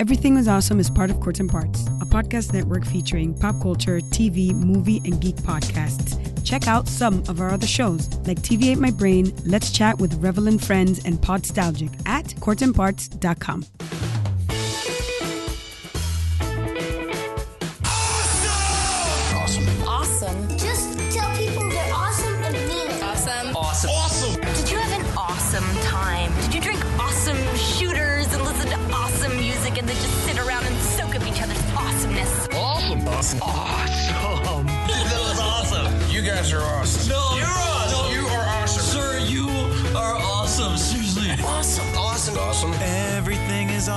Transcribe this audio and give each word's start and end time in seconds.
Everything 0.00 0.36
Was 0.36 0.46
Awesome 0.46 0.78
is 0.78 0.88
part 0.88 1.10
of 1.10 1.18
Courts 1.18 1.40
and 1.40 1.50
Parts, 1.50 1.84
a 2.00 2.06
podcast 2.06 2.52
network 2.52 2.86
featuring 2.86 3.34
pop 3.36 3.60
culture, 3.60 3.98
TV, 3.98 4.54
movie, 4.54 5.02
and 5.04 5.20
geek 5.20 5.34
podcasts. 5.36 6.14
Check 6.44 6.68
out 6.68 6.86
some 6.86 7.24
of 7.26 7.40
our 7.40 7.50
other 7.50 7.66
shows 7.66 8.08
like 8.24 8.38
TV 8.38 8.70
Ate 8.70 8.78
My 8.78 8.92
Brain, 8.92 9.34
Let's 9.44 9.72
Chat 9.72 9.98
with 9.98 10.22
Revelin 10.22 10.64
Friends, 10.64 11.04
and 11.04 11.18
Podstalgic 11.18 11.90
at 12.06 12.26
courtsandparts.com. 12.26 13.64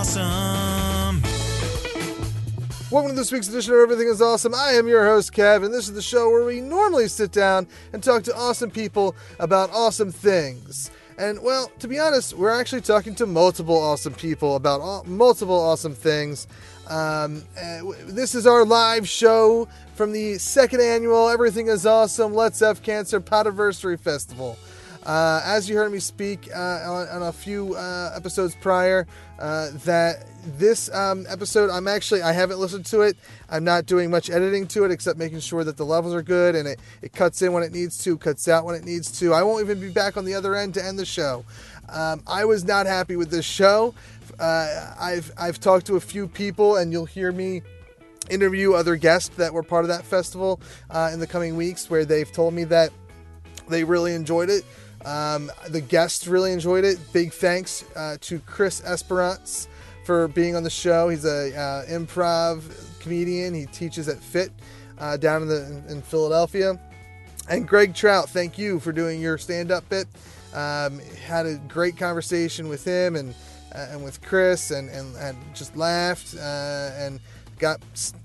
awesome. 0.02 1.22
Welcome 2.90 3.12
to 3.12 3.16
this 3.16 3.32
week's 3.32 3.48
edition 3.50 3.76
of 3.76 3.82
Everything 3.82 4.08
is 4.08 4.20
Awesome. 4.20 4.55
I 4.55 4.72
am 4.72 4.88
your 4.88 5.05
host, 5.05 5.32
Kev, 5.32 5.64
and 5.64 5.72
this 5.72 5.88
is 5.88 5.94
the 5.94 6.02
show 6.02 6.28
where 6.32 6.44
we 6.44 6.59
normally 6.59 7.08
sit 7.08 7.32
down 7.32 7.68
and 7.94 8.02
talk 8.02 8.23
to 8.23 8.36
awesome 8.36 8.72
people 8.72 9.16
about 9.38 9.70
awesome 9.70 10.12
things. 10.12 10.90
And, 11.20 11.40
well, 11.44 11.72
to 11.78 11.88
be 11.88 12.00
honest, 12.00 12.36
we're 12.36 12.50
actually 12.50 12.82
talking 12.82 13.14
to 13.14 13.28
multiple 13.28 13.78
awesome 13.78 14.16
people 14.16 14.56
about 14.56 14.82
aw- 14.82 15.04
multiple 15.04 15.59
awesome 15.59 15.94
things. 15.94 16.48
Um, 16.88 17.44
uh, 17.56 17.81
this 18.08 18.34
is 18.34 18.48
our 18.48 18.66
live 18.66 19.08
show 19.08 19.68
from 19.94 20.14
the 20.14 20.40
second 20.40 20.81
annual 20.81 21.30
Everything 21.30 21.68
is 21.68 21.86
Awesome 21.86 22.34
Let's 22.34 22.59
Have 22.62 22.81
Cancer 22.81 23.22
Podiversary 23.22 24.00
Festival. 24.00 24.58
Uh, 25.03 25.41
as 25.44 25.67
you 25.67 25.75
heard 25.75 25.91
me 25.91 25.99
speak 25.99 26.47
uh, 26.55 26.59
on, 26.59 27.07
on 27.07 27.23
a 27.23 27.33
few 27.33 27.75
uh, 27.75 28.13
episodes 28.16 28.55
prior, 28.55 29.07
uh, 29.39 29.69
that 29.85 30.27
this 30.57 30.94
um, 30.94 31.25
episode, 31.27 31.69
I'm 31.69 31.88
actually, 31.88 32.21
I 32.21 32.31
haven't 32.31 32.59
listened 32.59 32.85
to 32.88 33.02
it. 33.02 33.17
I'm 33.49 33.63
not 33.63 33.85
doing 33.88 34.11
much 34.11 34.29
editing 34.29 34.67
to 34.67 34.85
it 34.85 34.91
except 34.91 35.17
making 35.17 35.39
sure 35.39 35.63
that 35.63 35.77
the 35.77 35.85
levels 35.85 36.13
are 36.13 36.22
good 36.22 36.55
and 36.55 36.67
it, 36.67 36.79
it 37.02 37.13
cuts 37.13 37.41
in 37.41 37.52
when 37.52 37.63
it 37.63 37.72
needs 37.72 38.03
to, 38.03 38.17
cuts 38.17 38.47
out 38.47 38.63
when 38.66 38.75
it 38.75 38.83
needs 38.83 39.19
to. 39.19 39.33
I 39.33 39.41
won't 39.44 39.63
even 39.63 39.79
be 39.79 39.89
back 39.89 40.17
on 40.17 40.25
the 40.25 40.35
other 40.35 40.55
end 40.55 40.75
to 40.75 40.85
end 40.85 40.99
the 40.99 41.05
show. 41.05 41.45
Um, 41.89 42.22
I 42.27 42.45
was 42.45 42.63
not 42.63 42.85
happy 42.85 43.16
with 43.16 43.31
this 43.31 43.45
show. 43.45 43.95
Uh, 44.39 44.94
I've, 44.99 45.31
I've 45.38 45.59
talked 45.59 45.88
to 45.88 45.95
a 45.95 45.99
few 45.99 46.27
people, 46.27 46.77
and 46.77 46.91
you'll 46.91 47.05
hear 47.05 47.31
me 47.31 47.63
interview 48.29 48.73
other 48.73 48.95
guests 48.95 49.35
that 49.38 49.53
were 49.53 49.63
part 49.63 49.83
of 49.83 49.89
that 49.89 50.05
festival 50.05 50.61
uh, 50.89 51.09
in 51.11 51.19
the 51.19 51.27
coming 51.27 51.57
weeks 51.57 51.89
where 51.89 52.05
they've 52.05 52.31
told 52.31 52.53
me 52.53 52.63
that 52.66 52.91
they 53.67 53.83
really 53.83 54.13
enjoyed 54.13 54.49
it. 54.49 54.63
Um, 55.05 55.52
the 55.69 55.81
guests 55.81 56.27
really 56.27 56.52
enjoyed 56.52 56.83
it. 56.83 56.99
Big 57.11 57.33
thanks 57.33 57.83
uh, 57.95 58.17
to 58.21 58.39
Chris 58.39 58.83
Esperance 58.85 59.67
for 60.05 60.27
being 60.27 60.55
on 60.55 60.63
the 60.63 60.69
show. 60.69 61.09
He's 61.09 61.25
a 61.25 61.55
uh, 61.55 61.85
improv 61.85 62.63
comedian. 62.99 63.53
He 63.53 63.66
teaches 63.66 64.07
at 64.07 64.19
PHIT 64.19 64.52
uh, 64.99 65.17
down 65.17 65.41
in 65.44 65.47
the 65.47 65.83
in 65.89 66.02
Philadelphia. 66.02 66.79
And 67.49 67.67
Greg 67.67 67.95
Trout, 67.95 68.29
thank 68.29 68.57
you 68.57 68.79
for 68.79 68.91
doing 68.91 69.19
your 69.19 69.38
stand-up 69.38 69.88
bit. 69.89 70.07
Um, 70.53 70.99
had 71.25 71.45
a 71.45 71.55
great 71.67 71.97
conversation 71.97 72.69
with 72.69 72.85
him 72.85 73.16
and 73.16 73.33
uh, 73.73 73.88
and 73.91 74.03
with 74.03 74.22
Chris, 74.22 74.72
and 74.72 74.89
and, 74.89 75.16
and 75.16 75.38
just 75.55 75.75
laughed 75.75 76.35
uh, 76.35 76.91
and 76.95 77.19
got 77.57 77.81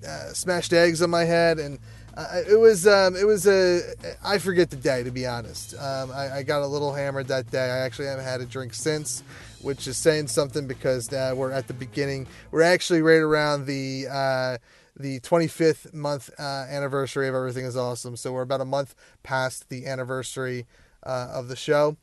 uh, 0.07 0.33
smashed 0.33 0.73
eggs 0.73 1.03
on 1.03 1.11
my 1.11 1.25
head 1.25 1.59
and. 1.59 1.79
Uh, 2.17 2.41
it 2.49 2.59
was 2.59 2.87
um, 2.87 3.15
it 3.15 3.27
was 3.27 3.47
a 3.47 3.83
I 4.25 4.39
forget 4.39 4.71
the 4.71 4.77
day 4.77 5.03
to 5.03 5.11
be 5.11 5.27
honest. 5.27 5.75
Um, 5.75 6.11
I, 6.11 6.37
I 6.39 6.43
got 6.43 6.63
a 6.63 6.67
little 6.67 6.95
hammered 6.95 7.29
that 7.29 7.51
day. 7.51 7.65
I 7.71 7.79
actually 7.79 8.07
haven't 8.07 8.25
had 8.25 8.41
a 8.41 8.47
drink 8.47 8.73
since, 8.73 9.23
which 9.61 9.87
is 9.87 9.99
saying 9.99 10.29
something 10.29 10.67
because 10.67 11.13
uh, 11.13 11.35
we're 11.37 11.53
at 11.53 11.69
the 11.69 11.75
beginning. 11.75 12.27
We're 12.51 12.63
actually 12.63 13.03
right 13.03 13.21
around 13.21 13.67
the 13.67 14.07
uh, 14.11 14.59
the 14.99 15.21
25th 15.21 15.93
month 15.93 16.31
uh, 16.39 16.43
anniversary 16.43 17.29
of 17.29 17.35
Everything 17.35 17.67
Is 17.67 17.77
Awesome. 17.77 18.17
So 18.17 18.33
we're 18.33 18.43
about 18.43 18.63
a 18.63 18.67
month 18.67 18.95
past 19.23 19.69
the 19.69 19.87
anniversary 19.87 20.67
uh, 21.03 21.29
of 21.35 21.49
the 21.49 21.57
show 21.57 21.99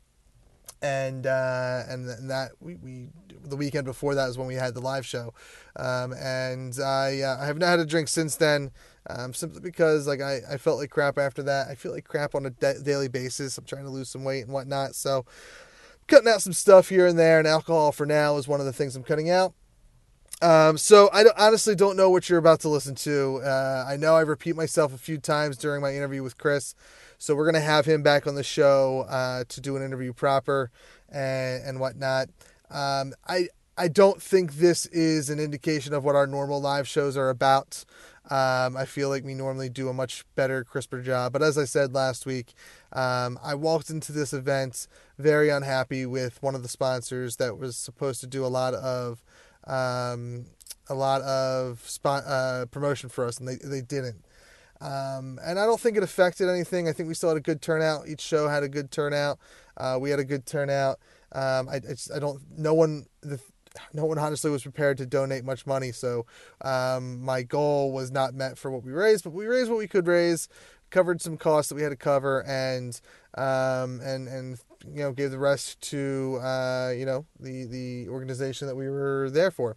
and 0.84 1.26
uh, 1.26 1.82
and 1.88 2.08
and 2.08 2.30
that 2.30 2.52
we, 2.60 2.74
we 2.76 3.08
the 3.42 3.56
weekend 3.56 3.84
before 3.84 4.14
that 4.14 4.28
is 4.28 4.38
when 4.38 4.46
we 4.46 4.54
had 4.54 4.74
the 4.74 4.80
live 4.80 5.04
show, 5.06 5.32
um, 5.76 6.12
and 6.12 6.78
I 6.78 7.22
I 7.40 7.46
have 7.46 7.58
not 7.58 7.66
had 7.66 7.80
a 7.80 7.86
drink 7.86 8.08
since 8.08 8.36
then, 8.36 8.70
um, 9.08 9.34
simply 9.34 9.60
because 9.60 10.06
like 10.06 10.20
I, 10.20 10.40
I 10.50 10.56
felt 10.56 10.78
like 10.78 10.90
crap 10.90 11.18
after 11.18 11.42
that. 11.44 11.68
I 11.68 11.74
feel 11.74 11.92
like 11.92 12.04
crap 12.04 12.34
on 12.34 12.46
a 12.46 12.50
da- 12.50 12.80
daily 12.82 13.08
basis. 13.08 13.58
I'm 13.58 13.64
trying 13.64 13.84
to 13.84 13.90
lose 13.90 14.08
some 14.08 14.24
weight 14.24 14.42
and 14.42 14.52
whatnot, 14.52 14.94
so 14.94 15.24
cutting 16.06 16.28
out 16.28 16.42
some 16.42 16.52
stuff 16.52 16.88
here 16.88 17.06
and 17.06 17.18
there, 17.18 17.38
and 17.38 17.48
alcohol 17.48 17.92
for 17.92 18.06
now 18.06 18.36
is 18.36 18.48
one 18.48 18.60
of 18.60 18.66
the 18.66 18.72
things 18.72 18.96
I'm 18.96 19.02
cutting 19.04 19.30
out. 19.30 19.54
Um, 20.42 20.76
so 20.76 21.08
I 21.12 21.22
don't- 21.22 21.38
honestly 21.38 21.74
don't 21.74 21.96
know 21.96 22.10
what 22.10 22.28
you're 22.28 22.38
about 22.38 22.60
to 22.60 22.68
listen 22.68 22.94
to. 22.96 23.40
Uh, 23.42 23.84
I 23.88 23.96
know 23.96 24.16
I 24.16 24.22
repeat 24.22 24.56
myself 24.56 24.92
a 24.92 24.98
few 24.98 25.18
times 25.18 25.56
during 25.56 25.80
my 25.80 25.94
interview 25.94 26.22
with 26.22 26.36
Chris, 26.36 26.74
so 27.18 27.34
we're 27.34 27.46
gonna 27.46 27.60
have 27.60 27.86
him 27.86 28.02
back 28.02 28.26
on 28.26 28.34
the 28.34 28.42
show 28.42 29.06
uh, 29.08 29.44
to 29.48 29.60
do 29.60 29.76
an 29.76 29.82
interview 29.82 30.12
proper 30.12 30.70
and, 31.08 31.64
and 31.64 31.80
whatnot. 31.80 32.28
Um, 32.70 33.14
I 33.26 33.48
I 33.76 33.88
don't 33.88 34.22
think 34.22 34.54
this 34.54 34.86
is 34.86 35.30
an 35.30 35.40
indication 35.40 35.94
of 35.94 36.04
what 36.04 36.14
our 36.14 36.28
normal 36.28 36.60
live 36.60 36.86
shows 36.86 37.16
are 37.16 37.28
about. 37.28 37.84
Um, 38.30 38.76
I 38.76 38.86
feel 38.86 39.10
like 39.10 39.22
we 39.22 39.34
normally 39.34 39.68
do 39.68 39.88
a 39.88 39.92
much 39.92 40.24
better, 40.34 40.64
crisper 40.64 41.02
job. 41.02 41.32
But 41.32 41.42
as 41.42 41.58
I 41.58 41.64
said 41.64 41.92
last 41.92 42.24
week, 42.24 42.54
um, 42.92 43.38
I 43.42 43.54
walked 43.54 43.90
into 43.90 44.12
this 44.12 44.32
event 44.32 44.88
very 45.18 45.50
unhappy 45.50 46.06
with 46.06 46.42
one 46.42 46.54
of 46.54 46.62
the 46.62 46.68
sponsors 46.68 47.36
that 47.36 47.58
was 47.58 47.76
supposed 47.76 48.20
to 48.22 48.26
do 48.26 48.44
a 48.44 48.48
lot 48.48 48.72
of 48.74 49.22
um, 49.66 50.46
a 50.88 50.94
lot 50.94 51.22
of 51.22 51.80
spot, 51.88 52.24
uh, 52.26 52.66
promotion 52.66 53.08
for 53.08 53.26
us, 53.26 53.38
and 53.38 53.48
they 53.48 53.56
they 53.56 53.80
didn't. 53.80 54.24
Um, 54.80 55.38
and 55.42 55.58
I 55.58 55.64
don't 55.64 55.80
think 55.80 55.96
it 55.96 56.02
affected 56.02 56.48
anything. 56.48 56.88
I 56.88 56.92
think 56.92 57.08
we 57.08 57.14
still 57.14 57.30
had 57.30 57.38
a 57.38 57.42
good 57.42 57.62
turnout. 57.62 58.08
Each 58.08 58.20
show 58.20 58.48
had 58.48 58.62
a 58.62 58.68
good 58.68 58.90
turnout. 58.90 59.38
Uh, 59.76 59.98
we 60.00 60.10
had 60.10 60.18
a 60.18 60.24
good 60.24 60.46
turnout. 60.46 60.98
Um, 61.32 61.68
I, 61.68 61.76
I, 61.76 61.78
just, 61.80 62.12
I 62.12 62.18
don't. 62.18 62.40
No 62.56 62.74
one. 62.74 63.06
The, 63.22 63.40
no 63.92 64.04
one 64.04 64.18
honestly 64.18 64.50
was 64.50 64.62
prepared 64.62 64.98
to 64.98 65.06
donate 65.06 65.44
much 65.44 65.66
money. 65.66 65.92
So 65.92 66.26
um, 66.62 67.20
my 67.20 67.42
goal 67.42 67.92
was 67.92 68.10
not 68.10 68.34
met 68.34 68.58
for 68.58 68.70
what 68.70 68.84
we 68.84 68.92
raised, 68.92 69.24
but 69.24 69.32
we 69.32 69.46
raised 69.46 69.70
what 69.70 69.78
we 69.78 69.88
could 69.88 70.06
raise, 70.06 70.48
covered 70.90 71.20
some 71.20 71.36
costs 71.36 71.68
that 71.68 71.74
we 71.74 71.82
had 71.82 71.90
to 71.90 71.96
cover, 71.96 72.44
and 72.46 73.00
um, 73.36 74.00
and 74.00 74.28
and 74.28 74.58
you 74.86 75.02
know 75.02 75.12
gave 75.12 75.30
the 75.30 75.38
rest 75.38 75.80
to 75.90 76.38
uh, 76.42 76.92
you 76.96 77.06
know 77.06 77.26
the 77.40 77.64
the 77.64 78.08
organization 78.08 78.68
that 78.68 78.76
we 78.76 78.88
were 78.88 79.30
there 79.30 79.50
for. 79.50 79.76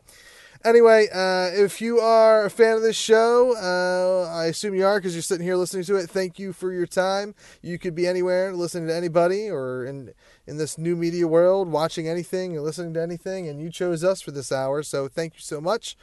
Anyway, 0.66 1.08
uh, 1.14 1.50
if 1.54 1.82
you 1.82 2.00
are 2.00 2.46
a 2.46 2.50
fan 2.50 2.76
of 2.76 2.82
this 2.82 2.96
show, 2.96 3.56
uh, 3.56 4.28
I 4.30 4.46
assume 4.46 4.74
you 4.74 4.86
are 4.86 5.00
because 5.00 5.14
you're 5.14 5.22
sitting 5.22 5.46
here 5.46 5.56
listening 5.56 5.84
to 5.86 5.96
it. 5.98 6.10
Thank 6.10 6.40
you 6.40 6.52
for 6.52 6.74
your 6.74 6.88
time. 6.88 7.36
You 7.62 7.78
could 7.78 7.94
be 7.94 8.08
anywhere 8.08 8.54
listening 8.54 8.88
to 8.88 8.96
anybody 8.96 9.50
or 9.50 9.86
in 9.86 10.14
in 10.48 10.58
this 10.58 10.78
new 10.78 10.96
media 10.96 11.28
world, 11.28 11.68
watching 11.68 12.08
anything 12.08 12.58
or 12.58 12.62
listening 12.62 12.94
to 12.94 13.02
anything, 13.02 13.48
and 13.48 13.62
you 13.62 13.70
chose 13.70 14.04
us 14.04 14.22
for 14.22 14.32
this 14.32 14.52
hour. 14.52 14.82
So 14.82 15.08
thank 15.08 15.36
you 15.36 15.42
so 15.42 15.60
much. 15.60 15.98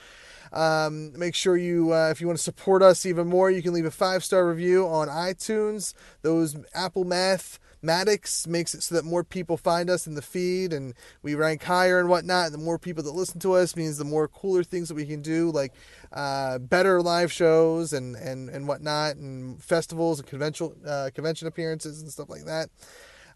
Um, 0.53 1.19
make 1.19 1.34
sure 1.34 1.56
you, 1.56 1.93
uh, 1.93 2.10
if 2.10 2.21
you 2.21 2.27
want 2.27 2.38
to 2.38 2.44
support 2.44 2.83
us 2.83 3.06
even 3.06 3.27
more, 3.27 3.50
you 3.50 3.62
can 3.62 3.72
leave 3.72 3.87
a 3.87 3.91
five 3.91 4.22
star 4.22 4.47
review 4.47 4.87
on 4.87 5.09
iTunes. 5.09 5.94
Those 6.22 6.56
Apple 6.75 7.04
Math 7.04 7.59
Maddox 7.84 8.47
makes 8.47 8.75
it 8.75 8.83
so 8.83 8.94
that 8.94 9.04
more 9.04 9.22
people 9.22 9.56
find 9.56 9.91
us 9.91 10.06
in 10.06 10.15
the 10.15 10.22
feed 10.22 10.72
and 10.72 10.94
we 11.22 11.34
rank 11.34 11.62
higher 11.62 12.00
and 12.00 12.09
whatnot. 12.09 12.47
And 12.47 12.54
the 12.54 12.65
more 12.65 12.78
people 12.78 13.03
that 13.04 13.12
listen 13.12 13.41
to 13.41 13.53
us 13.53 13.77
means 13.77 13.99
the 13.99 14.04
more 14.04 14.27
cooler 14.27 14.65
things 14.65 14.88
that 14.88 14.94
we 14.94 15.06
can 15.06 15.22
do, 15.22 15.50
like 15.50 15.72
uh, 16.13 16.59
better 16.59 17.03
live 17.03 17.30
shows 17.30 17.92
and, 17.92 18.16
and, 18.16 18.48
and 18.48 18.66
whatnot, 18.66 19.16
and 19.16 19.63
festivals 19.63 20.19
and 20.19 20.28
convention 20.28 20.72
uh, 20.86 21.10
convention 21.15 21.47
appearances 21.47 22.01
and 22.01 22.10
stuff 22.10 22.30
like 22.30 22.45
that. 22.45 22.71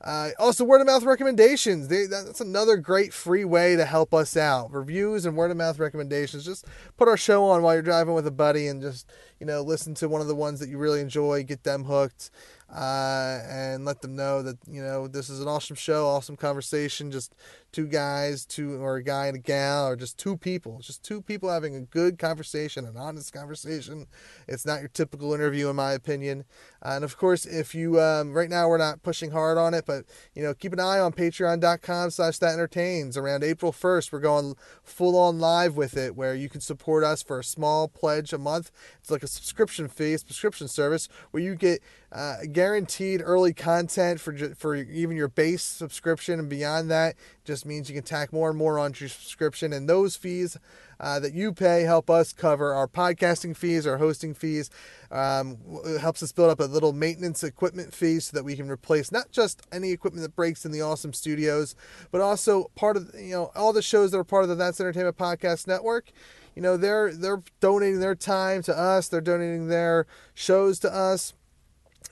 Uh, 0.01 0.31
also, 0.39 0.65
word 0.65 0.81
of 0.81 0.87
mouth 0.87 1.03
recommendations. 1.03 1.89
They, 1.89 2.07
that's 2.07 2.41
another 2.41 2.77
great 2.77 3.13
free 3.13 3.45
way 3.45 3.75
to 3.75 3.85
help 3.85 4.15
us 4.15 4.37
out. 4.37 4.73
Reviews 4.73 5.27
and 5.27 5.37
word 5.37 5.51
of 5.51 5.57
mouth 5.57 5.79
recommendations. 5.79 6.45
Just 6.45 6.67
put 6.97 7.09
our 7.09 7.17
show 7.17 7.45
on 7.45 7.63
while 7.63 7.75
you're 7.75 7.83
driving 7.83 8.15
with 8.15 8.27
a 8.27 8.33
buddy 8.33 8.69
and 8.69 8.81
just, 8.81 9.11
you 9.41 9.47
know, 9.47 9.61
listen 9.61 9.95
to 9.95 10.09
one 10.09 10.21
of 10.21 10.29
the 10.29 10.37
ones 10.37 10.61
that 10.61 10.69
you 10.69 10.79
really 10.79 11.01
enjoy, 11.01 11.43
get 11.43 11.65
them 11.65 11.85
hooked. 11.85 12.31
Uh, 12.75 13.41
and 13.49 13.85
let 13.87 14.03
them 14.03 14.15
know 14.15 14.43
that 14.43 14.59
you 14.67 14.83
know 14.83 15.09
this 15.09 15.31
is 15.31 15.41
an 15.41 15.49
awesome 15.49 15.77
show, 15.77 16.07
awesome 16.07 16.37
conversation. 16.37 17.11
Just 17.11 17.35
two 17.73 17.87
guys, 17.87 18.45
two 18.45 18.75
or 18.83 18.97
a 18.97 19.03
guy 19.03 19.27
and 19.27 19.37
a 19.37 19.41
gal, 19.41 19.89
or 19.89 19.97
just 19.97 20.19
two 20.19 20.37
people, 20.37 20.79
just 20.81 21.03
two 21.03 21.23
people 21.23 21.51
having 21.51 21.75
a 21.75 21.81
good 21.81 22.19
conversation, 22.19 22.85
an 22.85 22.97
honest 22.97 23.33
conversation. 23.33 24.07
It's 24.47 24.67
not 24.67 24.81
your 24.81 24.89
typical 24.89 25.33
interview, 25.33 25.69
in 25.69 25.77
my 25.77 25.93
opinion. 25.93 26.45
Uh, 26.85 26.91
and 26.97 27.05
of 27.05 27.17
course, 27.17 27.47
if 27.47 27.75
you 27.75 28.01
um, 28.01 28.35
right 28.35 28.51
now 28.51 28.69
we're 28.69 28.79
not 28.79 29.03
pushing 29.03 29.31
hard 29.31 29.57
on 29.57 29.73
it, 29.73 29.87
but 29.87 30.05
you 30.35 30.43
know 30.43 30.53
keep 30.53 30.75
an 30.75 30.81
eye 30.81 30.99
on 30.99 31.13
Patreon.com/slash 31.13 32.39
That 32.39 32.53
Entertains. 32.53 33.17
Around 33.17 33.45
April 33.45 33.73
first, 33.73 34.13
we're 34.13 34.21
going 34.21 34.55
full 34.83 35.17
on 35.17 35.39
live 35.39 35.75
with 35.75 35.97
it, 35.97 36.17
where 36.17 36.35
you 36.35 36.51
can 36.51 36.61
support 36.61 37.03
us 37.03 37.23
for 37.23 37.39
a 37.39 37.45
small 37.45 37.89
pledge 37.89 38.35
a 38.35 38.39
month. 38.39 38.71
It's 39.01 39.11
like 39.11 39.23
a 39.23 39.27
subscription 39.29 39.89
fee, 39.89 40.19
subscription 40.19 40.69
service 40.69 41.09
where 41.31 41.43
you 41.43 41.55
get 41.55 41.81
uh, 42.11 42.37
guaranteed 42.53 43.21
early 43.23 43.53
content 43.53 44.19
for 44.21 44.35
for 44.55 44.75
even 44.75 45.17
your 45.17 45.29
base 45.29 45.63
subscription 45.63 46.39
and 46.39 46.49
beyond 46.49 46.91
that 46.91 47.15
just 47.45 47.67
means 47.67 47.89
you 47.89 47.95
can 47.95 48.05
tack 48.05 48.33
more 48.33 48.49
and 48.49 48.59
more 48.59 48.79
onto 48.79 49.05
your 49.05 49.11
subscription. 49.11 49.73
And 49.75 49.89
those 49.89 50.17
fees 50.17 50.57
uh, 51.01 51.21
that 51.21 51.35
you 51.35 51.53
pay 51.53 51.83
help 51.83 52.09
us 52.09 52.33
cover 52.33 52.73
our 52.73 52.89
podcasting 52.89 53.55
fees 53.55 53.87
our 53.87 53.99
hosting 53.99 54.33
fees. 54.33 54.71
Um, 55.11 55.59
it 55.85 56.01
helps 56.01 56.23
us 56.23 56.33
build 56.33 56.51
up 56.51 56.61
a 56.61 56.65
little 56.65 56.93
maintenance 56.95 57.45
equipment 57.45 57.95
fee 57.95 58.21
so 58.21 58.35
that 58.37 58.45
we 58.45 58.57
can 58.57 58.71
replace 58.71 59.13
not 59.13 59.31
just 59.31 59.67
any 59.71 59.93
equipment 59.93 60.23
that 60.23 60.35
breaks 60.35 60.65
in 60.65 60.73
the 60.73 60.83
awesome 60.83 61.13
studios 61.13 61.75
but 62.11 62.21
also 62.21 62.71
part 62.75 62.97
of 62.97 63.11
you 63.19 63.33
know 63.33 63.51
all 63.55 63.73
the 63.73 63.83
shows 63.83 64.11
that 64.13 64.19
are 64.19 64.25
part 64.25 64.45
of 64.45 64.49
the 64.49 64.55
that's 64.55 64.81
entertainment 64.81 65.19
podcast 65.19 65.67
network. 65.67 66.11
You 66.55 66.63
know 66.63 66.77
they're 66.77 67.13
they're 67.13 67.43
donating 67.61 68.01
their 68.01 68.15
time 68.15 68.63
to 68.63 68.77
us. 68.77 69.09
They're 69.09 69.21
donating 69.21 69.69
their 69.69 70.07
shows 70.35 70.79
to 70.81 70.93
us 70.93 71.35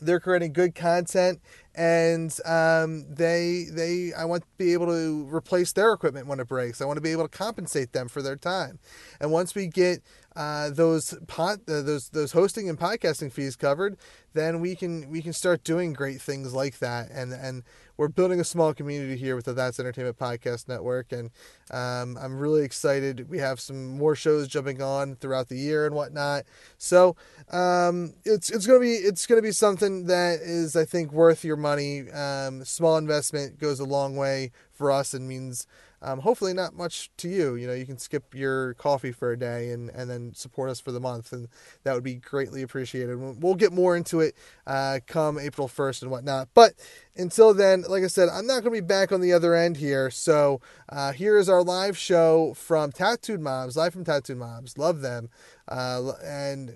they're 0.01 0.21
creating 0.21 0.53
good 0.53 0.75
content 0.75 1.41
and 1.75 2.39
um, 2.45 3.05
they 3.13 3.67
they 3.71 4.13
I 4.17 4.25
want 4.25 4.43
to 4.43 4.49
be 4.57 4.73
able 4.73 4.87
to 4.87 5.29
replace 5.33 5.73
their 5.73 5.93
equipment 5.93 6.27
when 6.27 6.41
it 6.41 6.49
breaks. 6.49 6.81
I 6.81 6.87
want 6.87 6.97
to 6.97 7.03
be 7.03 7.13
able 7.13 7.29
to 7.29 7.37
compensate 7.37 7.93
them 7.93 8.09
for 8.09 8.23
their 8.23 8.37
time. 8.37 8.79
And 9.21 9.31
once 9.31 9.55
we 9.55 9.67
get 9.67 10.03
uh, 10.37 10.71
those 10.71 11.15
pot 11.27 11.61
uh, 11.69 11.83
those 11.83 12.11
those 12.11 12.33
hosting 12.33 12.69
and 12.69 12.79
podcasting 12.79 13.33
fees 13.33 13.57
covered, 13.57 13.97
then 14.35 14.61
we 14.61 14.77
can 14.77 15.09
we 15.09 15.23
can 15.23 15.33
start 15.33 15.65
doing 15.65 15.93
great 15.93 16.21
things 16.21 16.53
like 16.53 16.79
that. 16.79 17.11
And 17.11 17.33
and 17.33 17.63
we're 17.97 18.09
building 18.09 18.39
a 18.39 18.45
small 18.45 18.75
community 18.75 19.17
here 19.17 19.35
with 19.35 19.47
the 19.47 19.55
That's 19.55 19.81
Entertainment 19.81 20.19
Podcast 20.19 20.69
Network, 20.69 21.11
and 21.13 21.31
um, 21.71 22.19
I'm 22.21 22.39
really 22.39 22.63
excited. 22.63 23.31
We 23.31 23.39
have 23.39 23.59
some 23.59 23.97
more 23.97 24.15
shows 24.15 24.49
jumping 24.49 24.83
on 24.83 25.17
throughout 25.17 25.49
the 25.49 25.57
year 25.57 25.87
and 25.87 25.95
whatnot. 25.95 26.45
So 26.77 27.17
um, 27.51 28.13
it's 28.25 28.51
it's 28.51 28.67
gonna 28.67 28.81
be 28.81 28.95
it's 28.95 29.27
gonna 29.27 29.43
be 29.43 29.53
something 29.53 30.07
that 30.07 30.41
is 30.41 30.77
I 30.77 30.85
think 30.85 31.13
worth 31.13 31.45
your 31.45 31.57
money. 31.57 32.11
Um, 32.11 32.65
small 32.65 32.99
investment 32.99 33.59
goes 33.59 33.81
a 33.81 33.85
long 33.85 34.17
way 34.17 34.53
for 34.73 34.93
us 34.93 35.15
and 35.15 35.27
means 35.27 35.67
um, 36.03 36.21
hopefully 36.21 36.53
not 36.53 36.75
much 36.75 37.11
to 37.19 37.29
you. 37.29 37.55
You 37.55 37.67
know, 37.67 37.73
you 37.73 37.87
can 37.87 37.99
skip 37.99 38.35
your 38.35 38.75
coffee 38.75 39.13
for 39.13 39.33
a 39.33 39.39
day 39.39 39.71
and, 39.71 39.91
and 39.91 40.11
then 40.11 40.35
support 40.35 40.71
us 40.71 40.81
for 40.81 40.93
the 40.93 41.01
month, 41.01 41.33
and 41.33 41.49
that 41.85 41.95
would 41.95 42.05
be 42.05 42.17
greatly 42.17 42.63
appreciated. 42.63 43.17
We'll 43.17 43.55
get 43.55 43.73
more 43.73 43.97
into 43.97 44.21
it 44.21 44.37
uh, 44.67 45.01
come 45.07 45.39
April 45.39 45.69
1st 45.69 46.03
and 46.03 46.11
whatnot. 46.11 46.49
But 46.55 46.75
until 47.17 47.55
then, 47.55 47.85
like 47.89 48.05
I 48.05 48.09
said, 48.09 48.29
I'm 48.29 48.47
not 48.47 48.63
going 48.63 48.75
to 48.75 48.83
be 48.83 48.87
back 48.87 49.13
on 49.13 49.21
the 49.21 49.33
other 49.33 49.55
end 49.55 49.79
here. 49.79 50.11
So 50.11 50.61
uh, 50.89 51.13
here 51.13 51.39
is 51.39 51.49
our 51.49 51.63
live 51.63 51.97
show 51.97 52.55
from 52.55 52.93
Tattooed 52.93 53.41
Moms, 53.41 53.77
live 53.77 53.93
from 53.93 54.05
Tattooed 54.05 54.39
Moms. 54.39 54.77
Love 54.77 55.01
them. 55.01 55.31
Uh, 55.69 56.13
and 56.23 56.73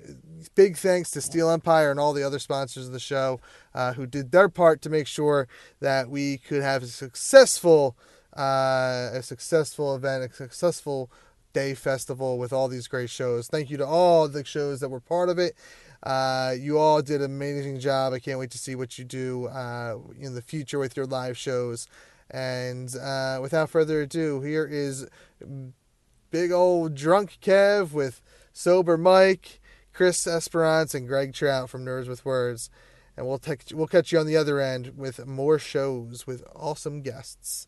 big 0.54 0.76
thanks 0.76 1.10
to 1.12 1.20
Steel 1.20 1.50
Empire 1.50 1.90
and 1.90 2.00
all 2.00 2.12
the 2.12 2.24
other 2.24 2.38
sponsors 2.38 2.86
of 2.86 2.92
the 2.92 2.98
show 2.98 3.40
uh, 3.74 3.92
who 3.92 4.06
did 4.06 4.32
their 4.32 4.48
part 4.48 4.82
to 4.82 4.90
make 4.90 5.06
sure 5.06 5.46
that 5.80 6.10
we 6.10 6.38
could 6.38 6.62
have 6.62 6.82
a 6.82 6.86
successful 6.86 7.96
uh, 8.36 9.10
a 9.12 9.22
successful 9.22 9.94
event, 9.94 10.30
a 10.30 10.34
successful 10.34 11.10
day 11.52 11.74
festival 11.74 12.38
with 12.38 12.52
all 12.52 12.68
these 12.68 12.88
great 12.88 13.10
shows. 13.10 13.48
Thank 13.48 13.70
you 13.70 13.76
to 13.78 13.86
all 13.86 14.28
the 14.28 14.44
shows 14.44 14.80
that 14.80 14.88
were 14.88 15.00
part 15.00 15.28
of 15.28 15.38
it. 15.38 15.54
Uh, 16.02 16.54
you 16.58 16.78
all 16.78 17.02
did 17.02 17.20
an 17.20 17.30
amazing 17.30 17.78
job. 17.80 18.12
I 18.12 18.18
can't 18.20 18.38
wait 18.38 18.50
to 18.52 18.58
see 18.58 18.74
what 18.74 18.98
you 18.98 19.04
do 19.04 19.46
uh, 19.46 19.98
in 20.18 20.34
the 20.34 20.42
future 20.42 20.78
with 20.78 20.96
your 20.96 21.06
live 21.06 21.36
shows. 21.36 21.86
And 22.30 22.94
uh, 22.96 23.38
without 23.42 23.70
further 23.70 24.02
ado, 24.02 24.40
here 24.40 24.66
is 24.66 25.06
big 26.30 26.52
old 26.52 26.94
drunk 26.94 27.38
Kev 27.42 27.92
with 27.92 28.22
sober 28.52 28.96
Mike, 28.96 29.60
Chris 29.92 30.26
Esperance, 30.26 30.94
and 30.94 31.08
Greg 31.08 31.34
Trout 31.34 31.68
from 31.68 31.84
Nerds 31.84 32.08
with 32.08 32.24
Words. 32.24 32.70
And 33.16 33.26
we'll, 33.26 33.40
we'll 33.74 33.88
catch 33.88 34.12
you 34.12 34.18
on 34.18 34.26
the 34.26 34.36
other 34.36 34.60
end 34.60 34.96
with 34.96 35.26
more 35.26 35.58
shows 35.58 36.26
with 36.26 36.44
awesome 36.54 37.02
guests 37.02 37.66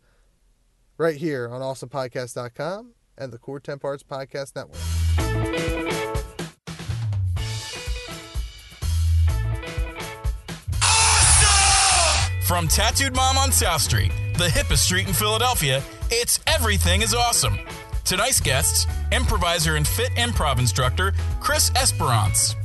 right 0.99 1.17
here 1.17 1.49
on 1.49 1.61
awesomepodcast.com 1.61 2.93
and 3.19 3.33
the 3.33 3.39
Core 3.39 3.61
10 3.61 3.79
Parts 3.79 4.03
Podcast 4.03 4.55
Network. 4.57 4.79
Awesome! 11.13 12.43
From 12.43 12.69
Tattooed 12.69 13.15
Mom 13.15 13.39
on 13.39 13.53
South 13.53 13.81
Street, 13.83 14.13
the 14.37 14.49
hippest 14.49 14.79
street 14.79 15.07
in 15.07 15.15
Philadelphia, 15.15 15.83
it's 16.11 16.41
Everything 16.47 17.03
is 17.03 17.15
Awesome. 17.15 17.59
Tonight's 18.05 18.41
guests, 18.41 18.87
improviser 19.13 19.77
and 19.77 19.87
PHIT 19.87 20.11
improv 20.17 20.59
instructor 20.59 21.13
Chris 21.41 21.71
Esperance, 21.77 22.57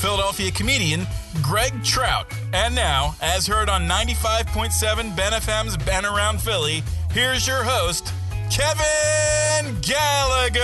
Philadelphia 0.00 0.50
comedian 0.50 1.06
Greg 1.42 1.82
Trout, 1.82 2.32
and 2.52 2.74
now, 2.74 3.16
as 3.20 3.46
heard 3.46 3.68
on 3.68 3.88
95.7 3.88 5.16
Ben 5.16 5.32
FM's 5.32 5.76
Ben 5.78 6.06
Around 6.06 6.40
Philly, 6.40 6.82
here's 7.14 7.46
your 7.46 7.62
host, 7.64 8.12
Kevin 8.50 9.76
Gallagher. 9.80 10.60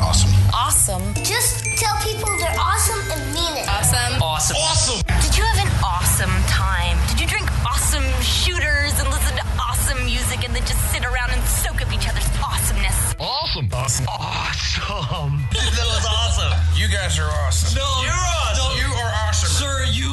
Awesome. 0.00 0.30
Awesome. 0.54 1.14
Just 1.24 1.64
tell 1.76 1.96
people 2.02 2.28
they're 2.38 2.54
awesome 2.58 3.00
and 3.10 3.34
mean 3.34 3.56
it. 3.56 3.68
Awesome. 3.68 4.22
Awesome. 4.22 4.56
Awesome. 4.56 5.00
Did 5.20 5.36
you 5.36 5.44
have 5.44 5.58
an 5.66 5.72
awesome 5.84 6.30
time? 6.46 6.96
Did 7.08 7.20
you 7.20 7.26
drink 7.26 7.48
awesome 7.66 8.04
shooters 8.22 8.98
and 9.00 9.08
listen 9.10 9.36
to 9.36 9.44
awesome 9.60 10.04
music 10.04 10.44
and 10.44 10.54
then 10.54 10.64
just 10.64 10.80
sit 10.92 11.04
around 11.04 11.30
and 11.30 11.42
soak 11.44 11.82
up 11.82 11.92
each 11.92 12.08
other's 12.08 12.28
awesomeness? 12.42 13.14
Awesome. 13.20 13.68
Awesome. 13.72 14.06
Awesome. 14.08 15.44
that 15.52 15.86
was 15.86 16.06
awesome. 16.08 16.52
You 16.76 16.88
guys 16.88 17.18
are 17.18 17.30
awesome. 17.44 17.78
No, 17.78 17.86
You're 18.02 18.12
awesome. 18.12 18.64
no. 18.64 18.80
You 18.80 18.92
are 18.94 19.12
awesome. 19.28 19.48
Sir, 19.48 19.84
you 19.90 20.12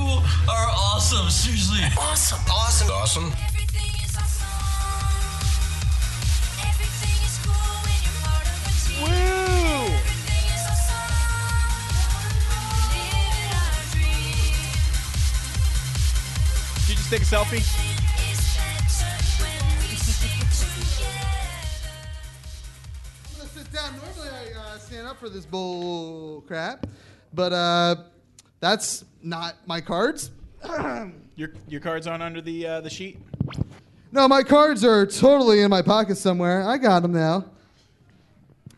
are 0.50 0.68
awesome. 0.72 1.30
Seriously. 1.30 1.82
Awesome. 1.98 2.40
Awesome. 2.52 2.90
Awesome. 2.92 3.32
Take 17.10 17.22
a 17.22 17.26
selfie? 17.26 17.58
Is 17.58 18.38
censored 18.40 19.48
when 19.48 19.90
we 19.90 19.96
sing 19.96 20.40
together. 20.52 21.10
I'm 23.26 23.38
gonna 23.38 23.50
sit 23.50 23.74
down. 23.74 23.96
Normally 23.98 24.30
I 24.30 24.60
uh, 24.60 24.78
stand 24.78 25.08
up 25.08 25.18
for 25.18 25.28
this 25.28 25.44
bull 25.44 26.42
crap, 26.42 26.86
but 27.34 27.52
uh, 27.52 27.96
that's 28.60 29.06
not 29.24 29.56
my 29.66 29.82
cards. 29.82 30.30
Your 31.36 31.52
your 31.68 31.82
cards 31.82 32.06
aren't 32.06 32.22
under 32.22 32.42
the 32.42 32.68
uh, 32.68 32.82
the 32.82 32.90
sheet. 32.92 33.18
No, 34.12 34.28
my 34.28 34.44
cards 34.44 34.84
are 34.84 35.06
totally 35.08 35.62
in 35.62 35.70
my 35.70 35.82
pocket 35.82 36.18
somewhere. 36.18 36.68
I 36.68 36.78
got 36.78 37.02
them 37.02 37.14
now. 37.14 37.46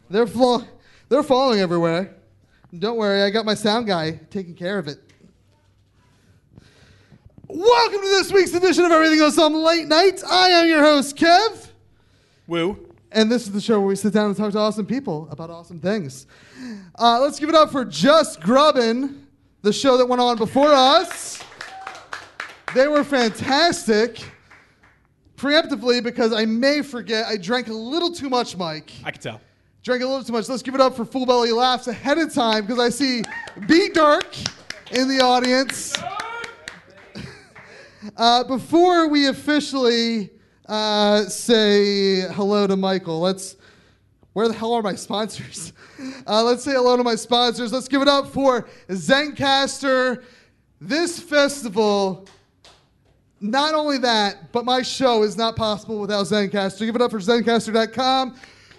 They're 0.10 0.28
flo- 0.28 0.64
they're 1.10 1.24
falling 1.24 1.60
everywhere. 1.60 2.16
Don't 2.78 2.98
worry, 2.98 3.24
I 3.24 3.30
got 3.30 3.44
my 3.46 3.56
sound 3.56 3.88
guy 3.88 4.20
taking 4.30 4.54
care 4.54 4.78
of 4.78 4.88
it. 4.88 5.11
Welcome 7.54 8.00
to 8.00 8.08
this 8.08 8.32
week's 8.32 8.54
edition 8.54 8.86
of 8.86 8.94
Everything 8.94 9.20
Goes 9.20 9.36
Some 9.36 9.54
Late 9.54 9.86
Night. 9.86 10.24
I 10.26 10.52
am 10.52 10.70
your 10.70 10.80
host, 10.80 11.18
Kev. 11.18 11.68
Woo. 12.48 12.96
And 13.12 13.30
this 13.30 13.42
is 13.44 13.52
the 13.52 13.60
show 13.60 13.78
where 13.78 13.90
we 13.90 13.98
sit 13.98 14.14
down 14.14 14.28
and 14.28 14.38
talk 14.38 14.54
to 14.54 14.58
awesome 14.58 14.86
people 14.86 15.28
about 15.30 15.50
awesome 15.50 15.78
things. 15.78 16.28
Uh, 16.98 17.20
let's 17.20 17.40
give 17.40 17.50
it 17.50 17.56
up 17.56 17.70
for 17.70 17.84
Just 17.84 18.40
Grubbin, 18.40 19.28
the 19.64 19.74
show 19.74 19.98
that 19.98 20.06
went 20.06 20.22
on 20.22 20.38
before 20.38 20.70
us. 20.70 21.44
They 22.74 22.88
were 22.88 23.04
fantastic. 23.04 24.24
Preemptively, 25.36 26.02
because 26.02 26.32
I 26.32 26.46
may 26.46 26.82
forget, 26.82 27.26
I 27.26 27.36
drank 27.36 27.68
a 27.68 27.74
little 27.74 28.14
too 28.14 28.30
much, 28.30 28.56
Mike. 28.56 28.94
I 29.04 29.12
can 29.12 29.22
tell. 29.22 29.42
Drank 29.84 30.02
a 30.02 30.08
little 30.08 30.24
too 30.24 30.32
much. 30.32 30.48
Let's 30.48 30.62
give 30.62 30.74
it 30.74 30.80
up 30.80 30.96
for 30.96 31.04
Full 31.04 31.26
Belly 31.26 31.52
Laughs 31.52 31.88
ahead 31.88 32.18
of 32.18 32.34
time 32.34 32.66
because 32.66 32.80
I 32.80 32.88
see 32.88 33.24
B 33.68 33.90
Dark 33.90 34.38
in 34.92 35.10
the 35.10 35.20
audience. 35.20 35.94
Uh, 38.18 38.44
before 38.44 39.08
we 39.10 39.28
officially 39.28 40.32
uh, 40.66 41.24
say 41.26 42.22
hello 42.34 42.66
to 42.68 42.76
Michael, 42.76 43.20
let's. 43.20 43.58
Where 44.34 44.48
the 44.48 44.54
hell 44.54 44.74
are 44.74 44.82
my 44.82 44.96
sponsors? 45.08 45.74
Uh, 46.26 46.42
let's 46.44 46.64
say 46.64 46.72
hello 46.72 46.98
to 46.98 47.04
my 47.04 47.16
sponsors. 47.16 47.74
Let's 47.74 47.88
give 47.88 48.02
it 48.02 48.08
up 48.08 48.28
for 48.28 48.68
Zencastr, 48.88 50.24
this 50.80 51.20
festival, 51.20 52.28
not 53.42 53.76
only 53.76 53.98
that, 54.00 54.52
but 54.52 54.64
my 54.64 54.82
show 54.82 55.24
is 55.24 55.38
not 55.38 55.56
possible 55.56 56.00
without 56.00 56.26
Zencastr. 56.26 56.80
Give 56.80 56.96
it 56.96 57.02
up 57.02 57.12
for 57.12 57.20
Zencastr.com. 57.20 58.36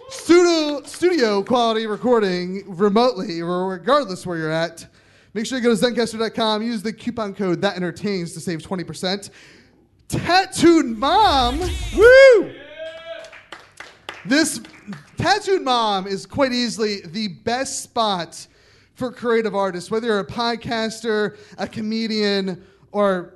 Studio, 0.09 0.83
studio 0.85 1.43
quality 1.43 1.87
recording 1.87 2.65
remotely, 2.67 3.43
regardless 3.43 4.27
where 4.27 4.39
you're 4.39 4.51
at. 4.51 4.87
Make 5.35 5.47
sure 5.47 5.59
you 5.59 5.65
go 5.65 5.75
to 5.75 5.81
Zencastr.com. 5.81 6.63
Use 6.63 6.83
the 6.83 6.93
coupon 6.93 7.35
code 7.35 7.63
that 7.63 7.77
entertains 7.77 8.35
to 8.35 8.41
save 8.41 8.59
20%. 8.61 9.31
Tattooed 10.09 10.87
Mom. 10.99 11.59
Woo! 11.97 12.53
This 14.27 14.61
Tattooed 15.17 15.63
Mom 15.63 16.07
is 16.07 16.27
quite 16.27 16.53
easily 16.53 17.01
the 17.01 17.29
best 17.29 17.83
spot 17.83 18.47
for 18.95 19.11
creative 19.11 19.55
artists, 19.55 19.91
whether 19.91 20.09
you're 20.09 20.21
a 20.21 20.27
podcaster, 20.27 21.39
a 21.57 21.67
comedian, 21.67 22.63
or 22.93 23.35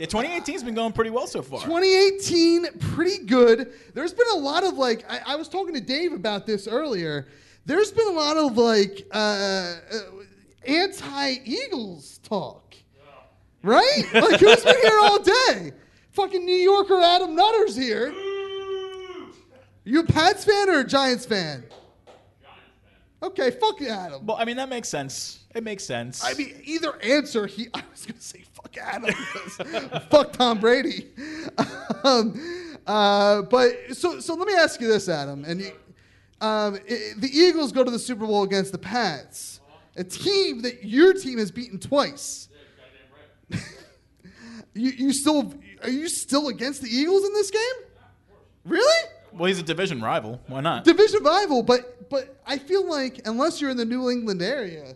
Yeah, 0.00 0.06
2018's 0.06 0.62
been 0.62 0.74
going 0.74 0.94
pretty 0.94 1.10
well 1.10 1.26
so 1.26 1.42
far. 1.42 1.60
2018, 1.60 2.68
pretty 2.94 3.18
good. 3.26 3.74
There's 3.92 4.14
been 4.14 4.28
a 4.32 4.38
lot 4.38 4.64
of 4.64 4.78
like, 4.78 5.04
I, 5.06 5.34
I 5.34 5.36
was 5.36 5.46
talking 5.46 5.74
to 5.74 5.80
Dave 5.80 6.14
about 6.14 6.46
this 6.46 6.66
earlier. 6.66 7.28
There's 7.66 7.92
been 7.92 8.08
a 8.08 8.12
lot 8.12 8.38
of 8.38 8.56
like 8.56 9.06
uh, 9.12 9.18
uh, 9.18 10.00
anti 10.66 11.32
Eagles 11.44 12.18
talk. 12.22 12.74
Right? 13.62 14.04
Like, 14.14 14.40
who's 14.40 14.64
been 14.64 14.80
here 14.80 14.98
all 15.02 15.22
day? 15.22 15.72
Fucking 16.12 16.46
New 16.46 16.56
Yorker 16.56 16.98
Adam 16.98 17.36
Nutter's 17.36 17.76
here. 17.76 18.10
You 19.84 20.00
a 20.00 20.04
Pats 20.04 20.46
fan 20.46 20.70
or 20.70 20.80
a 20.80 20.84
Giants 20.84 21.26
fan? 21.26 21.62
Okay, 23.22 23.50
fuck 23.50 23.82
Adam. 23.82 24.24
Well, 24.24 24.38
I 24.38 24.44
mean, 24.46 24.56
that 24.56 24.68
makes 24.68 24.88
sense. 24.88 25.40
It 25.54 25.62
makes 25.62 25.84
sense. 25.84 26.24
I 26.24 26.32
mean, 26.34 26.54
either 26.64 27.00
answer. 27.02 27.46
He, 27.46 27.68
I 27.74 27.82
was 27.90 28.06
gonna 28.06 28.20
say 28.20 28.44
fuck 28.52 28.76
Adam 28.78 29.10
because 29.10 30.02
fuck 30.10 30.32
Tom 30.32 30.58
Brady. 30.58 31.08
Um, 32.02 32.78
uh, 32.86 33.42
but 33.42 33.74
so, 33.92 34.20
so 34.20 34.34
let 34.34 34.48
me 34.48 34.54
ask 34.54 34.80
you 34.80 34.88
this, 34.88 35.06
Adam. 35.06 35.44
And 35.44 35.60
you, 35.60 35.72
um, 36.40 36.78
i 36.88 37.12
the 37.18 37.28
Eagles 37.30 37.72
go 37.72 37.84
to 37.84 37.90
the 37.90 37.98
Super 37.98 38.26
Bowl 38.26 38.42
against 38.42 38.72
the 38.72 38.78
Pats, 38.78 39.60
a 39.96 40.04
team 40.04 40.62
that 40.62 40.82
your 40.82 41.12
team 41.12 41.38
has 41.38 41.50
beaten 41.50 41.78
twice. 41.78 42.48
you, 43.50 43.60
you 44.92 45.12
still 45.12 45.52
are 45.82 45.90
you 45.90 46.08
still 46.08 46.48
against 46.48 46.80
the 46.80 46.88
Eagles 46.88 47.22
in 47.26 47.34
this 47.34 47.50
game? 47.50 47.84
Really? 48.64 49.08
well, 49.32 49.46
he's 49.46 49.58
a 49.58 49.62
division 49.62 50.00
rival. 50.00 50.40
Why 50.46 50.60
not? 50.60 50.84
Division 50.84 51.22
rival, 51.22 51.62
but 51.62 51.99
but 52.10 52.40
I 52.46 52.58
feel 52.58 52.88
like 52.88 53.22
unless 53.24 53.60
you're 53.60 53.70
in 53.70 53.76
the 53.76 53.84
New 53.84 54.10
England 54.10 54.42
area, 54.42 54.94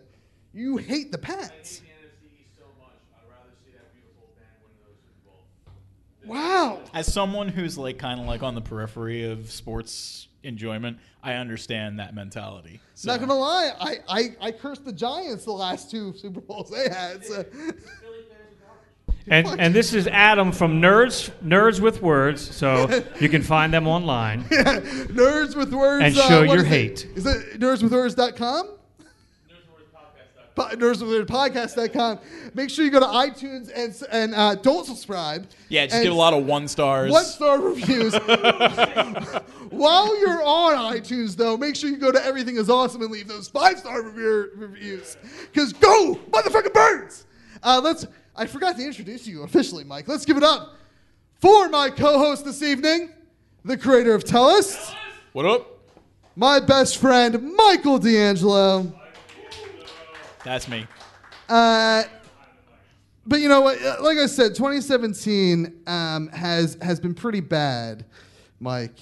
you 0.53 0.77
hate 0.77 1.11
the 1.11 1.17
Pats. 1.17 1.41
I 1.81 1.85
hate 1.87 2.01
the 2.01 2.07
NFC 2.07 2.59
so 2.59 2.65
much. 2.79 2.91
I'd 3.15 3.29
rather 3.31 3.49
see 3.65 3.71
that 3.71 3.93
beautiful 3.93 4.27
than 4.37 4.45
one 4.61 4.71
of 4.71 4.85
those 4.85 4.97
Super 5.03 6.27
Wow. 6.27 6.81
As 6.93 7.11
someone 7.11 7.47
who's 7.47 7.77
like 7.77 7.97
kind 7.97 8.19
of 8.19 8.25
like 8.27 8.43
on 8.43 8.53
the 8.53 8.61
periphery 8.61 9.23
of 9.29 9.49
sports 9.51 10.27
enjoyment, 10.43 10.99
I 11.23 11.33
understand 11.33 11.99
that 11.99 12.13
mentality. 12.13 12.79
So- 12.93 13.11
Not 13.11 13.19
gonna 13.19 13.33
lie, 13.33 13.71
I, 13.79 13.97
I, 14.07 14.35
I 14.41 14.51
cursed 14.51 14.85
the 14.85 14.93
Giants 14.93 15.45
the 15.45 15.51
last 15.53 15.89
two 15.89 16.13
Super 16.17 16.41
Bowls 16.41 16.69
they 16.69 16.89
had. 16.89 17.25
So. 17.25 17.45
And 19.27 19.47
and 19.59 19.73
this 19.73 19.93
is 19.93 20.05
Adam 20.07 20.51
from 20.51 20.79
Nerds 20.81 21.31
Nerds 21.43 21.79
with 21.79 22.01
Words, 22.01 22.55
so 22.55 22.87
you 23.19 23.27
can 23.29 23.41
find 23.41 23.73
them 23.73 23.87
online. 23.87 24.43
Nerds 24.49 25.55
with 25.55 25.73
words. 25.73 26.03
And 26.05 26.17
uh, 26.17 26.27
show 26.27 26.45
what 26.45 26.53
your 26.53 26.57
is 26.57 26.63
it? 26.65 26.67
hate. 26.67 27.07
Is 27.15 27.25
it 27.25 27.59
nerdswithwords.com? 27.59 28.69
Po- 30.55 30.67
nerdswithwordpodcast.com. 30.75 32.19
Make 32.53 32.69
sure 32.69 32.85
you 32.85 32.91
go 32.91 32.99
to 33.01 33.05
iTunes 33.07 33.71
and 33.75 33.93
and 34.11 34.35
uh, 34.35 34.55
don't 34.55 34.85
subscribe. 34.85 35.47
yeah, 35.69 35.85
just 35.85 35.95
And 35.95 36.03
give 36.05 36.13
a 36.13 36.15
lot 36.15 36.33
of 36.33 36.45
one 36.45 36.67
stars. 36.67 37.11
One 37.11 37.25
star 37.25 37.59
reviews. 37.59 38.13
While 39.71 40.17
you're 40.19 40.41
on 40.43 40.93
iTunes, 40.95 41.35
though, 41.35 41.57
make 41.57 41.75
sure 41.75 41.89
you 41.89 41.97
go 41.97 42.11
to 42.11 42.23
Everything 42.23 42.55
Is 42.57 42.69
Awesome 42.69 43.01
and 43.01 43.11
leave 43.11 43.27
those 43.27 43.47
five 43.49 43.79
star 43.79 44.01
review- 44.03 44.51
reviews. 44.55 45.17
Because 45.51 45.73
go, 45.73 46.15
motherfucking 46.29 46.73
birds! 46.73 47.25
Uh, 47.63 47.81
let's. 47.83 48.05
I 48.35 48.45
forgot 48.45 48.75
to 48.77 48.83
introduce 48.85 49.25
you 49.27 49.43
officially, 49.43 49.83
Mike. 49.83 50.07
Let's 50.07 50.25
give 50.25 50.37
it 50.37 50.43
up 50.43 50.75
for 51.39 51.69
my 51.69 51.89
co-host 51.89 52.43
this 52.45 52.61
evening, 52.61 53.09
the 53.63 53.77
creator 53.77 54.13
of 54.13 54.23
Tellus, 54.23 54.93
What 55.33 55.45
up? 55.45 55.79
my 56.35 56.59
best 56.59 56.97
friend 56.97 57.53
Michael 57.55 57.97
D'Angelo. 57.97 58.91
That's 60.43 60.67
me. 60.67 60.85
Uh, 61.47 62.03
but 63.25 63.39
you 63.39 63.47
know 63.49 63.61
what? 63.61 63.81
Uh, 63.81 63.97
Like 64.01 64.17
I 64.17 64.25
said, 64.27 64.53
2017 64.55 65.83
um, 65.87 66.27
has 66.29 66.77
has 66.81 66.99
been 66.99 67.13
pretty 67.13 67.39
bad, 67.39 68.05
Mike. 68.59 68.97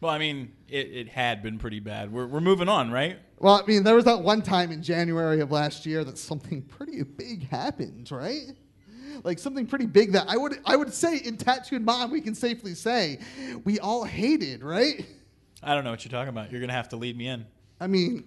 Well, 0.00 0.10
I 0.12 0.18
mean, 0.18 0.52
it, 0.68 0.86
it 0.92 1.08
had 1.08 1.42
been 1.42 1.58
pretty 1.58 1.80
bad. 1.80 2.12
We're, 2.12 2.26
we're 2.26 2.40
moving 2.40 2.68
on, 2.68 2.90
right? 2.90 3.18
Well, 3.42 3.60
I 3.60 3.66
mean, 3.66 3.82
there 3.82 3.96
was 3.96 4.04
that 4.04 4.22
one 4.22 4.40
time 4.40 4.70
in 4.70 4.84
January 4.84 5.40
of 5.40 5.50
last 5.50 5.84
year 5.84 6.04
that 6.04 6.16
something 6.16 6.62
pretty 6.62 7.02
big 7.02 7.48
happened, 7.48 8.08
right? 8.12 8.52
Like 9.24 9.40
something 9.40 9.66
pretty 9.66 9.86
big 9.86 10.12
that 10.12 10.26
I 10.28 10.36
would 10.36 10.60
I 10.64 10.76
would 10.76 10.94
say 10.94 11.16
in 11.16 11.36
Tattooed 11.36 11.84
Mom 11.84 12.12
we 12.12 12.20
can 12.20 12.36
safely 12.36 12.74
say 12.74 13.18
we 13.64 13.80
all 13.80 14.04
hated, 14.04 14.62
right? 14.62 15.04
I 15.60 15.74
don't 15.74 15.82
know 15.82 15.90
what 15.90 16.04
you're 16.04 16.10
talking 16.10 16.28
about. 16.28 16.52
You're 16.52 16.60
gonna 16.60 16.72
have 16.72 16.88
to 16.90 16.96
lead 16.96 17.16
me 17.16 17.26
in. 17.26 17.44
I 17.80 17.88
mean, 17.88 18.22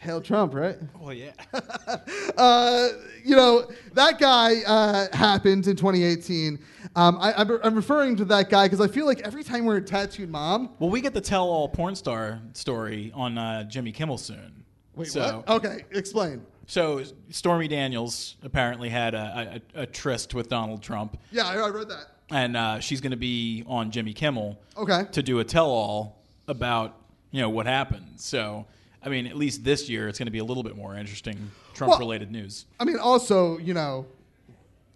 Hail 0.00 0.20
Trump, 0.20 0.52
right? 0.54 0.76
Well, 0.98 1.12
yeah. 1.14 1.32
uh, 2.36 2.88
you 3.24 3.34
know, 3.36 3.70
that 3.94 4.18
guy 4.18 4.56
uh, 4.66 5.06
happened 5.16 5.66
in 5.66 5.76
2018. 5.76 6.58
Um, 6.94 7.16
I, 7.20 7.32
I'm, 7.34 7.50
I'm 7.62 7.74
referring 7.74 8.16
to 8.16 8.24
that 8.26 8.50
guy 8.50 8.66
because 8.66 8.80
I 8.80 8.88
feel 8.88 9.06
like 9.06 9.20
every 9.20 9.42
time 9.42 9.64
we're 9.64 9.76
a 9.78 9.82
tattooed 9.82 10.28
mom. 10.28 10.70
Well, 10.78 10.90
we 10.90 11.00
get 11.00 11.14
the 11.14 11.20
tell-all 11.20 11.68
porn 11.68 11.94
star 11.94 12.40
story 12.52 13.12
on 13.14 13.38
uh, 13.38 13.64
Jimmy 13.64 13.92
Kimmel 13.92 14.18
soon. 14.18 14.64
Wait, 14.94 15.08
so, 15.08 15.42
what? 15.46 15.56
Okay, 15.64 15.84
explain. 15.92 16.44
So 16.66 17.02
Stormy 17.30 17.68
Daniels 17.68 18.36
apparently 18.42 18.88
had 18.88 19.14
a, 19.14 19.60
a, 19.76 19.82
a 19.82 19.86
tryst 19.86 20.34
with 20.34 20.48
Donald 20.48 20.82
Trump, 20.82 21.18
Yeah, 21.30 21.46
I, 21.46 21.56
I 21.56 21.68
read 21.68 21.88
that. 21.90 22.06
and 22.30 22.56
uh, 22.56 22.80
she's 22.80 23.00
going 23.00 23.10
to 23.10 23.16
be 23.18 23.64
on 23.66 23.90
Jimmy 23.90 24.12
Kimmel 24.14 24.58
Okay. 24.76 25.02
to 25.12 25.22
do 25.22 25.40
a 25.40 25.44
tell-all 25.44 26.22
about 26.48 26.96
you 27.32 27.40
know 27.42 27.50
what 27.50 27.66
happened. 27.66 28.06
So, 28.16 28.64
I 29.04 29.08
mean, 29.08 29.26
at 29.26 29.36
least 29.36 29.64
this 29.64 29.88
year 29.88 30.08
it's 30.08 30.18
going 30.18 30.26
to 30.26 30.32
be 30.32 30.38
a 30.38 30.44
little 30.44 30.62
bit 30.62 30.76
more 30.76 30.96
interesting 30.96 31.50
Trump-related 31.74 32.30
news. 32.30 32.66
I 32.80 32.84
mean, 32.84 32.98
also, 32.98 33.58
you 33.58 33.74
know, 33.74 34.06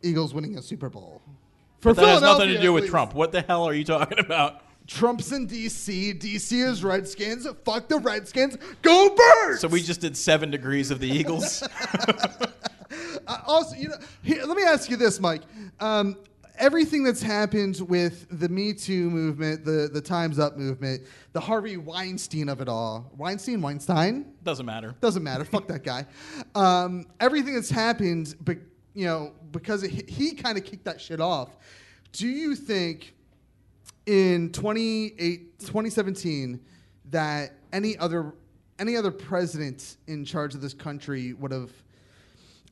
Eagles 0.03 0.33
winning 0.33 0.57
a 0.57 0.63
Super 0.63 0.89
Bowl. 0.89 1.21
For 1.81 1.95
But 1.95 2.03
that 2.03 2.09
has 2.09 2.23
nothing 2.23 2.49
to 2.49 2.61
do 2.61 2.73
with. 2.73 2.89
Trump. 2.89 3.15
What 3.15 3.33
the 3.33 3.43
hell 3.43 3.65
are 3.65 3.75
you 3.75 3.85
talking 3.85 4.19
about? 4.19 4.63
Trump's 4.87 5.33
in 5.33 5.47
D.C. 5.47 6.15
D.C. 6.15 6.61
is 6.61 6.83
Redskins. 6.83 7.47
Fuck 7.65 7.89
the 7.89 7.99
Redskins. 7.99 8.57
Go 8.81 9.15
Birds! 9.15 9.61
So 9.61 9.69
we 9.69 9.83
just 9.83 10.01
did 10.01 10.17
seven 10.17 10.51
degrees 10.51 10.91
of 10.91 10.99
the 10.99 11.09
Eagles. 11.09 11.63
Uh, 13.27 13.41
also, 13.47 13.77
you 13.77 13.89
know, 13.89 13.97
here, 14.23 14.43
let 14.45 14.57
me 14.57 14.63
ask 14.63 14.89
you 14.89 14.97
this, 14.97 15.21
Mike. 15.21 15.43
Um, 15.81 16.17
everything 16.59 17.03
that's 17.05 17.23
happened 17.23 17.81
with 17.89 18.27
the 18.31 18.49
Me 18.49 18.73
Too 18.73 19.11
movement, 19.11 19.65
the 19.65 19.89
the 19.93 20.01
Times 20.01 20.39
Up 20.39 20.57
movement, 20.57 21.03
the 21.33 21.41
Harvey 21.41 21.77
Weinstein 21.77 22.49
of 22.49 22.61
it 22.61 22.69
all, 22.69 23.11
Weinstein, 23.17 23.61
Weinstein, 23.61 24.27
Doesn't 24.43 24.67
matter. 24.67 24.95
doesn't 25.01 25.23
matter. 25.23 25.45
Fuck 25.45 25.69
that 25.69 25.85
guy. 25.85 26.07
Um, 26.55 27.07
everything 27.21 27.55
that's 27.55 27.71
happened, 27.71 28.35
but 28.41 28.59
you 28.95 29.07
know, 29.07 29.33
because 29.53 29.83
it, 29.83 30.09
he 30.09 30.33
kind 30.35 30.59
of 30.59 30.65
kicked 30.65 30.85
that 30.85 31.01
shit 31.01 31.21
off. 31.21 31.57
Do 32.13 32.27
you 32.27 32.55
think 32.55 33.15
in 34.07 34.51
28, 34.53 35.59
2017 35.61 36.61
that 37.11 37.53
any 37.73 37.97
other 37.99 38.35
any 38.79 38.97
other 38.97 39.11
president 39.11 39.97
in 40.07 40.25
charge 40.25 40.55
of 40.55 40.61
this 40.61 40.73
country 40.75 41.33
would 41.35 41.51
have 41.53 41.71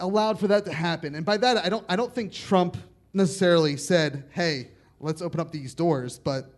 allowed 0.00 0.38
for 0.40 0.48
that 0.48 0.64
to 0.64 0.72
happen? 0.72 1.14
And 1.14 1.24
by 1.26 1.36
that, 1.36 1.58
I 1.58 1.68
don't 1.68 1.84
I 1.88 1.96
don't 1.96 2.12
think 2.14 2.32
Trump 2.32 2.76
necessarily 3.16 3.76
said, 3.76 4.24
"Hey, 4.30 4.68
let's 5.00 5.22
open 5.22 5.40
up 5.40 5.50
these 5.50 5.74
doors." 5.74 6.18
But 6.18 6.52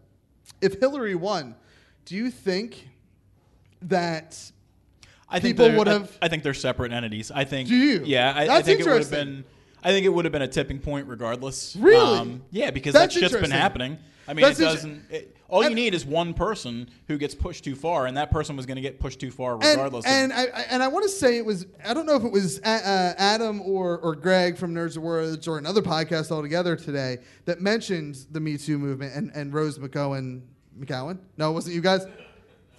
if 0.61 0.79
Hillary 0.81 1.15
won, 1.15 1.55
do 2.05 2.17
you 2.17 2.31
think 2.31 2.89
that 3.83 4.51
I 5.29 5.41
think 5.41 5.57
people 5.57 5.77
would 5.77 5.87
have? 5.87 6.17
I, 6.21 6.29
think 6.29 6.43
they're 6.43 6.55
separate 6.55 6.93
entities. 6.93 7.31
I 7.31 7.45
think. 7.45 7.69
Do 7.69 7.77
you? 7.77 8.03
Yeah, 8.05 8.33
I, 8.35 8.43
I 8.43 8.47
That's 8.47 8.67
think 8.67 8.81
it 8.81 8.87
would 8.87 9.01
have 9.01 9.11
been. 9.11 9.45
I 9.83 9.91
think 9.91 10.05
it 10.05 10.09
would 10.09 10.25
have 10.25 10.33
been 10.33 10.43
a 10.43 10.49
tipping 10.49 10.81
point 10.81 11.07
regardless. 11.07 11.77
Um, 11.77 11.83
Really? 11.83 12.41
yeah, 12.51 12.71
because 12.73 12.95
That's 12.95 13.15
that 13.15 13.21
shit's 13.21 13.41
been 13.41 13.51
happening. 13.53 13.97
I 14.27 14.35
mean, 14.35 14.45
That's 14.45 14.59
it 14.59 14.65
doesn't. 14.65 15.05
It, 15.11 15.37
all 15.49 15.63
And- 15.63 15.71
you 15.71 15.75
need 15.75 15.95
is 15.95 16.05
one 16.05 16.35
person 16.35 16.89
who 17.07 17.17
gets 17.19 17.35
pushed 17.35 17.65
too 17.65 17.75
far, 17.75 18.07
and 18.07 18.17
that 18.17 18.31
person 18.31 18.55
was 18.57 18.67
going 18.67 18.77
to 18.77 18.83
get 18.83 19.01
pushed 19.01 19.19
too 19.19 19.31
far 19.31 19.57
regardless. 19.57 20.05
of- 20.05 20.11
and 20.11 20.33
I, 20.33 20.45
and 20.71 20.83
I 20.83 20.89
want 20.89 21.05
to 21.05 21.09
say 21.09 21.37
it 21.39 21.45
was 21.47 21.67
I 21.85 21.95
don't 21.95 22.07
know 22.07 22.17
if 22.17 22.25
it 22.25 22.33
was 22.33 22.59
uh, 22.61 22.69
uh, 22.69 23.15
Adam 23.19 23.61
or 23.63 23.99
or 23.99 24.15
Greg 24.15 24.57
from 24.59 24.75
Nerds 24.75 24.97
of 24.97 25.03
Words 25.03 25.49
or 25.49 25.59
another 25.59 25.83
podcast 25.83 26.31
altogether 26.31 26.77
today 26.77 27.19
that 27.47 27.61
mentioned 27.61 28.27
the 28.31 28.41
Me 28.41 28.57
Too 28.59 28.79
movement 28.79 29.15
and 29.15 29.31
and 29.35 29.53
Rose 29.55 29.79
McGowan 29.79 30.43
McGowan. 30.79 31.19
No, 31.37 31.51
it 31.51 31.55
wasn't 31.55 31.75
you 31.75 31.81
guys. 31.81 32.07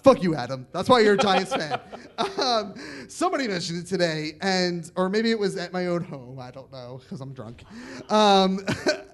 Fuck 0.01 0.23
you, 0.23 0.33
Adam. 0.33 0.65
That's 0.71 0.88
why 0.88 1.01
you're 1.01 1.15
a 1.15 1.17
Giants 1.17 1.53
fan. 1.53 1.79
Um, 2.38 2.73
somebody 3.07 3.47
mentioned 3.47 3.79
it 3.83 3.88
today, 3.88 4.33
and 4.41 4.89
or 4.97 5.07
maybe 5.09 5.31
it 5.31 5.39
was 5.39 5.55
at 5.55 5.71
my 5.71 5.88
own 5.88 6.03
home. 6.03 6.38
I 6.39 6.51
don't 6.51 6.69
know 6.71 6.99
because 7.01 7.21
I'm 7.21 7.31
drunk. 7.33 7.63
Um, 8.09 8.59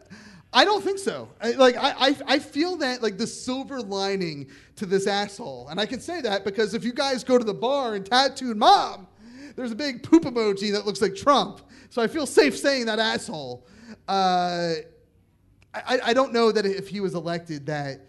I 0.55 0.63
don't 0.63 0.81
think 0.81 1.00
so. 1.00 1.27
I, 1.41 1.51
like 1.51 1.75
I, 1.75 1.91
I, 2.00 2.17
I 2.27 2.39
feel 2.39 2.77
that 2.77 3.03
like 3.03 3.17
the 3.17 3.27
silver 3.27 3.81
lining 3.81 4.47
to 4.77 4.85
this 4.85 5.05
asshole, 5.05 5.67
and 5.67 5.81
I 5.81 5.85
can 5.85 6.00
say 6.00 6.21
that 6.21 6.45
because 6.45 6.74
if 6.74 6.85
you 6.85 6.93
guys 6.93 7.25
go 7.25 7.38
to 7.38 7.43
the 7.43 7.53
bar 7.53 7.95
and 7.95 8.05
tattooed 8.05 8.55
mom, 8.55 9.05
there's 9.57 9.74
a 9.74 9.75
big 9.75 10.01
poop 10.01 10.24
emoji 10.24 10.71
that 10.71 10.85
looks 10.85 11.01
like 11.01 11.13
Trump. 11.13 11.59
So 11.89 12.01
I 12.01 12.07
feel 12.07 12.25
safe 12.25 12.57
saying 12.57 12.85
that 12.85 13.00
asshole. 13.00 13.67
Uh, 14.07 14.75
I, 15.74 16.00
I 16.05 16.13
don't 16.13 16.31
know 16.31 16.53
that 16.53 16.65
if 16.65 16.88
he 16.88 17.01
was 17.01 17.15
elected 17.15 17.65
that 17.65 18.07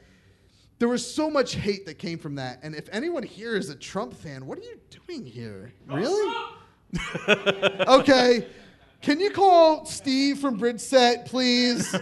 there 0.78 0.88
was 0.88 1.04
so 1.04 1.28
much 1.28 1.56
hate 1.56 1.84
that 1.86 1.98
came 1.98 2.18
from 2.18 2.36
that. 2.36 2.60
And 2.62 2.76
if 2.76 2.88
anyone 2.92 3.24
here 3.24 3.56
is 3.56 3.70
a 3.70 3.74
Trump 3.74 4.14
fan, 4.14 4.46
what 4.46 4.56
are 4.58 4.62
you 4.62 4.78
doing 5.06 5.26
here? 5.26 5.72
Really? 5.88 6.36
okay. 7.88 8.46
Can 9.02 9.20
you 9.20 9.30
call 9.30 9.84
Steve 9.84 10.38
from 10.38 10.58
Bridgeset, 10.58 11.26
please? 11.26 11.94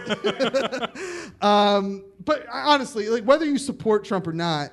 um, 1.41 2.03
but 2.23 2.45
honestly, 2.51 3.09
like 3.09 3.23
whether 3.23 3.45
you 3.45 3.57
support 3.57 4.05
Trump 4.05 4.27
or 4.27 4.33
not, 4.33 4.71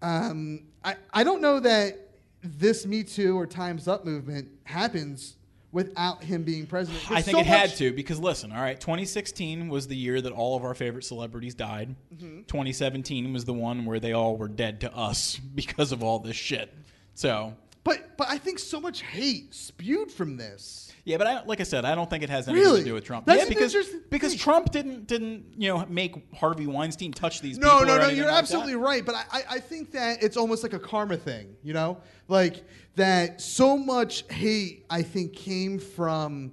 um, 0.00 0.64
I, 0.84 0.96
I 1.12 1.24
don't 1.24 1.40
know 1.40 1.60
that 1.60 2.10
this 2.42 2.86
Me 2.86 3.02
Too 3.02 3.38
or 3.38 3.46
Time's 3.46 3.88
Up 3.88 4.04
movement 4.04 4.48
happens 4.64 5.36
without 5.72 6.22
him 6.22 6.42
being 6.42 6.66
president. 6.66 7.10
I 7.10 7.22
think 7.22 7.36
so 7.36 7.40
it 7.40 7.46
had 7.46 7.70
to 7.76 7.92
because 7.92 8.20
listen, 8.20 8.52
all 8.52 8.60
right, 8.60 8.78
2016 8.78 9.68
was 9.68 9.88
the 9.88 9.96
year 9.96 10.20
that 10.20 10.32
all 10.32 10.56
of 10.56 10.64
our 10.64 10.74
favorite 10.74 11.04
celebrities 11.04 11.54
died. 11.54 11.96
Mm-hmm. 12.14 12.42
2017 12.42 13.32
was 13.32 13.44
the 13.44 13.54
one 13.54 13.86
where 13.86 13.98
they 13.98 14.12
all 14.12 14.36
were 14.36 14.48
dead 14.48 14.80
to 14.82 14.94
us 14.94 15.36
because 15.54 15.92
of 15.92 16.02
all 16.02 16.18
this 16.18 16.36
shit. 16.36 16.72
So, 17.14 17.54
But 17.84 18.16
but 18.16 18.28
I 18.30 18.38
think 18.38 18.58
so 18.60 18.80
much 18.80 19.02
hate 19.02 19.52
spewed 19.54 20.12
from 20.12 20.36
this. 20.36 20.92
yeah, 21.04 21.16
but 21.16 21.26
I, 21.26 21.42
like 21.44 21.58
I 21.58 21.64
said, 21.64 21.84
I 21.84 21.96
don't 21.96 22.08
think 22.08 22.22
it 22.22 22.30
has 22.30 22.46
anything 22.46 22.64
Really? 22.64 22.78
to 22.80 22.84
do 22.86 22.94
with 22.94 23.04
Trump. 23.04 23.26
That's 23.26 23.38
yeah, 23.38 23.42
an 23.42 23.48
because 23.48 23.74
interesting 23.74 24.02
because 24.08 24.30
thing. 24.32 24.38
Trump 24.38 24.70
didn't 24.70 25.08
didn't 25.08 25.46
you 25.56 25.68
know 25.68 25.84
make 25.86 26.32
Harvey 26.32 26.68
Weinstein 26.68 27.12
touch 27.12 27.40
these 27.40 27.58
No, 27.58 27.70
people. 27.80 27.86
no, 27.86 27.94
or 27.94 27.96
no. 27.98 28.02
anything 28.04 28.18
You're 28.18 28.26
like 28.28 28.38
absolutely 28.38 28.74
that. 28.74 28.78
right. 28.78 29.04
But 29.04 29.16
I, 29.16 29.24
I, 29.32 29.42
I 29.50 29.58
think 29.58 29.90
that 29.92 30.22
it's 30.22 30.36
almost 30.36 30.62
like 30.62 30.74
a 30.74 30.78
karma 30.78 31.16
thing, 31.16 31.56
you 31.64 31.72
know? 31.72 31.98
Like 32.28 32.62
that 32.94 33.40
so 33.40 33.76
much 33.76 34.30
hate, 34.32 34.84
I 34.88 35.02
think, 35.02 35.32
came 35.32 35.80
from 35.80 36.52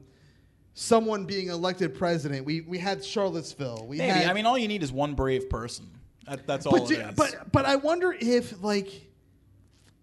someone 0.73 1.25
being 1.25 1.49
elected 1.49 1.93
president. 1.93 2.43
We, 2.45 2.61
we 2.61 2.79
had 2.79 3.03
Charlottesville. 3.05 3.85
We 3.87 3.97
Maybe. 3.97 4.11
had, 4.11 4.27
I 4.29 4.33
mean, 4.33 4.45
all 4.47 4.57
you 4.57 4.67
need 4.67 4.81
is 4.81 4.91
one 4.91 5.13
brave 5.13 5.47
person. 5.49 5.89
That, 6.27 6.47
that's 6.47 6.65
all 6.65 6.71
but, 6.71 6.89
it 6.89 6.95
do- 6.95 7.01
is. 7.01 7.15
but 7.15 7.51
but 7.51 7.65
I 7.65 7.75
wonder 7.75 8.15
if 8.19 8.63
like 8.63 9.07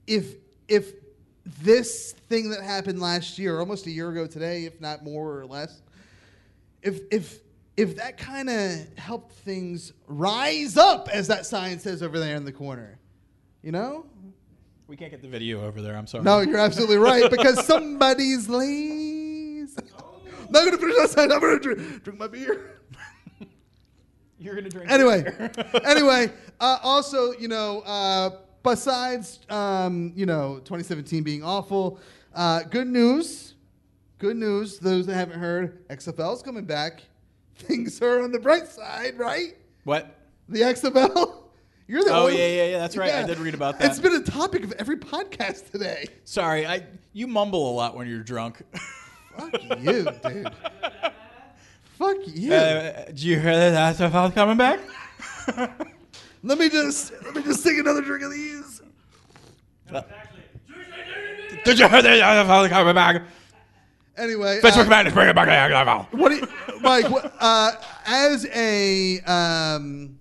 if 0.07 0.35
if 0.69 0.93
this 1.63 2.13
thing 2.29 2.51
that 2.51 2.63
happened 2.63 3.01
last 3.01 3.39
year, 3.39 3.59
almost 3.61 3.87
a 3.87 3.91
year 3.91 4.11
ago 4.11 4.27
today, 4.27 4.65
if 4.65 4.81
not 4.81 5.05
more 5.05 5.39
or 5.39 5.47
less, 5.47 5.83
if 6.83 7.01
if 7.11 7.41
if 7.77 7.97
that 7.97 8.17
kind 8.17 8.49
of 8.49 8.99
helped 8.99 9.33
things 9.33 9.93
rise 10.07 10.77
up, 10.77 11.09
as 11.13 11.29
that 11.29 11.47
sign 11.47 11.79
says 11.79 12.03
over 12.03 12.19
there 12.19 12.37
in 12.37 12.45
the 12.45 12.53
corner, 12.53 12.99
you 13.63 13.71
know? 13.71 14.07
we 14.89 14.97
can't 14.97 15.11
get 15.11 15.23
the 15.23 15.29
video 15.29 15.65
over 15.65 15.83
there. 15.83 15.97
I'm 15.97 16.07
sorry. 16.07 16.25
No, 16.25 16.41
you're 16.41 16.59
absolutely 16.59 16.97
right 16.97 17.31
because 17.31 17.65
somebody's 17.67 18.49
lazy. 18.49 19.77
I'm 19.79 20.53
not 20.53 20.65
gonna 20.65 20.79
finish 20.79 20.97
that 20.97 21.11
sign. 21.11 21.33
I'm 21.33 21.41
gonna 21.41 21.59
drink, 21.59 22.05
drink 22.05 22.19
my 22.19 22.29
beer. 22.29 22.79
you're 24.39 24.55
gonna 24.55 24.71
drink. 24.71 24.91
anyway, 24.91 25.25
anyway, 25.85 26.33
uh, 26.61 26.79
also, 26.83 27.33
you 27.33 27.49
know, 27.49 27.81
uh, 27.81 28.31
besides, 28.67 29.41
um, 29.49 30.13
you 30.15 30.27
know, 30.27 30.57
2017 30.65 31.23
being 31.23 31.43
awful, 31.43 31.99
uh, 32.35 32.63
good 32.65 32.87
news. 32.87 33.55
Good 34.19 34.37
news. 34.37 34.79
Those 34.79 35.07
that 35.07 35.15
haven't 35.15 35.39
heard, 35.39 35.87
XFL's 35.89 36.43
coming 36.43 36.65
back. 36.65 37.03
Things 37.57 38.01
are 38.03 38.23
on 38.23 38.33
the 38.33 38.39
bright 38.39 38.67
side, 38.69 39.19
right? 39.19 39.57
What? 39.85 40.19
The 40.49 40.61
XFL. 40.61 41.37
You're 41.89 42.03
the 42.03 42.11
Oh 42.11 42.23
only- 42.25 42.39
yeah, 42.39 42.49
yeah, 42.49 42.67
yeah. 42.73 42.79
That's 42.79 42.97
right. 42.97 43.15
I 43.15 43.23
did 43.23 43.39
read 43.39 43.55
about 43.55 43.79
that. 43.79 43.91
It's 43.91 44.01
been 44.01 44.15
a 44.17 44.23
topic 44.23 44.65
of 44.65 44.73
every 44.73 44.97
podcast 44.97 45.71
today. 45.71 46.07
Sorry, 46.25 46.67
I 46.67 46.83
you 47.13 47.29
mumble 47.29 47.71
a 47.71 47.75
lot 47.75 47.97
when 47.97 48.09
you're 48.09 48.25
drunk. 48.25 48.61
Fuck 49.39 49.63
you, 49.81 50.09
dude. 50.29 50.51
Fuck 51.97 52.17
you. 52.27 52.53
Uh, 52.53 53.05
did 53.07 53.23
you 53.23 53.39
hear 53.39 53.71
that 53.71 53.97
SFL 53.97 54.35
coming 54.35 54.57
back? 54.57 54.81
Let 56.42 56.59
me 56.59 56.68
just 56.68 57.12
let 57.25 57.35
me 57.35 57.42
just 57.42 57.64
take 57.64 57.79
another 57.79 58.03
drink 58.03 58.25
of 58.25 58.33
these. 58.33 58.83
Did 61.64 61.79
you 61.79 61.88
hear 61.88 62.03
that 62.03 62.46
SFL 62.46 62.68
coming 62.68 62.94
back? 62.94 63.22
Anyway, 64.16 64.61
Vince 64.61 64.77
uh, 64.77 64.85
McMahon 64.85 65.07
is 65.07 65.12
bringing 65.12 65.35
back. 65.35 66.12
What 66.12 66.31
do 66.31 66.37
you, 66.37 66.49
Mike? 66.81 67.11
What, 67.11 67.35
uh, 67.38 67.72
as 68.07 68.46
a 68.46 69.20
um, 69.20 70.18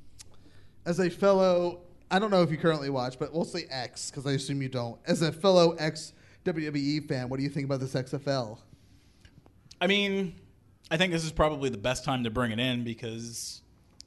as 0.85 0.99
a 0.99 1.09
fellow, 1.09 1.81
I 2.11 2.19
don't 2.19 2.29
know 2.29 2.41
if 2.41 2.51
you 2.51 2.57
currently 2.57 2.89
watch, 2.89 3.17
but 3.17 3.33
we'll 3.33 3.45
say 3.45 3.65
X 3.69 4.11
because 4.11 4.25
I 4.25 4.33
assume 4.33 4.61
you 4.61 4.69
don't. 4.69 4.99
As 5.05 5.21
a 5.21 5.31
fellow 5.31 5.71
ex 5.73 6.13
WWE 6.43 7.07
fan, 7.07 7.29
what 7.29 7.37
do 7.37 7.43
you 7.43 7.49
think 7.49 7.65
about 7.65 7.79
this 7.79 7.93
XFL? 7.93 8.57
I 9.81 9.87
mean, 9.87 10.35
I 10.91 10.97
think 10.97 11.11
this 11.11 11.23
is 11.23 11.31
probably 11.31 11.69
the 11.69 11.77
best 11.77 12.03
time 12.03 12.23
to 12.23 12.29
bring 12.29 12.51
it 12.51 12.59
in 12.59 12.83
because 12.83 13.61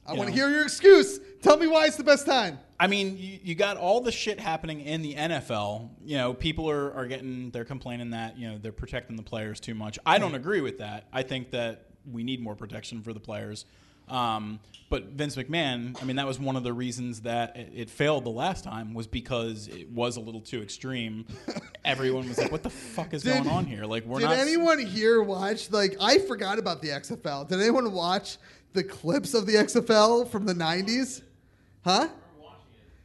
I 0.05 0.13
want 0.13 0.29
to 0.29 0.33
hear 0.33 0.49
your 0.49 0.63
excuse. 0.63 1.19
Tell 1.41 1.57
me 1.57 1.67
why 1.67 1.85
it's 1.85 1.95
the 1.95 2.03
best 2.03 2.25
time. 2.25 2.59
I 2.79 2.87
mean, 2.87 3.17
you, 3.17 3.39
you 3.43 3.55
got 3.55 3.77
all 3.77 4.01
the 4.01 4.11
shit 4.11 4.39
happening 4.39 4.81
in 4.81 5.01
the 5.01 5.15
NFL. 5.15 5.89
You 6.03 6.17
know, 6.17 6.33
people 6.33 6.69
are, 6.69 6.93
are 6.93 7.07
getting, 7.07 7.51
they're 7.51 7.65
complaining 7.65 8.11
that, 8.11 8.37
you 8.37 8.49
know, 8.49 8.57
they're 8.57 8.71
protecting 8.71 9.15
the 9.15 9.23
players 9.23 9.59
too 9.59 9.73
much. 9.75 9.99
I 10.05 10.17
don't 10.17 10.35
agree 10.35 10.61
with 10.61 10.79
that. 10.79 11.07
I 11.11 11.23
think 11.23 11.51
that 11.51 11.85
we 12.09 12.23
need 12.23 12.41
more 12.41 12.55
protection 12.55 13.01
for 13.01 13.13
the 13.13 13.19
players. 13.19 13.65
Um, 14.09 14.59
but 14.89 15.03
Vince 15.09 15.35
McMahon, 15.35 16.01
I 16.01 16.05
mean, 16.05 16.15
that 16.15 16.25
was 16.25 16.39
one 16.39 16.55
of 16.55 16.63
the 16.63 16.73
reasons 16.73 17.21
that 17.21 17.55
it, 17.55 17.71
it 17.75 17.89
failed 17.89 18.23
the 18.23 18.31
last 18.31 18.63
time 18.63 18.93
was 18.93 19.05
because 19.05 19.67
it 19.67 19.89
was 19.91 20.17
a 20.17 20.19
little 20.19 20.41
too 20.41 20.61
extreme. 20.61 21.27
Everyone 21.85 22.27
was 22.27 22.37
like, 22.39 22.51
what 22.51 22.63
the 22.63 22.71
fuck 22.71 23.13
is 23.13 23.23
Did- 23.23 23.43
going 23.43 23.49
on 23.49 23.65
here? 23.65 23.85
Like, 23.85 24.05
we're 24.05 24.19
Did 24.19 24.25
not. 24.25 24.37
anyone 24.39 24.79
here 24.79 25.21
watch? 25.21 25.69
Like, 25.71 25.95
I 26.01 26.17
forgot 26.17 26.57
about 26.59 26.81
the 26.81 26.89
XFL. 26.89 27.47
Did 27.47 27.61
anyone 27.61 27.91
watch 27.91 28.37
the 28.73 28.83
clips 28.83 29.33
of 29.33 29.45
the 29.45 29.53
XFL 29.53 30.27
from 30.29 30.45
the 30.45 30.53
'90s? 30.53 31.21
Huh? 31.83 32.09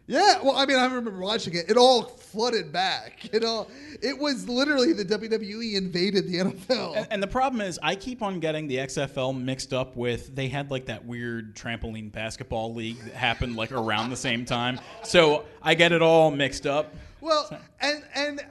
Yeah. 0.07 0.43
Well, 0.43 0.57
I 0.57 0.67
mean, 0.67 0.77
I 0.77 0.85
remember 0.85 1.19
watching 1.19 1.55
it. 1.55 1.71
It 1.71 1.77
all 1.77 2.03
flooded 2.03 2.73
back. 2.73 3.29
It 3.33 3.45
all. 3.45 3.71
It 4.03 4.19
was 4.19 4.49
literally 4.49 4.93
the 4.93 5.05
WWE 5.05 5.75
invaded 5.75 6.27
the 6.27 6.39
NFL. 6.39 6.97
And, 6.97 7.07
and 7.11 7.23
the 7.23 7.27
problem 7.27 7.63
is, 7.63 7.79
I 7.83 7.95
keep 7.95 8.21
on 8.21 8.39
getting 8.39 8.67
the 8.67 8.77
XFL 8.77 9.41
mixed 9.41 9.73
up 9.73 9.97
with 9.97 10.35
they 10.35 10.49
had 10.49 10.71
like 10.71 10.87
that 10.87 11.05
weird 11.05 11.57
trampoline 11.57 12.13
basketball 12.13 12.75
league 12.75 12.99
that 13.05 13.15
happened 13.15 13.57
like 13.57 13.73
around 13.73 14.11
the 14.11 14.17
same 14.17 14.45
time. 14.45 14.79
So 15.05 15.47
I 15.63 15.75
get 15.75 15.93
it 15.93 16.03
all 16.03 16.31
mixed 16.31 16.67
up. 16.67 16.95
Well, 17.23 17.49
and 17.81 18.05
and 18.15 18.41
uh, 18.41 18.45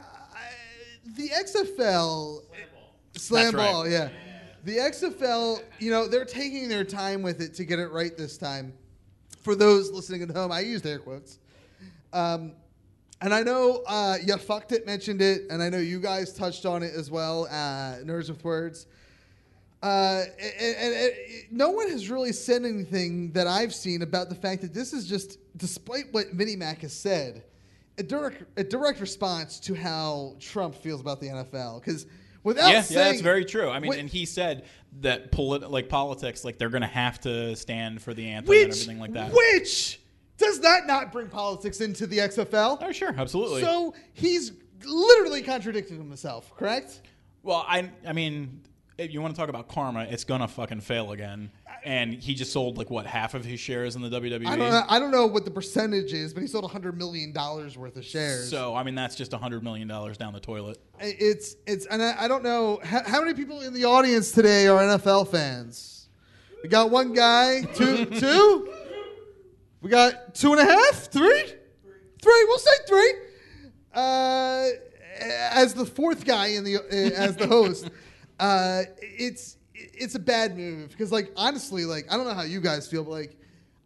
the 1.15 1.29
XFL 1.29 2.41
slam 3.15 3.43
That's 3.43 3.55
right. 3.55 3.71
ball, 3.71 3.87
yeah. 3.87 4.09
The 4.63 4.77
XFL, 4.77 5.61
you 5.79 5.91
know, 5.91 6.07
they're 6.07 6.25
taking 6.25 6.69
their 6.69 6.85
time 6.85 7.21
with 7.21 7.41
it 7.41 7.53
to 7.55 7.65
get 7.65 7.79
it 7.79 7.91
right 7.91 8.17
this 8.17 8.37
time. 8.37 8.73
For 9.43 9.55
those 9.55 9.91
listening 9.91 10.23
at 10.23 10.31
home, 10.31 10.51
I 10.51 10.61
used 10.61 10.85
air 10.85 10.99
quotes. 10.99 11.37
Um, 12.13 12.53
and 13.21 13.33
I 13.33 13.43
know 13.43 13.83
uh, 13.87 14.17
you 14.25 14.35
fucked 14.37 14.71
it 14.71 14.85
mentioned 14.85 15.21
it, 15.21 15.43
and 15.49 15.61
I 15.61 15.69
know 15.69 15.77
you 15.77 15.99
guys 15.99 16.33
touched 16.33 16.65
on 16.65 16.81
it 16.81 16.93
as 16.93 17.11
well. 17.11 17.45
Uh, 17.45 18.03
Nerds 18.03 18.29
with 18.29 18.43
words. 18.43 18.87
Uh, 19.81 20.23
and, 20.39 20.75
and, 20.77 20.93
and 20.95 21.13
no 21.51 21.69
one 21.69 21.89
has 21.89 22.09
really 22.09 22.31
said 22.31 22.63
anything 22.63 23.31
that 23.33 23.47
I've 23.47 23.75
seen 23.75 24.01
about 24.01 24.29
the 24.29 24.35
fact 24.35 24.61
that 24.61 24.73
this 24.73 24.93
is 24.93 25.05
just, 25.05 25.39
despite 25.57 26.05
what 26.11 26.31
Vinnie 26.31 26.55
Mac 26.55 26.81
has 26.81 26.93
said, 26.93 27.43
a 27.97 28.03
direct, 28.03 28.43
a 28.57 28.63
direct 28.63 29.01
response 29.01 29.59
to 29.61 29.73
how 29.73 30.35
Trump 30.39 30.73
feels 30.73 31.01
about 31.01 31.19
the 31.19 31.27
NFL. 31.27 31.81
Because 31.81 32.05
without 32.43 32.69
yeah, 32.69 32.81
saying, 32.81 32.99
yeah, 32.99 33.11
that's 33.11 33.21
very 33.21 33.45
true. 33.45 33.69
I 33.69 33.79
mean, 33.79 33.93
and 33.93 34.09
he 34.09 34.25
said 34.25 34.65
that 35.01 35.31
polit- 35.31 35.69
like 35.69 35.89
politics, 35.89 36.43
like 36.43 36.57
they're 36.57 36.69
going 36.69 36.81
to 36.81 36.87
have 36.87 37.19
to 37.21 37.55
stand 37.55 38.01
for 38.01 38.13
the 38.13 38.27
anthem 38.27 38.53
and 38.53 38.69
everything 38.69 38.99
like 38.99 39.13
that. 39.13 39.33
which 39.33 39.99
does 40.37 40.59
that 40.61 40.87
not 40.87 41.11
bring 41.11 41.27
politics 41.27 41.81
into 41.81 42.07
the 42.07 42.19
XFL? 42.19 42.79
Oh, 42.81 42.91
sure, 42.91 43.13
absolutely. 43.17 43.61
So 43.61 43.93
he's 44.13 44.51
literally 44.83 45.41
contradicting 45.41 45.97
himself, 45.97 46.55
correct? 46.55 47.01
Well, 47.43 47.65
I 47.67 47.89
I 48.07 48.13
mean, 48.13 48.61
if 48.97 49.13
you 49.13 49.21
want 49.21 49.35
to 49.35 49.39
talk 49.39 49.49
about 49.49 49.67
karma, 49.67 50.07
it's 50.09 50.23
gonna 50.23 50.47
fucking 50.47 50.81
fail 50.81 51.11
again. 51.11 51.51
And 51.85 52.13
he 52.13 52.33
just 52.33 52.53
sold 52.53 52.77
like 52.77 52.89
what 52.89 53.05
half 53.05 53.33
of 53.33 53.43
his 53.43 53.59
shares 53.59 53.95
in 53.95 54.01
the 54.01 54.09
WWE. 54.09 54.47
I 54.47 54.55
don't 54.55 54.71
know. 54.71 54.83
I 54.87 54.99
don't 54.99 55.11
know 55.11 55.25
what 55.25 55.43
the 55.43 55.51
percentage 55.51 56.13
is, 56.13 56.33
but 56.33 56.41
he 56.41 56.47
sold 56.47 56.69
hundred 56.71 56.97
million 56.97 57.33
dollars 57.33 57.77
worth 57.77 57.97
of 57.97 58.05
shares. 58.05 58.49
So 58.49 58.73
I 58.73 58.83
mean, 58.83 58.95
that's 58.95 59.15
just 59.15 59.33
a 59.33 59.37
hundred 59.37 59.63
million 59.63 59.87
dollars 59.87 60.17
down 60.17 60.33
the 60.33 60.39
toilet. 60.39 60.77
it's 60.99 61.55
it's 61.67 61.85
and 61.87 62.01
I, 62.01 62.23
I 62.23 62.27
don't 62.27 62.43
know 62.43 62.79
how, 62.83 63.03
how 63.03 63.21
many 63.21 63.33
people 63.33 63.61
in 63.61 63.73
the 63.73 63.85
audience 63.85 64.31
today 64.31 64.67
are 64.67 64.79
NFL 64.79 65.29
fans. 65.29 66.07
We 66.63 66.69
got 66.69 66.89
one 66.89 67.11
guy, 67.11 67.63
two, 67.75 68.05
two. 68.05 68.73
We 69.81 69.89
got 69.89 70.33
two 70.33 70.53
and 70.53 70.61
a 70.61 70.65
half, 70.65 71.11
three, 71.11 71.43
three. 72.21 72.45
We'll 72.47 72.57
say 72.57 72.71
three. 72.87 73.13
Uh, 73.93 74.67
as 75.19 75.73
the 75.73 75.85
fourth 75.85 76.23
guy 76.23 76.47
in 76.47 76.63
the 76.63 76.77
uh, 76.77 76.81
as 76.89 77.35
the 77.35 77.47
host, 77.47 77.89
uh, 78.39 78.83
it's 79.01 79.57
it's 79.93 80.15
a 80.15 80.19
bad 80.19 80.57
move 80.57 80.89
because 80.89 81.11
like 81.11 81.31
honestly, 81.37 81.85
like 81.85 82.11
I 82.11 82.17
don't 82.17 82.25
know 82.27 82.33
how 82.33 82.43
you 82.43 82.61
guys 82.61 82.87
feel, 82.87 83.03
but 83.03 83.11
like 83.11 83.37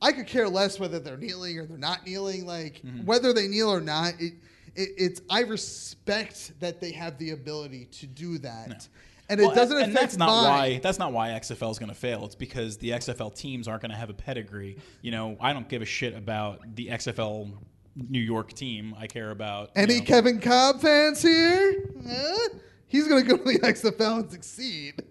I 0.02 0.12
could 0.12 0.28
care 0.28 0.48
less 0.48 0.80
whether 0.80 1.00
they're 1.00 1.18
kneeling 1.18 1.58
or 1.60 1.66
they're 1.66 1.78
not 1.78 2.06
kneeling. 2.06 2.46
Like 2.46 2.82
Mm-hmm. 2.86 3.06
whether 3.06 3.34
they 3.34 3.48
kneel 3.48 3.70
or 3.70 3.82
not, 3.82 4.14
it, 4.20 4.34
it 4.76 4.90
it's 4.98 5.22
I 5.30 5.42
respect 5.42 6.54
that 6.60 6.80
they 6.82 6.92
have 6.92 7.18
the 7.18 7.32
ability 7.32 7.86
to 7.86 8.08
do 8.08 8.38
that, 8.40 8.88
and 9.30 9.42
Well, 9.42 9.52
it 9.52 9.56
doesn't 9.56 9.78
and 9.78 9.92
affect 9.92 10.02
that's 10.02 10.18
not 10.18 10.28
mine. 10.28 10.44
why 10.44 10.80
that's 10.84 11.00
not 11.00 11.14
why 11.14 11.30
XFL 11.30 11.72
is 11.72 11.80
going 11.80 11.90
to 11.90 11.96
fail. 11.96 12.26
It's 12.26 12.36
because 12.36 12.78
the 12.78 12.92
XFL 12.92 13.36
teams 13.36 13.68
aren't 13.68 13.82
going 13.82 13.92
to 13.92 13.98
have 13.98 14.10
a 14.10 14.14
pedigree. 14.14 14.78
You 15.02 15.12
know, 15.12 15.38
I 15.42 15.54
don't 15.54 15.68
give 15.68 15.82
a 15.82 15.86
shit 15.86 16.16
about 16.16 16.76
the 16.76 16.88
XFL 16.88 17.52
New 17.96 18.20
York 18.22 18.54
team. 18.54 18.94
I 19.00 19.08
care 19.08 19.32
about 19.32 19.72
Any 19.76 19.98
know- 20.00 20.06
Kevin 20.06 20.40
Kolb 20.40 20.82
fans 20.82 21.22
here? 21.24 21.84
Huh? 22.08 22.50
He's 22.90 23.08
gonna 23.08 23.24
go 23.24 23.36
to 23.38 23.44
the 23.44 23.60
XFL 23.64 24.20
and 24.22 24.32
succeed. 24.32 25.02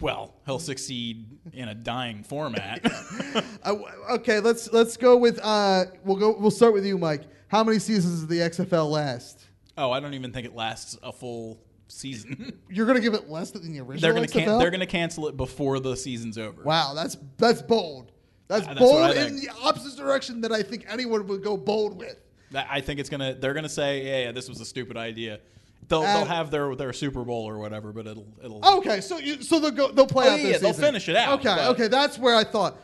Well, 0.00 0.34
he'll 0.46 0.58
succeed 0.58 1.26
in 1.52 1.68
a 1.68 1.74
dying 1.74 2.22
format. 2.22 2.80
Uh, 3.62 3.74
okay, 4.10 4.38
let's 4.40 4.72
let's 4.72 4.96
go 4.96 5.16
with 5.16 5.40
uh, 5.42 5.84
we'll 6.04 6.16
go 6.16 6.36
we'll 6.38 6.50
start 6.50 6.72
with 6.72 6.86
you, 6.86 6.96
Mike. 6.96 7.22
How 7.48 7.64
many 7.64 7.78
seasons 7.80 8.20
does 8.20 8.26
the 8.28 8.38
XFL 8.38 8.88
last? 8.90 9.44
oh, 9.76 9.90
I 9.90 9.98
don't 10.00 10.14
even 10.14 10.32
think 10.32 10.46
it 10.46 10.54
lasts 10.54 10.96
a 11.02 11.12
full 11.12 11.60
season. 11.88 12.58
You're 12.70 12.86
gonna 12.86 13.00
give 13.00 13.14
it 13.14 13.28
less 13.28 13.50
than 13.50 13.62
the 13.72 13.80
original 13.80 14.00
they're 14.00 14.12
going 14.14 14.26
to 14.28 14.32
XFL? 14.38 14.44
can- 14.44 14.58
they're 14.58 14.70
going 14.70 14.80
to 14.80 14.86
cancel 14.86 15.26
it 15.28 15.36
before 15.36 15.80
the 15.80 15.96
season's 15.96 16.38
over. 16.38 16.62
Wow, 16.62 16.92
that's 16.94 17.16
that's 17.38 17.60
bold. 17.60 18.12
That's, 18.48 18.64
Uh, 18.64 18.74
that's 18.74 18.80
bold 18.80 19.16
in 19.16 19.36
the 19.36 19.50
opposite 19.62 19.96
direction 19.98 20.40
that 20.42 20.52
I 20.52 20.62
think 20.62 20.86
anyone 20.88 21.26
would 21.26 21.42
go 21.42 21.56
bold 21.56 21.98
with. 21.98 22.16
I 22.54 22.80
think 22.80 23.00
it's 23.00 23.10
gonna. 23.10 23.34
They're 23.34 23.54
gonna 23.54 23.68
say, 23.68 24.04
"Yeah, 24.06 24.26
yeah, 24.26 24.32
this 24.32 24.48
was 24.48 24.60
a 24.60 24.64
stupid 24.64 24.96
idea." 24.96 25.40
They'll, 25.88 26.00
Uh, 26.02 26.14
they'll 26.18 26.24
have 26.26 26.50
their 26.50 26.74
their 26.74 26.92
Super 26.92 27.22
Bowl 27.24 27.48
or 27.48 27.58
whatever, 27.58 27.92
but 27.92 28.06
it'll 28.06 28.26
it'll. 28.42 28.64
Okay, 28.78 29.00
so 29.00 29.18
you, 29.18 29.40
so 29.42 29.60
they'll 29.60 29.70
go 29.70 29.92
they'll 29.92 30.06
play 30.06 30.26
Oh, 30.28 30.32
out 30.32 30.40
yeah, 30.40 30.58
they'll 30.58 30.72
season. 30.72 30.84
finish 30.84 31.08
it 31.08 31.16
out, 31.16 31.38
Okay, 31.38 31.44
but- 31.54 31.68
okay, 31.70 31.88
that's 31.88 32.18
where 32.18 32.34
I 32.34 32.42
thought. 32.44 32.76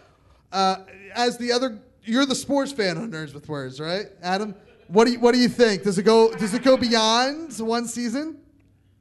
Uh, 0.52 0.76
as 1.14 1.37
the 1.38 1.50
other, 1.50 1.78
you're 2.05 2.26
the 2.26 2.35
sports 2.35 2.70
fan 2.72 2.96
on 2.98 3.11
Nerds 3.11 3.35
with 3.35 3.48
Words, 3.48 3.81
right, 3.81 4.07
Adam? 4.22 4.55
What 4.88 5.07
do 5.07 5.12
you 5.12 5.20
what 5.20 5.33
do 5.35 5.40
you 5.40 5.48
think? 5.48 5.83
Does 5.83 5.98
it 5.98 6.02
go 6.05 6.33
does 6.35 6.55
it 6.55 6.62
go 6.62 6.76
beyond 6.76 7.57
one 7.59 7.87
season? 7.88 8.37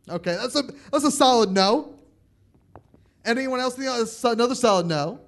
Okay, 0.10 0.36
that's 0.36 0.56
a 0.56 0.64
that's 0.92 1.04
a 1.04 1.12
solid 1.12 1.52
no. 1.52 1.94
Anyone 3.24 3.60
else? 3.60 3.78
in? 3.78 4.32
Another 4.32 4.56
solid 4.56 4.88
no. 4.88 5.20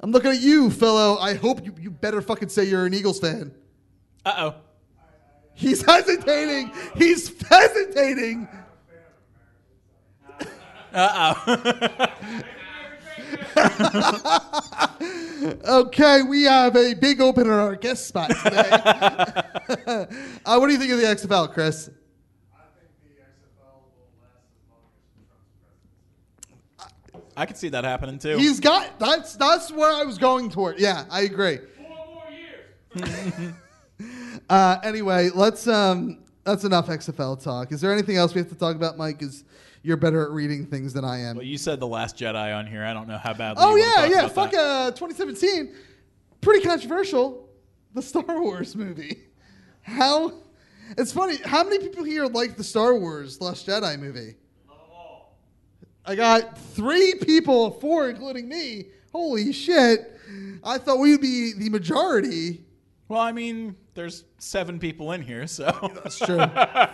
I'm 0.00 0.10
looking 0.12 0.30
at 0.30 0.40
you, 0.40 0.70
fellow. 0.70 1.18
I 1.18 1.34
hope 1.34 1.64
you, 1.66 1.74
you 1.78 1.90
better 1.90 2.22
fucking 2.22 2.48
say 2.48 2.64
you're 2.64 2.86
an 2.86 2.94
Eagles 2.94 3.18
fan. 3.20 3.52
Uh 4.24 4.34
oh. 4.38 4.54
He's 5.58 5.84
hesitating. 5.84 6.70
He's 6.94 7.36
hesitating. 7.48 8.48
Uh 10.94 11.34
oh. 11.36 12.06
okay, 15.82 16.22
we 16.22 16.44
have 16.44 16.76
a 16.76 16.94
big 16.94 17.20
opener 17.20 17.54
on 17.54 17.58
our 17.58 17.74
guest 17.74 18.06
spot 18.06 18.30
today. 18.44 18.70
uh, 20.46 20.58
what 20.58 20.68
do 20.68 20.72
you 20.72 20.78
think 20.78 20.92
of 20.92 20.98
the 20.98 21.06
XFL, 21.06 21.52
Chris? 21.52 21.90
I 22.54 22.62
think 22.78 22.92
the 23.02 23.20
XFL 23.20 23.82
will 23.96 24.06
last 24.22 24.44
as 24.54 24.70
long 24.70 24.82
as 24.94 25.10
Trump's 26.46 26.62
presence. 27.10 27.32
I 27.36 27.46
could 27.46 27.56
see 27.56 27.68
that 27.70 27.82
happening 27.82 28.20
too. 28.20 28.38
He's 28.38 28.60
got 28.60 28.96
that's 29.00 29.34
that's 29.34 29.72
where 29.72 29.92
I 29.92 30.04
was 30.04 30.18
going 30.18 30.50
toward. 30.50 30.78
Yeah, 30.78 31.04
I 31.10 31.22
agree. 31.22 31.58
uh, 34.48 34.78
anyway, 34.82 35.30
let's 35.34 35.66
um 35.66 36.24
that's 36.44 36.64
enough 36.64 36.86
XFL 36.88 37.42
talk. 37.42 37.72
Is 37.72 37.80
there 37.80 37.92
anything 37.92 38.16
else 38.16 38.34
we 38.34 38.40
have 38.40 38.48
to 38.48 38.54
talk 38.54 38.76
about, 38.76 38.96
Mike? 38.96 39.22
Is 39.22 39.44
you're 39.82 39.96
better 39.96 40.22
at 40.24 40.30
reading 40.30 40.66
things 40.66 40.92
than 40.92 41.04
I 41.04 41.20
am. 41.20 41.36
well, 41.36 41.46
you 41.46 41.58
said 41.58 41.80
the 41.80 41.86
Last 41.86 42.16
Jedi 42.16 42.56
on 42.56 42.66
here. 42.66 42.84
I 42.84 42.92
don't 42.92 43.08
know 43.08 43.18
how 43.18 43.32
badly. 43.32 43.62
Oh 43.64 43.76
yeah, 43.76 44.06
yeah. 44.06 44.28
Fuck 44.28 44.54
uh 44.54 44.90
2017. 44.90 45.74
Pretty 46.40 46.64
controversial. 46.64 47.48
The 47.94 48.02
Star 48.02 48.40
Wars 48.42 48.76
movie. 48.76 49.24
How 49.82 50.32
it's 50.96 51.12
funny, 51.12 51.36
how 51.44 51.64
many 51.64 51.78
people 51.78 52.04
here 52.04 52.26
like 52.26 52.56
the 52.56 52.64
Star 52.64 52.96
Wars 52.96 53.40
Last 53.40 53.66
Jedi 53.66 53.98
movie? 53.98 54.36
I 56.04 56.14
got 56.14 56.56
three 56.56 57.14
people, 57.20 57.72
four 57.72 58.08
including 58.08 58.48
me. 58.48 58.86
Holy 59.12 59.52
shit. 59.52 60.18
I 60.64 60.78
thought 60.78 60.98
we'd 60.98 61.20
be 61.20 61.52
the 61.52 61.68
majority. 61.68 62.64
Well, 63.08 63.20
I 63.20 63.32
mean, 63.32 63.76
there's 63.98 64.24
seven 64.38 64.78
people 64.78 65.10
in 65.10 65.20
here, 65.22 65.48
so 65.48 65.64
That's 66.02 66.18
true. 66.20 66.38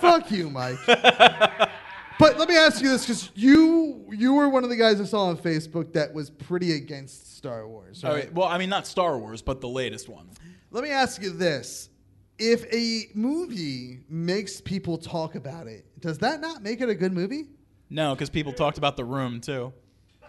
Fuck 0.00 0.30
you, 0.30 0.48
Mike. 0.48 0.78
But 0.86 2.38
let 2.38 2.48
me 2.48 2.56
ask 2.56 2.80
you 2.80 2.88
this, 2.88 3.02
because 3.02 3.30
you 3.34 4.06
you 4.10 4.32
were 4.34 4.48
one 4.48 4.64
of 4.64 4.70
the 4.70 4.76
guys 4.76 5.00
I 5.00 5.04
saw 5.04 5.26
on 5.26 5.36
Facebook 5.36 5.92
that 5.92 6.14
was 6.14 6.30
pretty 6.30 6.72
against 6.76 7.36
Star 7.36 7.68
Wars, 7.68 8.02
All 8.04 8.12
right? 8.12 8.24
right, 8.24 8.32
well, 8.32 8.48
I 8.48 8.56
mean, 8.56 8.70
not 8.70 8.86
Star 8.86 9.18
Wars, 9.18 9.42
but 9.42 9.60
the 9.60 9.68
latest 9.68 10.08
one. 10.08 10.30
Let 10.70 10.82
me 10.84 10.90
ask 10.90 11.20
you 11.20 11.30
this. 11.30 11.90
If 12.38 12.64
a 12.72 13.10
movie 13.14 14.00
makes 14.08 14.60
people 14.60 14.96
talk 14.96 15.34
about 15.34 15.66
it, 15.66 15.84
does 16.00 16.18
that 16.18 16.40
not 16.40 16.62
make 16.62 16.80
it 16.80 16.88
a 16.88 16.94
good 16.94 17.12
movie? 17.12 17.48
No, 17.90 18.14
because 18.14 18.30
people 18.30 18.52
talked 18.52 18.78
about 18.78 18.96
the 18.96 19.04
room 19.04 19.40
too. 19.40 19.72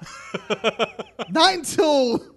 Not 1.29 1.53
until 1.53 2.35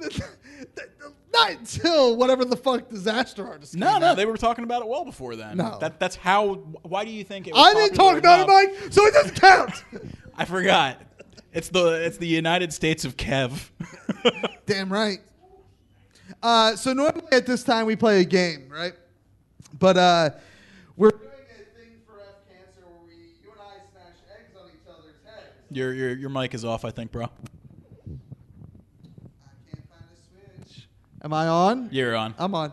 not 1.34 1.50
until 1.50 2.16
whatever 2.16 2.44
the 2.44 2.56
fuck 2.56 2.88
disaster 2.88 3.46
artist. 3.46 3.76
No, 3.76 3.98
no, 3.98 4.08
out. 4.08 4.16
they 4.16 4.24
were 4.24 4.36
talking 4.36 4.64
about 4.64 4.82
it 4.82 4.88
well 4.88 5.04
before 5.04 5.36
then. 5.36 5.58
No. 5.58 5.78
that, 5.80 6.00
that's 6.00 6.16
how. 6.16 6.54
Why 6.82 7.04
do 7.04 7.10
you 7.10 7.24
think 7.24 7.46
it? 7.46 7.54
Was 7.54 7.66
I 7.66 7.74
didn't 7.74 7.96
talk 7.96 8.16
about 8.16 8.48
it, 8.48 8.52
Mike, 8.52 8.92
so 8.92 9.04
it 9.04 9.12
doesn't 9.14 9.40
count. 9.40 9.84
I 10.36 10.44
forgot. 10.44 11.00
It's 11.52 11.68
the 11.68 12.04
it's 12.04 12.18
the 12.18 12.26
United 12.26 12.72
States 12.72 13.04
of 13.04 13.16
Kev. 13.16 13.70
Damn 14.66 14.92
right. 14.92 15.18
Uh, 16.42 16.74
so 16.76 16.92
normally 16.92 17.22
at 17.32 17.46
this 17.46 17.62
time 17.62 17.86
we 17.86 17.96
play 17.96 18.20
a 18.20 18.24
game, 18.24 18.68
right? 18.68 18.94
But 19.78 19.96
uh, 19.96 20.30
we're 20.96 21.10
doing 21.10 21.22
a 21.22 21.78
thing 21.78 21.92
for 22.06 22.20
F 22.20 22.34
cancer 22.48 22.80
where 22.86 23.06
we, 23.06 23.14
you 23.42 23.52
and 23.52 23.60
I 23.60 23.76
smash 23.92 24.16
eggs 24.36 24.50
on 24.60 24.68
each 24.68 24.88
other's 24.88 25.14
heads. 25.24 25.46
your 25.70 25.92
your 25.92 26.16
your 26.16 26.30
mic 26.30 26.54
is 26.54 26.64
off, 26.64 26.84
I 26.84 26.90
think, 26.90 27.12
bro. 27.12 27.28
Am 31.24 31.32
I 31.32 31.48
on? 31.48 31.88
You're 31.90 32.14
on. 32.14 32.34
I'm 32.38 32.54
on. 32.54 32.72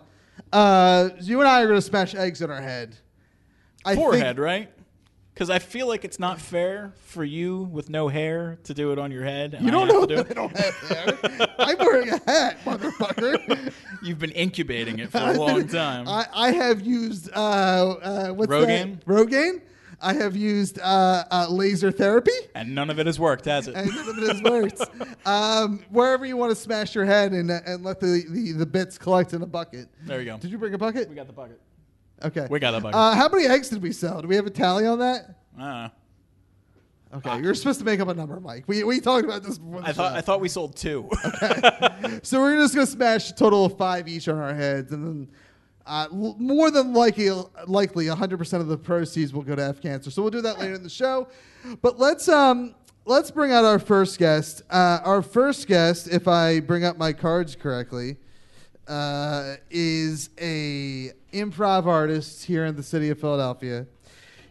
Uh, 0.51 1.09
you 1.21 1.39
and 1.39 1.47
I 1.47 1.61
are 1.61 1.67
gonna 1.67 1.81
smash 1.81 2.13
eggs 2.13 2.41
in 2.41 2.51
our 2.51 2.61
head. 2.61 2.97
I 3.85 3.95
Forehead, 3.95 4.35
think, 4.35 4.39
right? 4.39 4.69
Because 5.33 5.49
I 5.49 5.59
feel 5.59 5.87
like 5.87 6.03
it's 6.03 6.19
not 6.19 6.39
fair 6.41 6.91
for 7.05 7.23
you 7.23 7.63
with 7.71 7.89
no 7.89 8.09
hair 8.09 8.59
to 8.65 8.73
do 8.73 8.91
it 8.91 8.99
on 8.99 9.11
your 9.11 9.23
head. 9.23 9.53
and 9.53 9.63
You 9.65 9.69
I 9.69 9.71
don't 9.71 9.87
have 9.87 9.95
know 9.95 10.05
to 10.05 10.07
do 10.07 10.15
that 10.15 10.27
I 10.27 10.29
it. 10.29 10.35
don't 10.35 10.57
have 10.57 11.37
hair. 11.39 11.47
I'm 11.57 11.77
wearing 11.79 12.09
a 12.09 12.19
hat, 12.29 12.57
motherfucker. 12.65 13.71
You've 14.03 14.19
been 14.19 14.31
incubating 14.31 14.99
it 14.99 15.09
for 15.11 15.19
a 15.19 15.31
long 15.39 15.67
time. 15.69 16.07
I, 16.09 16.27
I 16.33 16.51
have 16.51 16.81
used 16.81 17.29
uh, 17.33 17.37
uh, 17.39 18.27
what's 18.33 18.51
Rogaine? 18.51 18.99
that? 18.99 19.05
Rogaine. 19.05 19.61
I 20.01 20.13
have 20.13 20.35
used 20.35 20.79
uh, 20.79 21.23
uh, 21.29 21.47
laser 21.49 21.91
therapy. 21.91 22.31
and 22.55 22.73
none 22.73 22.89
of 22.89 22.99
it 22.99 23.05
has 23.05 23.19
worked, 23.19 23.45
has 23.45 23.67
it? 23.67 23.75
and 23.75 23.87
none 23.93 24.09
of 24.09 24.17
it 24.17 24.27
has 24.27 24.41
worked. 24.41 24.81
Um, 25.25 25.83
wherever 25.91 26.25
you 26.25 26.35
want 26.35 26.49
to 26.49 26.55
smash 26.55 26.95
your 26.95 27.05
head 27.05 27.31
and, 27.31 27.51
uh, 27.51 27.59
and 27.67 27.83
let 27.83 27.99
the, 27.99 28.23
the, 28.27 28.53
the 28.53 28.65
bits 28.65 28.97
collect 28.97 29.33
in 29.33 29.43
a 29.43 29.45
bucket. 29.45 29.87
There 30.03 30.19
you 30.19 30.25
go. 30.25 30.37
Did 30.39 30.49
you 30.49 30.57
bring 30.57 30.73
a 30.73 30.79
bucket? 30.79 31.07
We 31.07 31.13
got 31.15 31.27
the 31.27 31.33
bucket. 31.33 31.61
Okay. 32.23 32.47
We 32.49 32.59
got 32.59 32.71
the 32.71 32.79
bucket. 32.79 32.95
Uh, 32.95 33.13
how 33.13 33.29
many 33.29 33.45
eggs 33.45 33.69
did 33.69 33.83
we 33.83 33.91
sell? 33.91 34.19
Do 34.21 34.27
we 34.27 34.35
have 34.35 34.47
a 34.47 34.49
tally 34.49 34.87
on 34.87 34.97
that? 34.99 35.35
Uh, 35.59 35.89
Okay, 37.13 37.41
you're 37.41 37.53
supposed 37.53 37.79
to 37.79 37.85
make 37.85 37.99
up 37.99 38.07
a 38.07 38.13
number, 38.13 38.39
Mike. 38.39 38.63
We, 38.67 38.83
we 38.83 39.01
talked 39.01 39.25
about 39.25 39.43
this 39.43 39.57
before. 39.57 39.81
The 39.81 39.87
I 39.89 39.93
thought 39.93 40.11
show. 40.13 40.17
I 40.17 40.21
thought 40.21 40.39
we 40.39 40.47
sold 40.47 40.75
two. 40.77 41.09
okay. 41.25 42.19
so 42.23 42.39
we're 42.39 42.55
just 42.55 42.73
gonna 42.73 42.87
smash 42.87 43.31
a 43.31 43.35
total 43.35 43.65
of 43.65 43.77
five 43.77 44.07
each 44.07 44.29
on 44.29 44.37
our 44.37 44.53
heads, 44.53 44.93
and 44.93 45.05
then 45.05 45.27
uh, 45.85 46.07
more 46.11 46.71
than 46.71 46.93
likely, 46.93 47.29
likely 47.67 48.05
100% 48.05 48.53
of 48.59 48.67
the 48.67 48.77
proceeds 48.77 49.33
will 49.33 49.41
go 49.41 49.55
to 49.55 49.63
F 49.63 49.81
Cancer. 49.81 50.11
So 50.11 50.21
we'll 50.21 50.31
do 50.31 50.41
that 50.41 50.59
later 50.59 50.73
in 50.73 50.83
the 50.83 50.89
show. 50.89 51.27
But 51.81 51.99
let's 51.99 52.27
um 52.27 52.75
let's 53.05 53.31
bring 53.31 53.51
out 53.51 53.65
our 53.65 53.79
first 53.79 54.19
guest. 54.19 54.61
Uh, 54.69 54.99
our 55.03 55.21
first 55.21 55.67
guest, 55.67 56.07
if 56.07 56.27
I 56.27 56.59
bring 56.59 56.83
up 56.83 56.97
my 56.97 57.13
cards 57.13 57.55
correctly, 57.55 58.17
uh, 58.87 59.55
is 59.69 60.29
a 60.39 61.11
improv 61.33 61.85
artist 61.85 62.45
here 62.45 62.65
in 62.65 62.75
the 62.75 62.83
city 62.83 63.09
of 63.09 63.19
Philadelphia. 63.19 63.87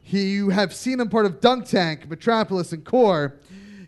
He, 0.03 0.31
you 0.31 0.49
have 0.51 0.75
seen 0.75 0.99
him 0.99 1.09
part 1.09 1.27
of 1.27 1.41
Dunk 1.41 1.67
Tank, 1.67 2.09
Metropolis, 2.09 2.73
and 2.73 2.85
Core. 2.85 3.37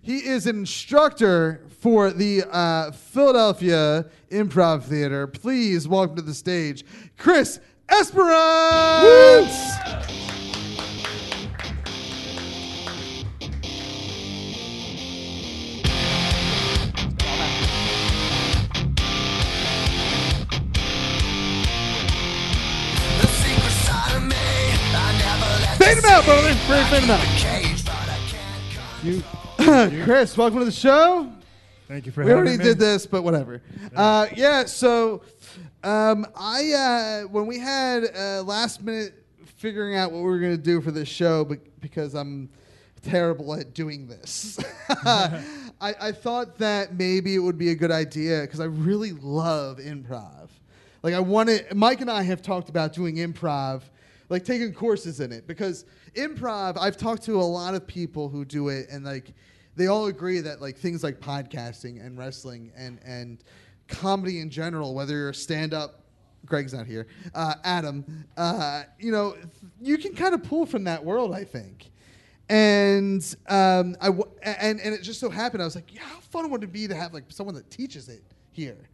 He 0.03 0.19
is 0.19 0.47
an 0.47 0.59
instructor 0.59 1.65
for 1.83 2.13
the 2.13 2.45
uh, 2.49 2.93
Philadelphia 2.93 4.07
Improv 4.31 4.85
Theater. 4.85 5.27
Please 5.27 5.89
welcome 5.89 6.15
to 6.15 6.23
the 6.23 6.33
stage, 6.33 6.85
Chris 7.19 7.59
Esperance. 7.89 8.31
Fade 25.79 25.99
him 25.99 26.05
out, 26.05 26.25
brother. 26.25 26.55
Fade 26.55 27.03
him 27.03 27.11
out. 27.11 27.27
You, 29.03 29.21
Chris, 30.05 30.37
welcome 30.37 30.61
to 30.61 30.65
the 30.65 30.71
show. 30.71 31.29
Thank 31.89 32.07
you 32.07 32.13
for 32.13 32.25
we 32.25 32.33
already 32.33 32.57
me. 32.57 32.65
did 32.65 32.79
this, 32.79 33.07
but 33.07 33.23
whatever. 33.23 33.61
Uh, 33.95 34.27
yeah, 34.37 34.65
so 34.65 35.23
um, 35.83 36.27
I 36.37 36.73
uh, 36.73 37.29
when 37.29 37.47
we 37.47 37.59
had 37.59 38.05
uh, 38.17 38.43
last 38.43 38.83
minute 38.83 39.15
figuring 39.57 39.97
out 39.97 40.13
what 40.13 40.19
we 40.19 40.25
were 40.25 40.39
going 40.39 40.57
to 40.57 40.63
do 40.63 40.81
for 40.81 40.91
this 40.91 41.09
show, 41.09 41.45
but 41.45 41.59
because 41.81 42.15
I'm 42.15 42.49
terrible 43.03 43.55
at 43.55 43.75
doing 43.75 44.07
this, 44.07 44.59
I, 45.05 45.43
I 45.81 46.13
thought 46.13 46.59
that 46.59 46.95
maybe 46.95 47.35
it 47.35 47.41
would 47.41 47.59
be 47.59 47.71
a 47.71 47.75
good 47.75 47.91
idea 47.91 48.43
because 48.43 48.61
I 48.61 48.67
really 48.67 49.13
love 49.13 49.79
improv. 49.79 50.49
Like 51.03 51.15
I 51.15 51.21
wanted, 51.21 51.75
Mike 51.75 52.01
and 52.01 52.11
I 52.11 52.23
have 52.23 52.43
talked 52.43 52.69
about 52.69 52.93
doing 52.93 53.17
improv, 53.17 53.83
like 54.29 54.45
taking 54.45 54.73
courses 54.73 55.21
in 55.21 55.33
it 55.33 55.47
because 55.49 55.85
improv. 56.15 56.79
I've 56.79 56.97
talked 56.97 57.25
to 57.25 57.41
a 57.41 57.43
lot 57.43 57.75
of 57.75 57.87
people 57.87 58.29
who 58.29 58.45
do 58.45 58.69
it, 58.69 58.87
and 58.91 59.05
like 59.05 59.33
they 59.77 59.87
all 59.87 60.07
agree 60.07 60.41
that 60.41 60.61
like 60.61 60.77
things 60.77 61.03
like 61.03 61.21
podcasting 61.21 62.05
and 62.05 62.19
wrestling 62.19 62.73
and 62.77 62.99
and 63.05 63.43
comedy 63.89 64.41
in 64.41 64.51
general, 64.51 64.95
whether 64.95 65.15
you're 65.15 65.31
a 65.31 65.35
stand 65.35 65.75
up, 65.75 66.01
Greg's 66.47 66.73
not 66.73 66.87
here, 66.87 67.07
uh, 67.35 67.55
Adam, 67.65 68.27
uh, 68.37 68.83
you 68.99 69.13
know, 69.13 69.37
you 69.81 69.99
can 69.99 70.15
kind 70.15 70.35
of 70.35 70.43
pull 70.43 70.67
from 70.67 70.85
that 70.85 71.05
world, 71.05 71.33
I 71.33 71.45
think. 71.45 71.91
And 72.49 73.23
um, 73.49 73.97
I 74.01 74.07
w- 74.07 74.31
and 74.43 74.81
and 74.81 74.95
it 74.95 75.03
just 75.03 75.21
so 75.21 75.31
happened 75.31 75.63
I 75.63 75.65
was 75.65 75.75
like, 75.75 75.95
yeah, 75.95 76.03
how 76.03 76.21
fun 76.21 76.51
would 76.51 76.63
it 76.63 76.73
be 76.73 76.89
to 76.89 76.95
have 76.95 77.15
like 77.15 77.25
someone 77.29 77.55
that 77.55 77.71
teaches 77.71 78.09
it 78.09 78.23
here? 78.51 78.89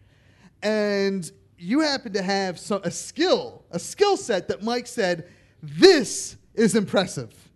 And 0.62 1.30
you 1.58 1.80
happen 1.80 2.12
to 2.12 2.22
have 2.22 2.58
so, 2.58 2.80
a 2.84 2.90
skill, 2.90 3.64
a 3.70 3.78
skill 3.78 4.16
set 4.16 4.48
that 4.48 4.62
Mike 4.62 4.86
said, 4.86 5.28
this 5.62 6.36
is 6.54 6.74
impressive. 6.74 7.47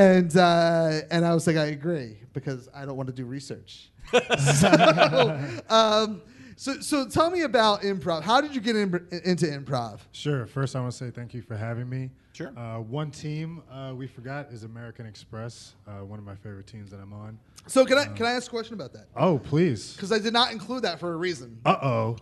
And 0.00 0.34
uh, 0.34 1.00
and 1.10 1.26
I 1.26 1.34
was 1.34 1.46
like, 1.46 1.56
I 1.56 1.66
agree 1.66 2.16
because 2.32 2.70
I 2.74 2.86
don't 2.86 2.96
want 2.96 3.08
to 3.08 3.14
do 3.14 3.26
research. 3.26 3.90
so, 4.38 5.48
um, 5.68 6.22
so 6.56 6.80
so 6.80 7.06
tell 7.06 7.30
me 7.30 7.42
about 7.42 7.82
improv. 7.82 8.22
How 8.22 8.40
did 8.40 8.54
you 8.54 8.62
get 8.62 8.76
in, 8.76 8.94
into 9.24 9.44
improv? 9.44 10.00
Sure. 10.12 10.46
First, 10.46 10.74
I 10.74 10.80
want 10.80 10.92
to 10.92 10.96
say 10.96 11.10
thank 11.10 11.34
you 11.34 11.42
for 11.42 11.54
having 11.54 11.86
me. 11.86 12.08
Sure. 12.32 12.50
Uh, 12.56 12.78
one 12.78 13.10
team 13.10 13.62
uh, 13.70 13.92
we 13.94 14.06
forgot 14.06 14.50
is 14.50 14.64
American 14.64 15.04
Express, 15.04 15.74
uh, 15.86 16.02
one 16.02 16.18
of 16.18 16.24
my 16.24 16.34
favorite 16.34 16.66
teams 16.66 16.90
that 16.92 17.00
I'm 17.00 17.12
on. 17.12 17.38
So 17.66 17.84
can 17.84 17.98
I 17.98 18.06
can 18.06 18.24
I 18.24 18.30
ask 18.30 18.46
a 18.46 18.50
question 18.50 18.72
about 18.72 18.94
that? 18.94 19.04
Oh, 19.14 19.38
please. 19.38 19.92
Because 19.92 20.12
I 20.12 20.18
did 20.18 20.32
not 20.32 20.50
include 20.50 20.84
that 20.84 20.98
for 20.98 21.12
a 21.12 21.16
reason. 21.16 21.60
Uh 21.66 21.76
oh. 21.82 22.16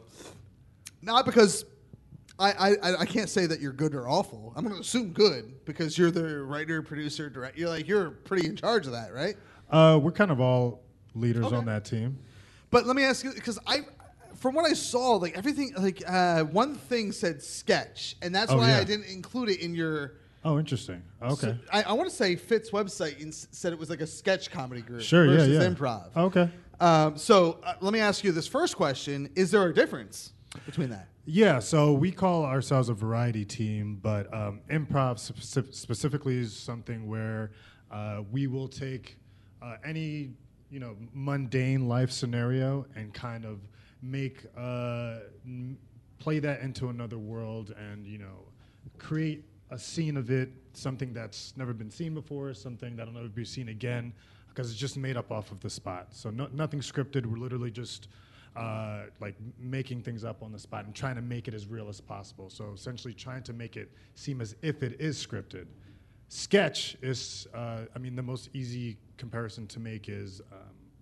Not 1.00 1.26
because 1.26 1.64
I, 2.40 2.76
I 2.82 2.96
I 3.00 3.04
can't 3.04 3.28
say 3.28 3.46
that 3.46 3.60
you're 3.60 3.72
good 3.72 3.94
or 3.94 4.08
awful. 4.08 4.52
I'm 4.54 4.62
going 4.64 4.74
to 4.76 4.80
assume 4.80 5.10
good 5.12 5.64
because 5.64 5.98
you're 5.98 6.10
the 6.12 6.42
writer, 6.44 6.82
producer, 6.82 7.28
director. 7.28 7.58
You're 7.60 7.68
like 7.68 7.88
you're 7.88 8.10
pretty 8.10 8.46
in 8.46 8.54
charge 8.56 8.86
of 8.86 8.92
that, 8.92 9.12
right? 9.12 9.36
Uh, 9.70 9.98
we're 10.00 10.12
kind 10.12 10.30
of 10.30 10.40
all 10.40 10.82
leaders 11.14 11.46
Okay. 11.46 11.56
on 11.56 11.64
that 11.66 11.84
team. 11.84 12.18
But 12.70 12.86
let 12.86 12.94
me 12.96 13.02
ask 13.02 13.24
you 13.24 13.32
because 13.32 13.58
I, 13.66 13.80
from 14.36 14.54
what 14.54 14.64
I 14.70 14.72
saw, 14.74 15.16
like 15.16 15.36
everything, 15.36 15.72
like 15.76 16.02
uh, 16.06 16.44
one 16.44 16.74
thing 16.76 17.10
said 17.12 17.42
sketch, 17.42 18.16
and 18.22 18.34
that's 18.34 18.52
Oh, 18.52 18.58
why 18.58 18.68
yeah. 18.68 18.78
I 18.78 18.84
didn't 18.84 19.06
include 19.06 19.48
it 19.50 19.60
in 19.60 19.74
your. 19.74 20.12
Oh, 20.44 20.58
interesting. 20.60 21.02
Okay. 21.20 21.34
So 21.48 21.56
I, 21.72 21.82
I 21.82 21.92
want 21.94 22.08
to 22.08 22.14
say 22.14 22.36
PHIT's 22.36 22.70
website 22.70 23.20
and 23.20 23.34
said 23.34 23.72
it 23.72 23.78
was 23.78 23.90
like 23.90 24.00
a 24.00 24.06
sketch 24.06 24.50
comedy 24.52 24.80
group 24.82 25.00
Sure, 25.02 25.26
yeah, 25.26 25.42
yeah. 25.44 25.60
improv. 25.68 26.16
Okay. 26.16 26.48
Um, 26.78 27.18
so 27.18 27.58
uh, 27.64 27.74
let 27.80 27.92
me 27.92 27.98
ask 27.98 28.22
you 28.22 28.30
this 28.30 28.46
first 28.46 28.76
question: 28.76 29.28
Is 29.34 29.50
there 29.50 29.66
a 29.66 29.74
difference 29.74 30.32
between 30.64 30.90
that? 30.90 31.08
Yeah, 31.30 31.58
so 31.58 31.92
we 31.92 32.10
call 32.10 32.46
ourselves 32.46 32.88
a 32.88 32.94
variety 32.94 33.44
team, 33.44 33.98
but 34.00 34.32
um, 34.32 34.62
improv 34.70 35.16
speci- 35.16 35.74
specifically 35.74 36.38
is 36.38 36.56
something 36.56 37.06
where 37.06 37.50
uh, 37.90 38.22
we 38.32 38.46
will 38.46 38.66
take 38.66 39.18
uh, 39.60 39.76
any 39.84 40.30
you 40.70 40.80
know 40.80 40.96
mundane 41.12 41.86
life 41.86 42.10
scenario 42.10 42.86
and 42.96 43.12
kind 43.12 43.44
of 43.44 43.60
make 44.00 44.46
uh, 44.56 45.16
play 46.18 46.38
that 46.38 46.62
into 46.62 46.88
another 46.88 47.18
world 47.18 47.74
and 47.78 48.06
you 48.06 48.16
know 48.16 48.46
create 48.96 49.44
a 49.70 49.78
scene 49.78 50.16
of 50.16 50.30
it, 50.30 50.48
something 50.72 51.12
that's 51.12 51.52
never 51.58 51.74
been 51.74 51.90
seen 51.90 52.14
before, 52.14 52.54
something 52.54 52.96
that'll 52.96 53.12
never 53.12 53.28
be 53.28 53.44
seen 53.44 53.68
again, 53.68 54.14
because 54.48 54.70
it's 54.70 54.80
just 54.80 54.96
made 54.96 55.18
up 55.18 55.30
off 55.30 55.52
of 55.52 55.60
the 55.60 55.68
spot. 55.68 56.06
So 56.08 56.30
no, 56.30 56.48
nothing 56.54 56.80
scripted. 56.80 57.26
We're 57.26 57.36
literally 57.36 57.70
just 57.70 58.08
uh, 58.58 59.02
like 59.20 59.36
making 59.58 60.02
things 60.02 60.24
up 60.24 60.42
on 60.42 60.50
the 60.50 60.58
spot 60.58 60.84
and 60.84 60.94
trying 60.94 61.14
to 61.14 61.22
make 61.22 61.46
it 61.46 61.54
as 61.54 61.66
real 61.66 61.88
as 61.88 62.00
possible. 62.00 62.50
So 62.50 62.72
essentially, 62.74 63.14
trying 63.14 63.42
to 63.44 63.52
make 63.52 63.76
it 63.76 63.92
seem 64.14 64.40
as 64.40 64.56
if 64.62 64.82
it 64.82 65.00
is 65.00 65.24
scripted. 65.24 65.66
Sketch 66.28 66.96
is, 67.00 67.46
uh, 67.54 67.82
I 67.94 67.98
mean, 67.98 68.16
the 68.16 68.22
most 68.22 68.50
easy 68.54 68.98
comparison 69.16 69.66
to 69.68 69.80
make 69.80 70.08
is 70.08 70.40
um, 70.52 70.58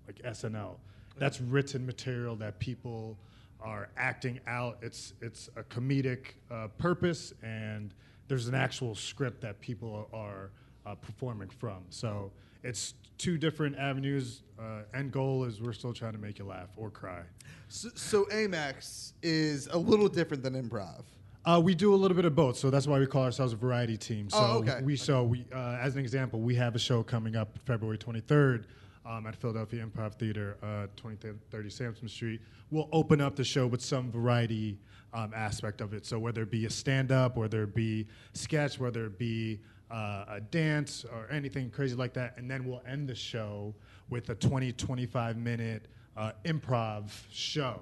like 0.06 0.20
SNL. 0.22 0.76
That's 1.18 1.40
written 1.40 1.86
material 1.86 2.36
that 2.36 2.58
people 2.58 3.18
are 3.60 3.88
acting 3.96 4.38
out. 4.46 4.76
It's 4.82 5.14
it's 5.22 5.48
a 5.56 5.62
comedic 5.62 6.34
uh, 6.50 6.68
purpose, 6.78 7.32
and 7.42 7.94
there's 8.28 8.48
an 8.48 8.54
actual 8.54 8.94
script 8.94 9.40
that 9.40 9.60
people 9.60 10.08
are 10.12 10.50
uh, 10.84 10.94
performing 10.94 11.48
from. 11.48 11.84
So 11.88 12.32
it's 12.66 12.94
two 13.18 13.38
different 13.38 13.76
avenues. 13.78 14.42
Uh, 14.58 14.82
end 14.94 15.12
goal 15.12 15.44
is 15.44 15.60
we're 15.60 15.72
still 15.72 15.92
trying 15.92 16.12
to 16.12 16.18
make 16.18 16.38
you 16.38 16.44
laugh 16.44 16.68
or 16.76 16.90
cry. 16.90 17.22
So, 17.68 17.88
so 17.94 18.24
Amex 18.26 19.12
is 19.22 19.68
a 19.68 19.78
little 19.78 20.08
different 20.08 20.42
than 20.42 20.54
improv. 20.54 21.04
Uh, 21.44 21.60
we 21.62 21.74
do 21.76 21.94
a 21.94 21.96
little 21.96 22.16
bit 22.16 22.24
of 22.24 22.34
both, 22.34 22.56
so 22.56 22.70
that's 22.70 22.88
why 22.88 22.98
we 22.98 23.06
call 23.06 23.22
ourselves 23.22 23.52
a 23.52 23.56
variety 23.56 23.96
team. 23.96 24.28
So 24.28 24.38
Oh, 24.40 24.58
okay. 24.58 24.80
we 24.82 24.96
so 24.96 25.22
we 25.22 25.46
uh, 25.54 25.78
as 25.80 25.94
an 25.94 26.00
example, 26.00 26.40
we 26.40 26.56
have 26.56 26.74
a 26.74 26.78
show 26.78 27.04
coming 27.04 27.36
up 27.36 27.56
February 27.64 27.98
23rd 27.98 28.64
um, 29.06 29.26
at 29.26 29.36
Philadelphia 29.36 29.86
Improv 29.86 30.14
Theater, 30.14 30.56
uh, 30.62 30.88
2030 30.96 31.70
Sansom 31.70 32.08
Street. 32.08 32.40
We'll 32.70 32.88
open 32.90 33.20
up 33.20 33.36
the 33.36 33.44
show 33.44 33.68
with 33.68 33.80
some 33.80 34.10
variety 34.10 34.80
um, 35.14 35.32
aspect 35.34 35.80
of 35.80 35.94
it. 35.94 36.04
So 36.04 36.18
whether 36.18 36.42
it 36.42 36.50
be 36.50 36.66
a 36.66 36.70
stand-up, 36.70 37.36
whether 37.36 37.62
it 37.62 37.74
be 37.76 38.08
sketch, 38.32 38.80
whether 38.80 39.06
it 39.06 39.16
be 39.16 39.60
uh, 39.90 40.24
a 40.28 40.40
dance 40.40 41.04
or 41.04 41.28
anything 41.30 41.70
crazy 41.70 41.94
like 41.94 42.12
that, 42.14 42.34
and 42.36 42.50
then 42.50 42.64
we'll 42.64 42.82
end 42.86 43.08
the 43.08 43.14
show 43.14 43.74
with 44.10 44.28
a 44.30 44.34
20 44.34 44.72
25 44.72 45.36
minute 45.36 45.88
uh, 46.16 46.32
improv 46.44 47.10
show. 47.30 47.80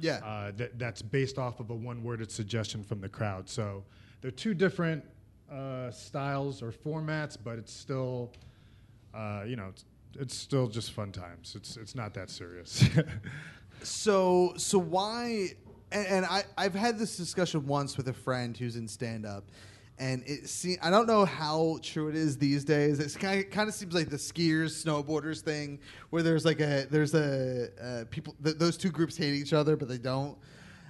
Yeah. 0.00 0.20
Uh, 0.24 0.52
that, 0.56 0.78
that's 0.78 1.02
based 1.02 1.38
off 1.38 1.60
of 1.60 1.70
a 1.70 1.74
one 1.74 2.02
worded 2.02 2.30
suggestion 2.30 2.82
from 2.82 3.00
the 3.00 3.08
crowd. 3.08 3.48
So 3.48 3.84
they're 4.20 4.30
two 4.30 4.54
different 4.54 5.04
uh, 5.50 5.90
styles 5.90 6.62
or 6.62 6.72
formats, 6.72 7.36
but 7.42 7.58
it's 7.58 7.72
still, 7.72 8.32
uh, 9.14 9.42
you 9.46 9.54
know, 9.54 9.68
it's, 9.68 9.84
it's 10.18 10.36
still 10.36 10.66
just 10.66 10.92
fun 10.92 11.12
times. 11.12 11.54
It's, 11.56 11.76
it's 11.76 11.94
not 11.94 12.14
that 12.14 12.30
serious. 12.30 12.84
So 13.84 14.54
so 14.56 14.78
why? 14.78 15.50
And, 15.92 16.06
and 16.06 16.26
I 16.26 16.44
I've 16.56 16.74
had 16.74 16.98
this 16.98 17.16
discussion 17.16 17.66
once 17.66 17.96
with 17.96 18.08
a 18.08 18.12
friend 18.12 18.56
who's 18.56 18.76
in 18.76 18.88
stand 18.88 19.26
up. 19.26 19.44
And 19.98 20.24
it 20.26 20.48
se- 20.48 20.78
I 20.82 20.90
don't 20.90 21.06
know 21.06 21.24
how 21.24 21.78
true 21.82 22.08
it 22.08 22.16
is 22.16 22.36
these 22.36 22.64
days. 22.64 22.98
It 22.98 23.18
kind 23.50 23.68
of, 23.68 23.74
seems 23.74 23.94
like 23.94 24.10
the 24.10 24.16
skiers, 24.16 24.84
snowboarders 24.84 25.40
thing, 25.40 25.78
where 26.10 26.22
there's 26.22 26.44
like 26.44 26.60
a 26.60 26.86
there's 26.90 27.14
a 27.14 27.68
uh, 27.80 28.04
people 28.10 28.34
th- 28.42 28.56
those 28.56 28.76
two 28.76 28.90
groups 28.90 29.16
hate 29.16 29.34
each 29.34 29.52
other, 29.52 29.76
but 29.76 29.88
they 29.88 29.98
don't. 29.98 30.36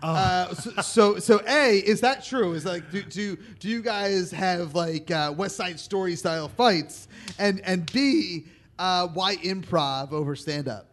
Uh, 0.03 0.55
so, 0.55 0.71
so 0.83 1.19
so 1.19 1.41
a 1.47 1.79
is 1.79 2.01
that 2.01 2.25
true? 2.25 2.53
Is 2.55 2.65
like 2.65 2.91
do 2.91 3.03
do, 3.03 3.37
do 3.59 3.69
you 3.69 3.83
guys 3.83 4.31
have 4.31 4.75
like 4.75 5.11
uh, 5.11 5.33
West 5.37 5.57
Side 5.57 5.79
Story 5.79 6.17
style 6.17 6.49
fights? 6.49 7.09
And 7.39 7.61
and 7.61 7.91
b 7.93 8.47
uh, 8.79 9.09
why 9.09 9.37
improv 9.37 10.13
over 10.13 10.35
stand 10.35 10.69
up? 10.69 10.89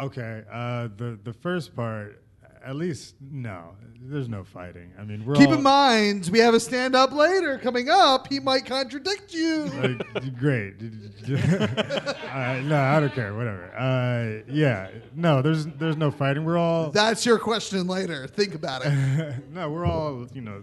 okay. 0.00 0.44
Uh, 0.50 0.88
the, 0.96 1.18
the 1.24 1.32
first 1.32 1.74
part, 1.74 2.22
at 2.68 2.76
least, 2.76 3.14
no, 3.18 3.76
there's 3.98 4.28
no 4.28 4.44
fighting. 4.44 4.92
I 4.98 5.02
mean, 5.02 5.24
we're 5.24 5.36
Keep 5.36 5.48
all, 5.48 5.54
in 5.54 5.62
mind, 5.62 6.28
we 6.30 6.38
have 6.40 6.52
a 6.52 6.60
stand 6.60 6.94
up 6.94 7.12
later 7.12 7.56
coming 7.56 7.88
up. 7.88 8.28
He 8.28 8.40
might 8.40 8.66
contradict 8.66 9.32
you. 9.32 9.64
like, 9.64 10.36
great. 10.38 10.74
uh, 10.78 12.60
no, 12.64 12.78
I 12.78 13.00
don't 13.00 13.14
care. 13.14 13.34
Whatever. 13.34 13.74
Uh, 13.74 14.52
yeah. 14.52 14.90
No, 15.14 15.40
there's 15.40 15.64
there's 15.64 15.96
no 15.96 16.10
fighting. 16.10 16.44
We're 16.44 16.58
all. 16.58 16.90
That's 16.90 17.24
your 17.24 17.38
question 17.38 17.86
later. 17.86 18.26
Think 18.26 18.54
about 18.54 18.82
it. 18.84 19.48
no, 19.50 19.70
we're 19.70 19.86
all 19.86 20.26
you 20.34 20.42
know. 20.42 20.62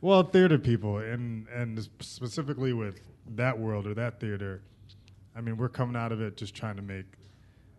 well, 0.00 0.24
theater 0.24 0.58
people, 0.58 0.98
and 0.98 1.46
and 1.48 1.88
specifically 2.00 2.72
with 2.72 2.98
that 3.36 3.56
world 3.56 3.86
or 3.86 3.94
that 3.94 4.18
theater, 4.18 4.62
I 5.36 5.42
mean, 5.42 5.56
we're 5.56 5.68
coming 5.68 5.94
out 5.94 6.10
of 6.10 6.20
it 6.20 6.36
just 6.36 6.56
trying 6.56 6.74
to 6.74 6.82
make 6.82 7.06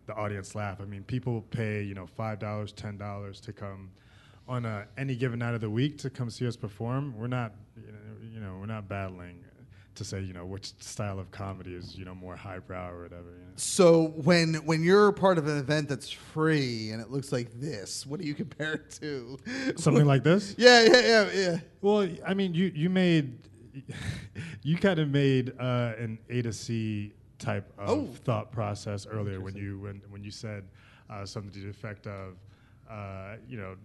the 0.08 0.16
audience 0.16 0.54
laugh. 0.56 0.80
I 0.80 0.86
mean, 0.86 1.04
people 1.04 1.42
pay 1.50 1.82
you 1.82 1.94
know 1.94 2.06
five 2.06 2.40
dollars, 2.40 2.72
ten 2.72 2.96
dollars 2.96 3.40
to 3.42 3.52
come 3.52 3.90
on 4.48 4.64
a, 4.64 4.88
any 4.96 5.14
given 5.14 5.38
night 5.38 5.54
of 5.54 5.60
the 5.60 5.70
week 5.70 5.98
to 5.98 6.10
come 6.10 6.30
see 6.30 6.48
us 6.48 6.56
perform. 6.56 7.14
We're 7.16 7.28
not, 7.28 7.52
you 7.76 7.92
know, 7.92 7.98
you 8.34 8.40
know, 8.40 8.56
we're 8.58 8.66
not 8.66 8.88
battling 8.88 9.44
to 9.94 10.04
say 10.04 10.20
you 10.20 10.32
know 10.32 10.46
which 10.46 10.72
style 10.80 11.18
of 11.18 11.28
comedy 11.32 11.74
is 11.74 11.98
you 11.98 12.04
know 12.04 12.14
more 12.14 12.36
highbrow 12.36 12.90
or 12.90 13.02
whatever. 13.02 13.30
You 13.30 13.44
know? 13.44 13.52
So 13.56 14.14
when 14.24 14.54
when 14.64 14.82
you're 14.82 15.12
part 15.12 15.38
of 15.38 15.46
an 15.46 15.58
event 15.58 15.88
that's 15.88 16.10
free 16.10 16.90
and 16.90 17.02
it 17.02 17.10
looks 17.10 17.30
like 17.30 17.52
this, 17.60 18.06
what 18.06 18.18
do 18.20 18.26
you 18.26 18.34
compare 18.42 18.74
it 18.74 18.90
to? 19.02 19.38
Something 19.76 20.06
like 20.06 20.24
this? 20.24 20.54
Yeah, 20.58 20.82
yeah, 20.82 21.00
yeah, 21.00 21.30
yeah. 21.34 21.58
Well, 21.82 22.08
I 22.26 22.34
mean, 22.34 22.54
you 22.54 22.72
you 22.74 22.88
made 22.88 23.38
you 24.62 24.76
kind 24.76 24.98
of 24.98 25.08
made 25.10 25.52
uh, 25.58 25.92
an 25.98 26.18
A 26.30 26.42
to 26.42 26.52
C 26.52 27.12
type 27.38 27.72
of 27.78 27.88
Oh. 27.90 28.06
thought 28.24 28.50
process 28.52 29.06
earlier 29.06 29.40
when 29.40 29.54
you 29.56 29.78
when 29.78 30.02
when 30.10 30.22
you 30.24 30.30
said 30.30 30.64
uh, 31.10 31.24
something 31.24 31.52
to 31.52 31.60
the 31.60 31.68
effect 31.70 32.06
of 32.06 32.34
uh, 32.90 33.36
you 33.48 33.56
know. 33.58 33.76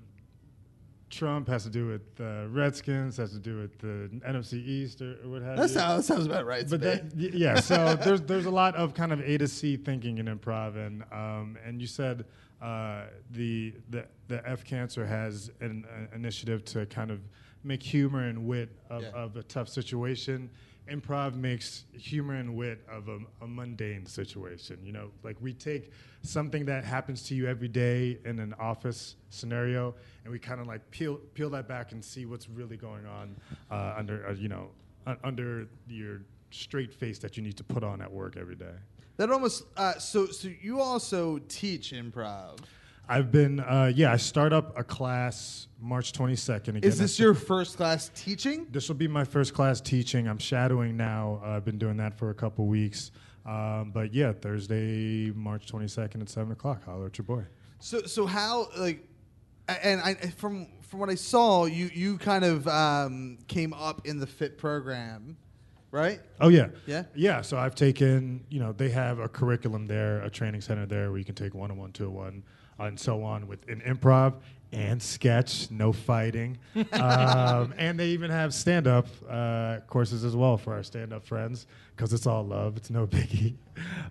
Trump 1.10 1.48
has 1.48 1.64
to 1.64 1.70
do 1.70 1.86
with 1.86 2.16
the 2.16 2.48
Redskins, 2.52 3.18
has 3.18 3.34
to 3.34 3.38
do 3.40 3.58
with 3.60 3.78
the 3.78 4.10
NFC 4.28 4.54
East 4.54 5.00
or, 5.00 5.12
or 5.24 5.30
what 5.30 5.42
have 5.44 5.58
That 5.58 5.62
you. 5.64 5.68
sounds, 5.68 6.08
that 6.08 6.14
sounds 6.16 6.26
about 6.26 6.48
right. 6.48 6.68
But 6.68 6.82
that, 6.82 7.16
yeah, 7.16 7.60
so 7.60 7.96
there's 8.04 8.22
there's 8.22 8.48
a 8.48 8.52
lot 8.52 8.76
of 8.76 8.96
kind 8.96 9.14
of 9.14 9.20
A 9.22 9.38
to 9.38 9.48
C 9.48 9.78
thinking 9.78 10.18
in 10.18 10.26
improv, 10.26 10.76
and 10.76 11.04
um, 11.12 11.56
and 11.64 11.80
you 11.80 11.86
said 11.86 12.26
uh, 12.64 13.04
the 13.30 13.76
the 13.92 14.08
the 14.28 14.42
F 14.50 14.64
Cancer 14.64 15.06
has 15.06 15.52
an 15.62 15.86
uh, 15.88 16.16
initiative 16.16 16.66
to 16.66 16.88
kind 16.88 17.12
of 17.12 17.20
make 17.64 17.84
humor 17.84 18.24
and 18.28 18.48
wit 18.48 18.70
of, 18.90 19.04
Yeah. 19.04 19.10
of 19.10 19.38
a 19.38 19.44
tough 19.44 19.70
situation. 19.70 20.50
Improv 20.90 21.36
makes 21.36 21.86
humor 21.94 22.36
and 22.36 22.56
wit 22.56 22.82
of 22.92 23.08
a, 23.08 23.20
a 23.42 23.48
mundane 23.48 24.06
situation. 24.06 24.80
You 24.84 24.92
know, 24.92 25.12
like 25.24 25.38
we 25.40 25.54
take 25.54 25.92
something 26.22 26.66
that 26.66 26.84
happens 26.84 27.24
to 27.24 27.36
you 27.36 27.48
every 27.48 27.68
day 27.68 28.20
in 28.26 28.40
an 28.40 28.54
office 28.60 29.16
scenario, 29.30 29.96
and 30.24 30.32
we 30.32 30.40
kind 30.40 30.60
of 30.60 30.68
like 30.68 30.90
peel 30.92 31.18
peel 31.34 31.50
that 31.52 31.68
back 31.68 31.92
and 31.94 32.04
see 32.04 32.26
what's 32.26 32.50
really 32.50 32.78
going 32.78 33.06
on 33.06 33.36
uh, 33.72 33.96
under 33.98 34.28
uh, 34.28 34.34
you 34.34 34.50
know 34.50 34.70
uh, 35.08 35.16
under 35.24 35.68
your 35.88 36.22
straight 36.52 36.94
face 36.94 37.18
that 37.20 37.38
you 37.38 37.44
need 37.44 37.58
to 37.58 37.64
put 37.64 37.84
on 37.84 38.02
at 38.02 38.12
work 38.12 38.36
every 38.38 38.56
day. 38.56 38.76
That 39.18 39.32
almost 39.32 39.64
uh, 39.78 39.94
so 40.00 40.28
so 40.28 40.50
you 40.62 40.82
also 40.82 41.40
teach 41.48 41.92
improv. 41.92 42.60
I've 43.08 43.32
been 43.32 43.60
uh, 43.60 43.92
yeah. 43.94 44.14
I 44.14 44.18
start 44.18 44.54
up 44.54 44.78
a 44.78 44.84
class 44.84 45.68
March 45.80 46.14
22nd. 46.14 46.70
Again, 46.70 46.84
Is 46.84 46.98
this 46.98 47.20
your 47.20 47.34
first 47.34 47.76
class 47.78 48.10
teaching? 48.16 48.66
This 48.72 48.88
will 48.88 48.96
be 48.96 49.08
my 49.08 49.26
first 49.26 49.54
class 49.54 49.82
teaching. 49.82 50.28
I'm 50.28 50.38
shadowing 50.38 50.96
now. 50.96 51.42
Uh, 51.44 51.50
I've 51.50 51.66
been 51.66 51.78
doing 51.78 51.98
that 51.98 52.18
for 52.18 52.30
a 52.30 52.34
couple 52.34 52.66
weeks. 52.68 53.12
Um, 53.46 53.92
but 53.94 54.14
yeah, 54.14 54.32
Thursday, 54.32 55.32
March 55.32 55.70
22nd 55.70 56.22
at 56.22 56.30
seven 56.30 56.54
o'clock. 56.54 56.86
Holler 56.86 57.08
at 57.08 57.18
your 57.18 57.26
boy. 57.26 57.44
So 57.80 58.04
so 58.04 58.26
how 58.26 58.70
like, 58.78 59.06
and 59.68 60.00
I 60.02 60.14
from 60.38 60.68
from 60.82 61.00
what 61.00 61.10
I 61.10 61.16
saw, 61.16 61.66
you 61.66 61.90
you 61.94 62.18
kind 62.18 62.46
of 62.46 62.66
um, 62.70 63.38
came 63.50 63.74
up 63.74 64.08
in 64.08 64.18
the 64.20 64.28
PHIT 64.28 64.58
program, 64.58 65.36
right? 65.92 66.22
Oh 66.40 66.48
yeah, 66.48 66.68
Yeah? 66.86 67.04
yeah. 67.16 67.42
So 67.42 67.58
I've 67.58 67.76
taken, 67.76 68.46
you 68.50 68.62
know, 68.62 68.72
they 68.72 68.90
have 68.90 69.20
a 69.20 69.28
curriculum 69.28 69.88
there, 69.88 70.22
a 70.22 70.30
training 70.30 70.62
center 70.62 70.86
there 70.86 71.10
where 71.10 71.18
you 71.20 71.26
can 71.26 71.36
take 71.36 71.54
one 71.54 71.70
on 71.70 71.78
one, 71.78 71.92
two 71.92 72.08
on 72.08 72.14
one, 72.14 72.44
and 72.86 73.00
so 73.00 73.24
on 73.24 73.48
with 73.48 73.68
an 73.70 73.82
improv 73.86 74.36
and 74.72 75.02
sketch, 75.02 75.70
no 75.70 75.94
fighting, 75.94 76.58
um, 76.94 77.74
and 77.78 78.00
they 78.00 78.08
even 78.08 78.32
have 78.32 78.54
stand 78.54 78.88
up 78.88 79.08
uh, 79.30 79.78
courses 79.88 80.24
as 80.24 80.36
well 80.36 80.58
for 80.58 80.74
our 80.74 80.82
stand 80.84 81.14
up 81.14 81.24
friends 81.24 81.68
because 81.96 82.12
it's 82.12 82.26
all 82.26 82.44
love, 82.44 82.76
it's 82.76 82.90
no 82.90 83.06
biggie. 83.08 83.54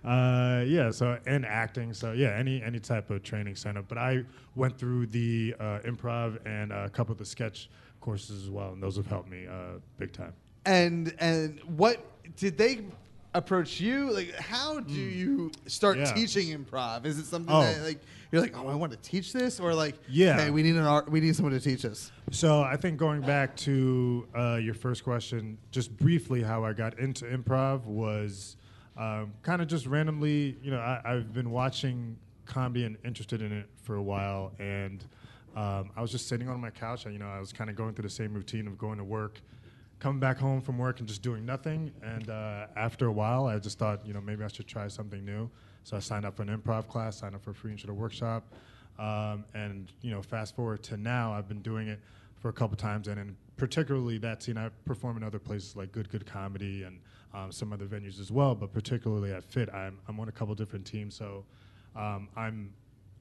Uh, 0.03 0.63
yeah, 0.65 0.89
so 0.89 1.19
and 1.25 1.45
acting, 1.45 1.93
so 1.93 2.13
yeah, 2.13 2.29
any 2.29 2.63
any 2.63 2.79
type 2.79 3.09
of 3.09 3.23
training 3.23 3.55
center. 3.55 3.81
But 3.81 3.97
I 3.97 4.23
went 4.55 4.77
through 4.77 5.07
the 5.07 5.53
uh, 5.59 5.79
improv 5.85 6.39
and 6.45 6.71
a 6.71 6.89
couple 6.89 7.11
of 7.11 7.17
the 7.17 7.25
sketch 7.25 7.69
courses 7.99 8.43
as 8.43 8.49
well, 8.49 8.71
and 8.71 8.81
those 8.81 8.95
have 8.95 9.07
helped 9.07 9.29
me 9.29 9.45
uh, 9.47 9.79
big 9.97 10.13
time. 10.13 10.33
And 10.65 11.13
and 11.19 11.59
what 11.77 12.05
did 12.37 12.57
they 12.57 12.85
approach 13.33 13.79
you? 13.79 14.11
Like, 14.11 14.33
how 14.35 14.79
do 14.79 14.93
you 14.93 15.51
start. 15.67 15.97
Yeah. 15.97 16.05
teaching 16.13 16.47
improv? 16.57 17.05
Is 17.05 17.17
it 17.19 17.25
something 17.25 17.53
Oh. 17.53 17.61
that 17.61 17.81
like 17.83 17.99
you're 18.31 18.41
like, 18.41 18.57
oh, 18.57 18.67
I 18.67 18.73
want 18.75 18.91
to 18.91 18.97
teach 18.97 19.31
this, 19.31 19.59
or 19.59 19.73
like, 19.75 19.95
Yeah. 20.09 20.39
hey, 20.39 20.49
we 20.49 20.63
need 20.63 20.75
an 20.75 20.83
art, 20.85 21.09
we 21.09 21.19
need 21.19 21.35
someone 21.35 21.53
to 21.53 21.59
teach 21.59 21.85
us. 21.85 22.11
So 22.31 22.61
I 22.63 22.75
think 22.77 22.97
going 22.97 23.21
back 23.21 23.55
to 23.57 24.27
uh, 24.35 24.55
your 24.55 24.73
first 24.73 25.03
question, 25.03 25.57
just 25.71 25.95
briefly, 25.97 26.41
how 26.41 26.63
I 26.65 26.73
got 26.73 26.97
into 26.99 27.25
improv 27.25 27.85
was 27.85 28.57
um, 28.97 29.33
kind 29.43 29.61
of 29.61 29.67
just 29.67 29.85
randomly. 29.85 30.57
You 30.63 30.71
know, 30.71 30.79
I, 30.79 31.01
I've 31.05 31.31
been 31.33 31.51
watching 31.51 32.17
comedy 32.45 32.85
and 32.85 32.97
interested 33.05 33.41
in 33.41 33.51
it 33.51 33.67
for 33.83 33.95
a 33.95 34.01
while, 34.03 34.51
and 34.59 35.03
um, 35.55 35.91
I 35.95 36.01
was 36.01 36.11
just 36.11 36.27
sitting 36.27 36.49
on 36.49 36.59
my 36.59 36.71
couch. 36.71 37.05
And, 37.05 37.13
you 37.13 37.19
know, 37.19 37.27
I 37.27 37.39
was 37.39 37.53
kind 37.53 37.69
of 37.69 37.75
going 37.75 37.93
through 37.93 38.03
the 38.03 38.09
same 38.09 38.33
routine 38.33 38.65
of 38.67 38.77
going 38.79 38.97
to 38.97 39.03
work, 39.03 39.39
coming 40.03 40.19
back 40.19 40.37
home 40.37 40.59
from 40.59 40.77
work, 40.77 40.99
and 40.99 41.07
just 41.07 41.21
doing 41.21 41.45
nothing. 41.45 41.89
And 42.03 42.29
uh, 42.29 42.67
after 42.75 43.07
a 43.07 43.11
while, 43.11 43.45
I 43.45 43.57
just 43.57 43.79
thought, 43.79 44.05
you 44.05 44.13
know, 44.13 44.19
maybe 44.19 44.43
I 44.43 44.49
should 44.49 44.67
try 44.67 44.89
something 44.89 45.23
new. 45.23 45.49
So 45.85 45.95
I 45.95 46.01
signed 46.01 46.25
up 46.25 46.35
for 46.35 46.41
an 46.41 46.49
improv 46.49 46.89
class, 46.89 47.19
signed 47.19 47.35
up 47.35 47.41
for 47.41 47.51
a 47.51 47.55
free 47.55 47.71
intro 47.71 47.93
workshop. 47.93 48.43
Um, 48.99 49.45
and 49.53 49.93
you 50.01 50.11
know, 50.11 50.21
fast 50.21 50.57
forward 50.57 50.83
to 50.83 50.97
now, 50.97 51.31
I've 51.31 51.47
been 51.47 51.61
doing 51.61 51.87
it 51.87 52.01
for 52.35 52.49
a 52.49 52.53
couple 52.53 52.75
times, 52.75 53.07
and 53.07 53.17
in 53.17 53.37
particularly 53.55 54.17
that 54.17 54.43
scene, 54.43 54.57
I 54.57 54.69
perform 54.83 55.15
in 55.15 55.23
other 55.23 55.39
places 55.39 55.77
like 55.77 55.93
Good 55.93 56.09
Good 56.09 56.25
Comedy 56.25 56.83
and 56.83 56.99
um, 57.33 57.53
some 57.53 57.71
other 57.71 57.85
venues 57.85 58.19
as 58.19 58.29
well. 58.29 58.55
But 58.55 58.73
particularly 58.73 59.31
at 59.31 59.45
PHIT, 59.45 59.73
I'm 59.73 59.99
I'm 60.09 60.19
on 60.19 60.27
a 60.27 60.33
couple 60.33 60.53
different 60.53 60.85
teams, 60.85 61.15
so 61.15 61.45
um, 61.95 62.27
I'm 62.35 62.73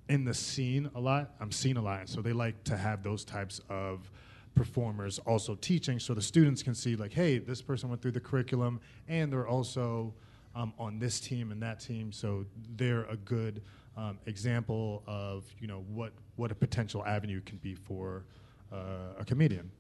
in 0.09 0.25
the 0.25 0.35
scene 0.35 0.91
a 0.97 1.01
lot. 1.01 1.37
I'm 1.41 1.53
seen 1.53 1.77
a 1.77 1.83
lot, 1.83 2.09
so 2.09 2.21
they 2.21 2.33
like 2.33 2.65
to 2.65 2.77
have 2.77 3.05
those 3.05 3.25
types 3.25 3.61
of 3.71 4.11
performers 4.55 5.19
also 5.21 5.55
teaching, 5.57 5.99
so 5.99 6.15
the 6.15 6.23
students 6.23 6.63
can 6.63 6.75
see 6.75 6.97
like, 6.97 7.13
hey, 7.13 7.39
this 7.39 7.63
person 7.63 7.89
went 7.89 8.03
through 8.03 8.13
the 8.13 8.21
curriculum, 8.21 8.81
and 9.09 9.33
they're 9.33 9.49
also 9.49 10.13
um, 10.55 10.73
on 10.79 10.99
this 10.99 11.21
team 11.21 11.51
and 11.53 11.63
that 11.63 11.81
team, 11.81 12.13
so 12.13 12.45
they're 12.77 13.05
a 13.05 13.17
good 13.17 13.63
um, 13.97 14.19
example 14.27 15.03
of 15.07 15.45
you 15.61 15.67
know 15.69 15.85
what 15.89 16.13
what 16.37 16.51
a 16.51 16.55
potential 16.55 17.05
avenue 17.05 17.41
can 17.43 17.59
be 17.59 17.75
for 17.75 18.25
uh, 18.73 18.77
a 19.19 19.25
comedian. 19.25 19.71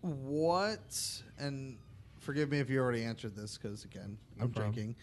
What 0.00 1.22
and 1.38 1.76
forgive 2.20 2.50
me 2.50 2.58
if 2.58 2.68
you 2.70 2.78
already 2.80 3.04
answered 3.04 3.34
this 3.36 3.58
because 3.58 3.84
again 3.84 4.16
No 4.38 4.44
I'm 4.44 4.50
problem. 4.50 4.72
drinking. 4.72 4.96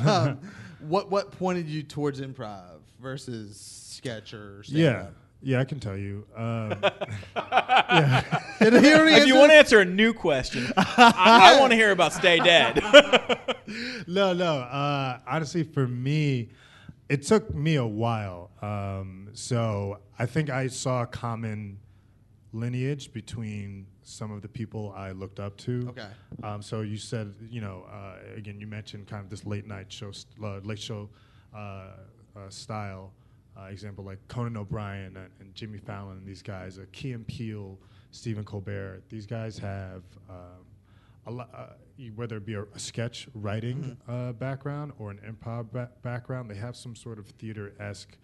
um, 0.08 0.38
what 0.80 1.10
what 1.10 1.32
pointed 1.32 1.68
you 1.68 1.82
towards 1.82 2.20
improv 2.20 2.78
versus 3.00 3.56
sketch 3.58 4.34
or 4.34 4.62
stand 4.62 4.78
Yeah, 4.78 5.06
yeah, 5.42 5.60
I 5.60 5.64
can 5.64 5.80
tell 5.80 5.96
you. 5.96 6.26
Um, 6.36 6.70
Did 8.60 8.72
he 8.84 8.94
already 8.94 9.16
If 9.16 9.26
you 9.26 9.36
want 9.36 9.50
to 9.50 9.56
answer 9.56 9.80
a 9.80 9.84
new 9.84 10.12
question, 10.12 10.72
I, 10.76 11.54
I 11.56 11.60
want 11.60 11.70
to 11.72 11.76
hear 11.76 11.92
about 11.92 12.12
Stay 12.12 12.38
Dead. 12.38 12.82
no, 14.06 14.32
no. 14.32 14.58
Uh, 14.60 15.18
honestly, 15.26 15.62
for 15.62 15.86
me, 15.86 16.50
it 17.08 17.22
took 17.22 17.54
me 17.54 17.76
a 17.76 17.86
while. 17.86 18.50
Um, 18.62 19.28
so 19.32 20.00
I 20.18 20.26
think 20.26 20.50
I 20.50 20.66
saw 20.68 21.02
a 21.02 21.06
common 21.06 21.78
lineage 22.52 23.12
between 23.12 23.86
some 24.02 24.30
of 24.30 24.40
the 24.40 24.48
people 24.48 24.92
I 24.96 25.10
looked 25.12 25.40
up 25.40 25.56
to. 25.58 25.86
Okay. 25.90 26.06
Um, 26.42 26.62
so 26.62 26.80
you 26.80 26.96
said, 26.96 27.34
you 27.50 27.60
know, 27.60 27.84
uh, 27.92 28.36
again, 28.36 28.60
you 28.60 28.66
mentioned 28.66 29.06
kind 29.06 29.22
of 29.22 29.30
this 29.30 29.44
late 29.44 29.66
night 29.66 29.92
show, 29.92 30.10
st- 30.12 30.42
uh, 30.42 30.58
late 30.64 30.78
show 30.78 31.08
uh, 31.54 31.58
uh, 32.36 32.48
style. 32.48 33.12
Uh, 33.58 33.64
example 33.70 34.04
like 34.04 34.18
Conan 34.28 34.56
O'Brien 34.56 35.16
and, 35.16 35.30
and 35.40 35.54
Jimmy 35.54 35.78
Fallon 35.78 36.18
and 36.18 36.26
these 36.26 36.42
guys, 36.42 36.78
uh, 36.78 36.84
Key 36.92 37.12
and 37.12 37.26
Peele, 37.26 37.78
Stephen 38.10 38.44
Colbert. 38.44 39.02
These 39.08 39.24
guys 39.26 39.58
have 39.58 40.02
um, 40.28 40.66
a 41.26 41.30
lo- 41.30 41.46
uh, 41.54 41.66
whether 42.14 42.36
it 42.36 42.44
be 42.44 42.54
a, 42.54 42.62
a 42.62 42.78
sketch 42.78 43.28
writing 43.34 43.96
uh, 44.08 44.32
background 44.32 44.92
or 44.98 45.10
an 45.10 45.18
improv 45.26 45.70
ba- 45.72 45.90
background, 46.02 46.50
they 46.50 46.54
have 46.54 46.76
some 46.76 46.94
sort 46.94 47.18
of 47.18 47.26
theater 47.28 47.72
esque 47.80 48.16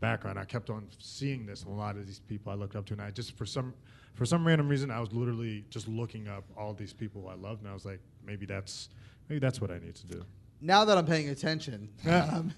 background. 0.00 0.38
I 0.38 0.44
kept 0.44 0.70
on 0.70 0.86
seeing 0.98 1.46
this 1.46 1.64
in 1.64 1.68
a 1.68 1.74
lot 1.74 1.96
of 1.96 2.06
these 2.06 2.20
people 2.20 2.52
I 2.52 2.54
looked 2.54 2.76
up 2.76 2.86
to, 2.86 2.92
and 2.92 3.02
I 3.02 3.10
just 3.10 3.36
for 3.36 3.46
some 3.46 3.74
for 4.14 4.24
some 4.24 4.46
random 4.46 4.68
reason 4.68 4.90
I 4.90 5.00
was 5.00 5.12
literally 5.12 5.64
just 5.68 5.88
looking 5.88 6.28
up 6.28 6.44
all 6.56 6.72
these 6.74 6.92
people 6.92 7.28
I 7.28 7.34
loved, 7.34 7.62
and 7.62 7.70
I 7.70 7.74
was 7.74 7.84
like, 7.84 8.00
maybe 8.24 8.46
that's 8.46 8.88
maybe 9.28 9.40
that's 9.40 9.60
what 9.60 9.70
I 9.70 9.78
need 9.78 9.94
to 9.96 10.06
do. 10.06 10.24
Now 10.60 10.84
that 10.84 10.96
I'm 10.96 11.06
paying 11.06 11.28
attention. 11.28 11.88
um, 12.06 12.52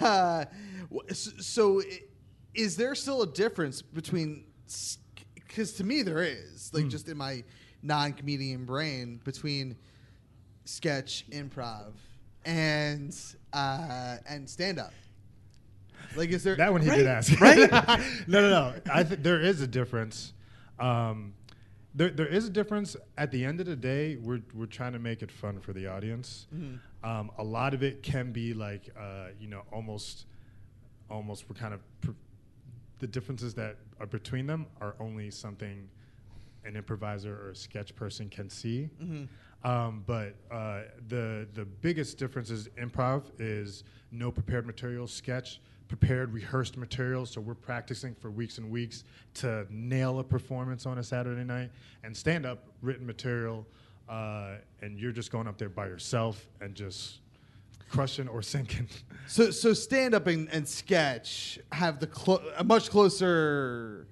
uh, 0.00 0.44
so, 1.12 1.82
is 2.54 2.76
there 2.76 2.94
still 2.94 3.22
a 3.22 3.26
difference 3.26 3.82
between? 3.82 4.44
Because 5.34 5.72
to 5.74 5.84
me, 5.84 6.02
there 6.02 6.22
is. 6.22 6.70
Like 6.72 6.88
just 6.88 7.08
in 7.08 7.16
my 7.16 7.44
non-comedian 7.82 8.64
brain 8.64 9.20
between 9.24 9.76
sketch, 10.64 11.24
improv, 11.30 11.92
and 12.44 13.16
uh, 13.52 14.16
and 14.28 14.48
stand-up. 14.48 14.92
Like, 16.16 16.30
is 16.30 16.44
there 16.44 16.54
That 16.56 16.72
one 16.72 16.82
he 16.82 16.88
right? 16.90 16.98
did 16.98 17.06
ask. 17.06 17.40
right? 17.40 17.56
no, 18.26 18.40
no, 18.40 18.50
no. 18.50 18.74
I 18.92 19.02
think 19.04 19.22
there 19.22 19.40
is 19.40 19.60
a 19.60 19.66
difference. 19.66 20.32
Um, 20.78 21.34
there, 21.94 22.10
there 22.10 22.26
is 22.26 22.46
a 22.46 22.50
difference. 22.50 22.96
At 23.16 23.30
the 23.30 23.44
end 23.44 23.60
of 23.60 23.66
the 23.66 23.76
day, 23.76 24.16
we're 24.16 24.40
we're 24.54 24.66
trying 24.66 24.92
to 24.94 24.98
make 24.98 25.22
it 25.22 25.30
fun 25.30 25.60
for 25.60 25.72
the 25.72 25.86
audience. 25.86 26.46
Mhm. 26.54 26.78
Um, 27.02 27.30
a 27.38 27.44
lot 27.44 27.74
of 27.74 27.82
it 27.82 28.02
can 28.02 28.32
be 28.32 28.54
like, 28.54 28.90
uh, 28.98 29.28
you 29.38 29.46
know, 29.48 29.62
almost, 29.70 30.26
almost 31.10 31.48
we're 31.48 31.54
kind 31.56 31.74
of 31.74 31.80
pr- 32.00 32.10
the 32.98 33.06
differences 33.06 33.54
that 33.54 33.76
are 34.00 34.06
between 34.06 34.46
them 34.46 34.66
are 34.80 34.94
only 34.98 35.30
something 35.30 35.88
an 36.64 36.76
improviser 36.76 37.36
or 37.46 37.50
a 37.50 37.54
sketch 37.54 37.94
person 37.94 38.28
can 38.30 38.48
see. 38.48 38.88
Mhm. 39.02 39.28
Um, 39.64 40.02
but 40.06 40.34
uh, 40.50 40.82
the 41.08 41.46
the 41.54 41.64
biggest 41.64 42.18
difference 42.18 42.50
is 42.50 42.68
improv 42.70 43.24
is 43.38 43.84
no 44.10 44.30
prepared 44.32 44.66
material, 44.66 45.06
sketch 45.06 45.60
prepared 45.88 46.32
rehearsed 46.32 46.76
material. 46.76 47.26
So 47.26 47.40
we're 47.40 47.54
practicing 47.54 48.14
for 48.14 48.30
weeks 48.30 48.58
and 48.58 48.70
weeks 48.70 49.04
to 49.34 49.66
nail 49.70 50.18
a 50.18 50.24
performance 50.24 50.86
on 50.86 50.98
a 50.98 51.04
Saturday 51.04 51.44
night, 51.44 51.70
and 52.02 52.16
stand 52.16 52.46
up 52.46 52.66
written 52.82 53.06
material, 53.06 53.66
uh, 54.08 54.56
and 54.82 54.98
you're 54.98 55.12
just 55.12 55.30
going 55.30 55.46
up 55.46 55.58
there 55.58 55.68
by 55.68 55.86
yourself 55.86 56.46
and 56.60 56.74
just 56.74 57.18
crushing 57.90 58.28
or 58.28 58.42
sinking. 58.42 58.88
So, 59.26 59.50
so 59.50 59.72
stand 59.72 60.14
up 60.14 60.26
and, 60.26 60.50
and 60.52 60.68
sketch 60.68 61.58
have 61.72 61.98
the 61.98 62.06
clo- 62.06 62.42
a 62.58 62.62
much 62.62 62.90
closer 62.90 64.06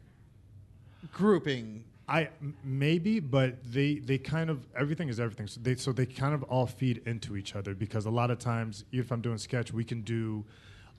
grouping. 1.12 1.84
I 2.08 2.30
m- 2.40 2.56
maybe, 2.64 3.20
but 3.20 3.62
they 3.62 3.96
they 3.96 4.16
kind 4.16 4.48
of 4.48 4.66
everything 4.74 5.10
is 5.10 5.20
everything. 5.20 5.46
So 5.48 5.60
they 5.62 5.74
so 5.74 5.92
they 5.92 6.06
kind 6.06 6.32
of 6.34 6.44
all 6.44 6.66
feed 6.66 7.02
into 7.04 7.36
each 7.36 7.54
other 7.54 7.74
because 7.74 8.06
a 8.06 8.10
lot 8.10 8.30
of 8.30 8.38
times, 8.38 8.86
if 8.90 9.12
I'm 9.12 9.20
doing 9.20 9.36
sketch, 9.36 9.70
we 9.70 9.84
can 9.84 10.00
do, 10.00 10.46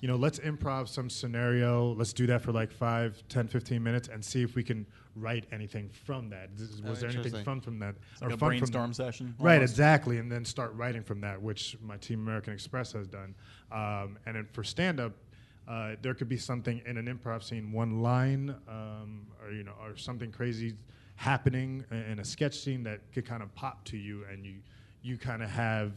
you 0.03 0.09
know, 0.09 0.17
let's 0.17 0.37
improv 0.39 0.89
some 0.89 1.09
scenario. 1.09 1.93
Let's 1.93 2.11
do 2.11 2.27
that 2.27 2.41
for 2.41 2.51
like 2.51 2.73
5, 2.73 3.23
10, 3.29 3.47
15 3.47 3.81
minutes 3.81 4.09
and 4.09 4.23
see 4.23 4.43
if 4.43 4.53
we 4.53 4.61
can 4.61 4.85
write 5.15 5.45
anything 5.53 5.89
from 5.93 6.29
that. 6.29 6.49
Is- 6.57 6.81
Oh, 6.85 6.89
Was 6.89 6.99
there 6.99 7.09
anything 7.09 7.41
fun 7.45 7.61
from 7.61 7.79
that? 7.79 7.95
It's 8.11 8.21
like 8.21 8.33
a 8.33 8.37
fun 8.37 8.49
brainstorm 8.49 8.89
that? 8.89 8.95
session, 8.95 9.33
Right, 9.39 9.53
almost. 9.55 9.71
exactly, 9.71 10.17
and 10.17 10.29
then 10.29 10.43
start 10.43 10.73
writing 10.73 11.03
from 11.03 11.21
that, 11.21 11.41
which 11.41 11.77
my 11.81 11.95
team 11.95 12.19
American 12.19 12.51
Express 12.51 12.91
has 12.91 13.07
done. 13.07 13.33
Um, 13.71 14.17
and 14.25 14.35
then 14.35 14.45
for 14.51 14.65
stand 14.65 14.99
up. 14.99 15.13
Uh, 15.65 15.95
there 16.01 16.13
could 16.13 16.27
be 16.27 16.35
something 16.35 16.81
in 16.85 16.97
an 16.97 17.05
improv 17.05 17.41
scene, 17.41 17.71
one 17.71 18.01
line, 18.01 18.53
um, 18.67 19.25
or 19.41 19.53
you 19.53 19.63
know, 19.63 19.71
or 19.81 19.95
something 19.95 20.29
crazy 20.29 20.73
happening 21.15 21.85
in 21.89 22.19
a 22.19 22.25
sketch 22.25 22.59
scene 22.59 22.83
that 22.83 22.99
could 23.13 23.25
kind 23.25 23.41
of 23.41 23.55
pop 23.55 23.85
to 23.85 23.95
you, 23.95 24.25
and 24.29 24.45
you 24.45 24.55
you 25.01 25.17
kind 25.17 25.41
of 25.41 25.49
have 25.49 25.93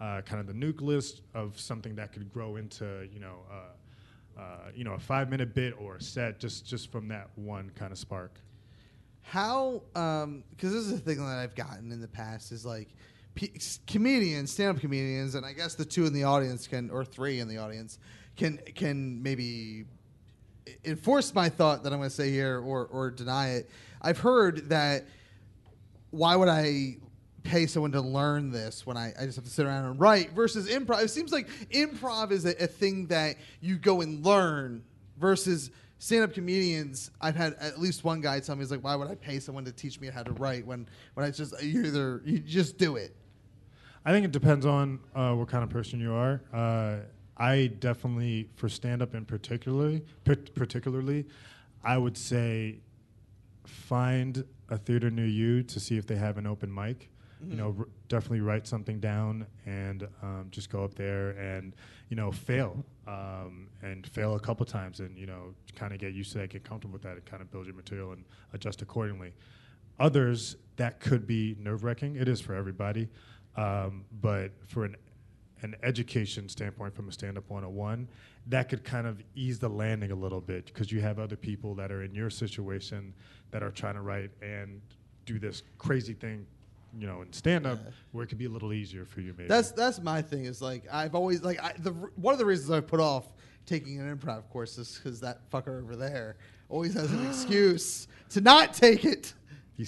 uh, 0.00 0.20
kind 0.22 0.40
of 0.40 0.46
the 0.46 0.54
nucleus 0.54 1.20
of 1.34 1.58
something 1.58 1.94
that 1.96 2.12
could 2.12 2.32
grow 2.32 2.56
into 2.56 3.08
you 3.12 3.20
know 3.20 3.38
uh, 3.50 4.40
uh, 4.40 4.42
you 4.74 4.84
know 4.84 4.92
a 4.92 4.98
five 4.98 5.30
minute 5.30 5.54
bit 5.54 5.74
or 5.78 5.96
a 5.96 6.02
set 6.02 6.38
just 6.38 6.66
just 6.66 6.92
from 6.92 7.08
that 7.08 7.28
one 7.36 7.70
kind 7.74 7.92
of 7.92 7.98
spark. 7.98 8.40
How? 9.22 9.82
Because 9.92 10.72
this 10.72 10.86
is 10.86 10.92
a 10.92 10.98
thing 10.98 11.18
that 11.18 11.38
I've 11.38 11.56
gotten 11.56 11.90
in 11.90 12.00
the 12.00 12.08
past 12.08 12.52
is 12.52 12.64
like 12.64 12.94
p- 13.34 13.52
comedians, 13.86 14.52
stand-up 14.52 14.80
comedians, 14.80 15.34
and 15.34 15.44
I 15.44 15.52
guess 15.52 15.74
the 15.74 15.84
two 15.84 16.06
in 16.06 16.12
the 16.12 16.24
audience 16.24 16.68
can, 16.68 16.90
or 16.90 17.04
three 17.04 17.40
in 17.40 17.48
the 17.48 17.58
audience, 17.58 17.98
can 18.36 18.58
can 18.74 19.22
maybe 19.22 19.84
enforce 20.84 21.34
my 21.34 21.48
thought 21.48 21.82
that 21.84 21.92
I'm 21.92 21.98
going 21.98 22.10
to 22.10 22.14
say 22.14 22.30
here 22.30 22.60
or 22.60 22.86
or 22.86 23.10
deny 23.10 23.50
it. 23.50 23.70
I've 24.02 24.18
heard 24.18 24.68
that 24.68 25.06
why 26.10 26.36
would 26.36 26.48
I 26.48 26.96
pay 27.46 27.66
someone 27.66 27.92
to 27.92 28.00
learn 28.00 28.50
this 28.50 28.86
when 28.86 28.96
I, 28.96 29.12
I 29.18 29.24
just 29.24 29.36
have 29.36 29.44
to 29.44 29.50
sit 29.50 29.66
around 29.66 29.84
and 29.86 30.00
write 30.00 30.32
versus 30.32 30.68
improv? 30.68 31.02
It 31.02 31.10
seems 31.10 31.32
like 31.32 31.48
improv 31.70 32.30
is 32.32 32.44
a, 32.44 32.64
a 32.64 32.66
thing 32.66 33.06
that 33.06 33.36
you 33.60 33.76
go 33.76 34.00
and 34.00 34.24
learn 34.24 34.82
versus 35.18 35.70
stand-up 35.98 36.34
comedians. 36.34 37.10
I've 37.20 37.36
had 37.36 37.54
at 37.54 37.80
least 37.80 38.04
one 38.04 38.20
guy 38.20 38.40
tell 38.40 38.56
me, 38.56 38.62
he's 38.62 38.70
like, 38.70 38.84
why 38.84 38.96
would 38.96 39.08
I 39.08 39.14
pay 39.14 39.40
someone 39.40 39.64
to 39.64 39.72
teach 39.72 40.00
me 40.00 40.08
how 40.08 40.22
to 40.22 40.32
write 40.32 40.66
when, 40.66 40.86
when 41.14 41.24
I 41.24 41.30
just, 41.30 41.62
you 41.62 41.84
either, 41.84 42.20
you 42.24 42.38
just 42.38 42.76
do 42.76 42.96
it. 42.96 43.16
I 44.04 44.12
think 44.12 44.24
it 44.24 44.32
depends 44.32 44.66
on 44.66 45.00
uh, 45.14 45.32
what 45.32 45.48
kind 45.48 45.64
of 45.64 45.70
person 45.70 45.98
you 46.00 46.12
are. 46.12 46.42
Uh, 46.52 46.96
I 47.36 47.68
definitely, 47.78 48.48
for 48.56 48.68
stand 48.68 49.02
up 49.02 49.14
in 49.14 49.24
particularly, 49.24 50.04
par- 50.24 50.36
particularly, 50.54 51.26
I 51.84 51.98
would 51.98 52.16
say 52.16 52.80
find 53.64 54.44
a 54.68 54.78
theater 54.78 55.10
near 55.10 55.26
you 55.26 55.62
to 55.62 55.80
see 55.80 55.96
if 55.96 56.06
they 56.06 56.16
have 56.16 56.38
an 56.38 56.46
open 56.46 56.72
mic. 56.72 57.10
You 57.40 57.52
Mhm. 57.54 57.56
know, 57.58 57.76
r- 57.78 57.88
definitely 58.08 58.40
write 58.40 58.66
something 58.66 58.98
down 58.98 59.46
and 59.66 60.08
um, 60.22 60.48
just 60.50 60.70
go 60.70 60.82
up 60.84 60.94
there 60.94 61.30
and 61.32 61.74
you 62.08 62.16
know 62.16 62.32
fail 62.32 62.84
um, 63.06 63.68
and 63.82 64.06
fail 64.06 64.34
a 64.36 64.40
couple 64.40 64.64
times 64.64 65.00
and 65.00 65.16
you 65.18 65.26
know 65.26 65.54
kind 65.74 65.92
of 65.92 65.98
get 65.98 66.14
used 66.14 66.32
to 66.32 66.38
that, 66.38 66.50
get 66.50 66.64
comfortable 66.64 66.94
with 66.94 67.02
that, 67.02 67.16
and 67.16 67.24
kind 67.26 67.42
of 67.42 67.50
build 67.50 67.66
your 67.66 67.74
material 67.74 68.12
and 68.12 68.24
adjust 68.52 68.80
accordingly. 68.82 69.34
Others 69.98 70.56
that 70.76 71.00
could 71.00 71.26
be 71.26 71.56
nerve 71.58 71.82
wracking. 71.84 72.16
It 72.16 72.28
is 72.28 72.40
for 72.40 72.54
everybody, 72.54 73.08
um, 73.56 74.04
but 74.20 74.52
for 74.66 74.84
an 74.84 74.96
an 75.62 75.74
education 75.82 76.50
standpoint 76.50 76.94
from 76.94 77.08
a 77.08 77.12
stand 77.12 77.38
up 77.38 77.48
101, 77.48 78.06
that 78.46 78.68
could 78.68 78.84
kind 78.84 79.06
of 79.06 79.22
ease 79.34 79.58
the 79.58 79.68
landing 79.68 80.10
a 80.10 80.14
little 80.14 80.40
bit 80.40 80.66
because 80.66 80.92
you 80.92 81.00
have 81.00 81.18
other 81.18 81.34
people 81.34 81.74
that 81.74 81.90
are 81.90 82.02
in 82.02 82.14
your 82.14 82.28
situation 82.28 83.14
that 83.50 83.62
are 83.62 83.70
trying 83.70 83.94
to 83.94 84.02
write 84.02 84.30
and 84.42 84.82
do 85.24 85.38
this 85.38 85.62
crazy 85.78 86.12
thing, 86.12 86.46
you 86.98 87.06
know, 87.06 87.22
in 87.22 87.32
stand 87.32 87.66
up 87.66 87.78
where 88.12 88.24
it 88.24 88.28
could 88.28 88.38
be 88.38 88.46
a 88.46 88.50
little 88.50 88.72
easier 88.72 89.04
for 89.04 89.20
you 89.20 89.34
maybe. 89.36 89.48
That's 89.48 89.70
that's 89.72 90.00
my 90.00 90.22
thing. 90.22 90.44
Is 90.44 90.62
like 90.62 90.84
I've 90.90 91.14
always 91.14 91.42
like 91.42 91.62
I, 91.62 91.72
the 91.78 91.92
one 92.16 92.32
of 92.32 92.38
the 92.38 92.46
reasons 92.46 92.70
I've 92.70 92.86
put 92.86 93.00
off 93.00 93.26
taking 93.66 94.00
an 94.00 94.16
improv 94.16 94.48
course 94.48 94.78
is 94.78 94.98
because 95.02 95.20
that 95.20 95.50
fucker 95.50 95.82
over 95.82 95.96
there 95.96 96.36
always 96.68 96.94
has 96.94 97.12
an 97.12 97.26
excuse 97.28 98.08
to 98.30 98.40
not 98.40 98.74
take 98.74 99.04
it. 99.04 99.34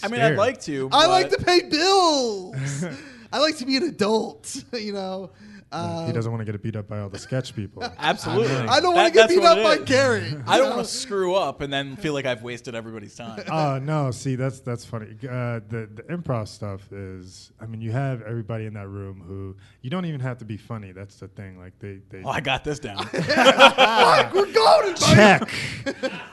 I 0.03 0.09
mean, 0.09 0.21
I'd 0.21 0.37
like 0.37 0.61
to. 0.63 0.91
I 0.93 1.07
like 1.07 1.31
to 1.31 1.39
pay 1.39 1.63
bills. 1.63 2.85
I 3.33 3.39
like 3.39 3.57
to 3.59 3.67
be 3.67 3.77
an 3.77 3.85
adult. 3.85 4.65
You 4.73 4.93
know. 4.93 5.31
Uh, 5.71 6.07
he 6.07 6.13
doesn't 6.13 6.33
want 6.33 6.45
to 6.45 6.51
get 6.51 6.63
beat 6.63 6.77
up 6.77 6.89
by 6.89 6.99
all 7.01 7.09
the 7.11 7.19
sketch 7.19 7.55
people. 7.55 7.83
Absolutely. 7.99 8.57
I 8.57 8.65
know. 8.65 8.73
I 8.73 8.81
don't 8.81 8.95
want 8.95 9.13
to 9.13 9.19
That- 9.21 9.29
get 9.29 9.37
beat 9.37 9.45
up 9.45 9.63
by. 9.63 9.85
Gary. 9.85 10.35
I 10.47 10.57
don't 10.59 10.71
want 10.77 10.87
to 10.87 10.93
screw 10.95 11.35
up 11.35 11.61
and 11.61 11.71
then 11.73 11.97
feel 11.97 12.15
like 12.15 12.25
I've 12.25 12.43
wasted 12.43 12.75
everybody's 12.75 13.15
time. 13.15 13.43
Oh 13.51 13.79
no! 13.79 14.11
See, 14.11 14.35
that's 14.35 14.61
that's 14.61 14.85
funny. 14.87 15.09
Uh, 15.23 15.61
the 15.69 15.89
the 15.95 16.03
improv 16.09 16.49
stuff 16.49 16.91
is. 16.93 17.53
I 17.61 17.67
mean, 17.67 17.81
you 17.83 17.93
have 17.93 18.23
everybody 18.23 18.65
in 18.67 18.73
that 18.75 18.89
room 18.89 19.23
who 19.27 19.57
you 19.83 19.91
don't 19.91 20.07
even 20.07 20.21
have 20.21 20.39
to 20.39 20.45
be 20.47 20.57
funny. 20.57 20.93
That's 20.93 21.17
the 21.17 21.29
thing. 21.29 21.59
Like 21.59 21.79
they 21.81 21.99
they 22.09 22.23
Oh, 22.25 22.31
I 22.31 22.41
got 22.41 22.65
this 22.65 22.79
down. 22.79 23.05
Fuck, 23.07 24.33
we're 24.33 24.53
golden, 24.53 24.95
check. 24.97 25.53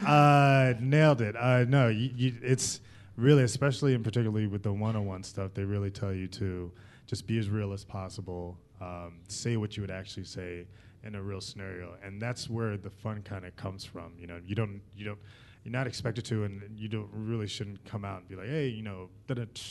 uh, 0.05 0.73
nailed 0.79 1.21
it. 1.21 1.35
Uh, 1.35 1.65
no, 1.67 1.87
you, 1.89 2.09
you, 2.15 2.33
it's 2.41 2.81
really, 3.17 3.43
especially 3.43 3.93
and 3.95 4.03
particularly 4.03 4.47
with 4.47 4.63
the 4.63 4.71
one-on-one 4.73 5.23
stuff, 5.23 5.53
they 5.53 5.63
really 5.63 5.91
tell 5.91 6.13
you 6.13 6.27
to 6.27 6.71
just 7.07 7.27
be 7.27 7.37
as 7.37 7.49
real 7.49 7.73
as 7.73 7.83
possible. 7.83 8.57
Um, 8.81 9.19
say 9.27 9.57
what 9.57 9.77
you 9.77 9.81
would 9.81 9.91
actually 9.91 10.25
say 10.25 10.65
in 11.03 11.15
a 11.15 11.21
real 11.21 11.39
scenario, 11.39 11.95
and 12.03 12.21
that's 12.21 12.49
where 12.49 12.77
the 12.77 12.89
fun 12.89 13.21
kind 13.21 13.45
of 13.45 13.55
comes 13.55 13.85
from. 13.85 14.13
You 14.19 14.27
know, 14.27 14.39
you 14.45 14.55
don't, 14.55 14.81
you 14.95 15.05
don't. 15.05 15.19
You're 15.63 15.71
not 15.71 15.87
expected 15.87 16.25
to, 16.25 16.43
and 16.43 16.61
you 16.77 16.87
don't 16.87 17.09
really 17.11 17.47
shouldn't 17.47 17.83
come 17.85 18.05
out 18.05 18.19
and 18.19 18.27
be 18.27 18.35
like, 18.35 18.47
"Hey, 18.49 18.67
you 18.67 18.83
know, 18.83 19.09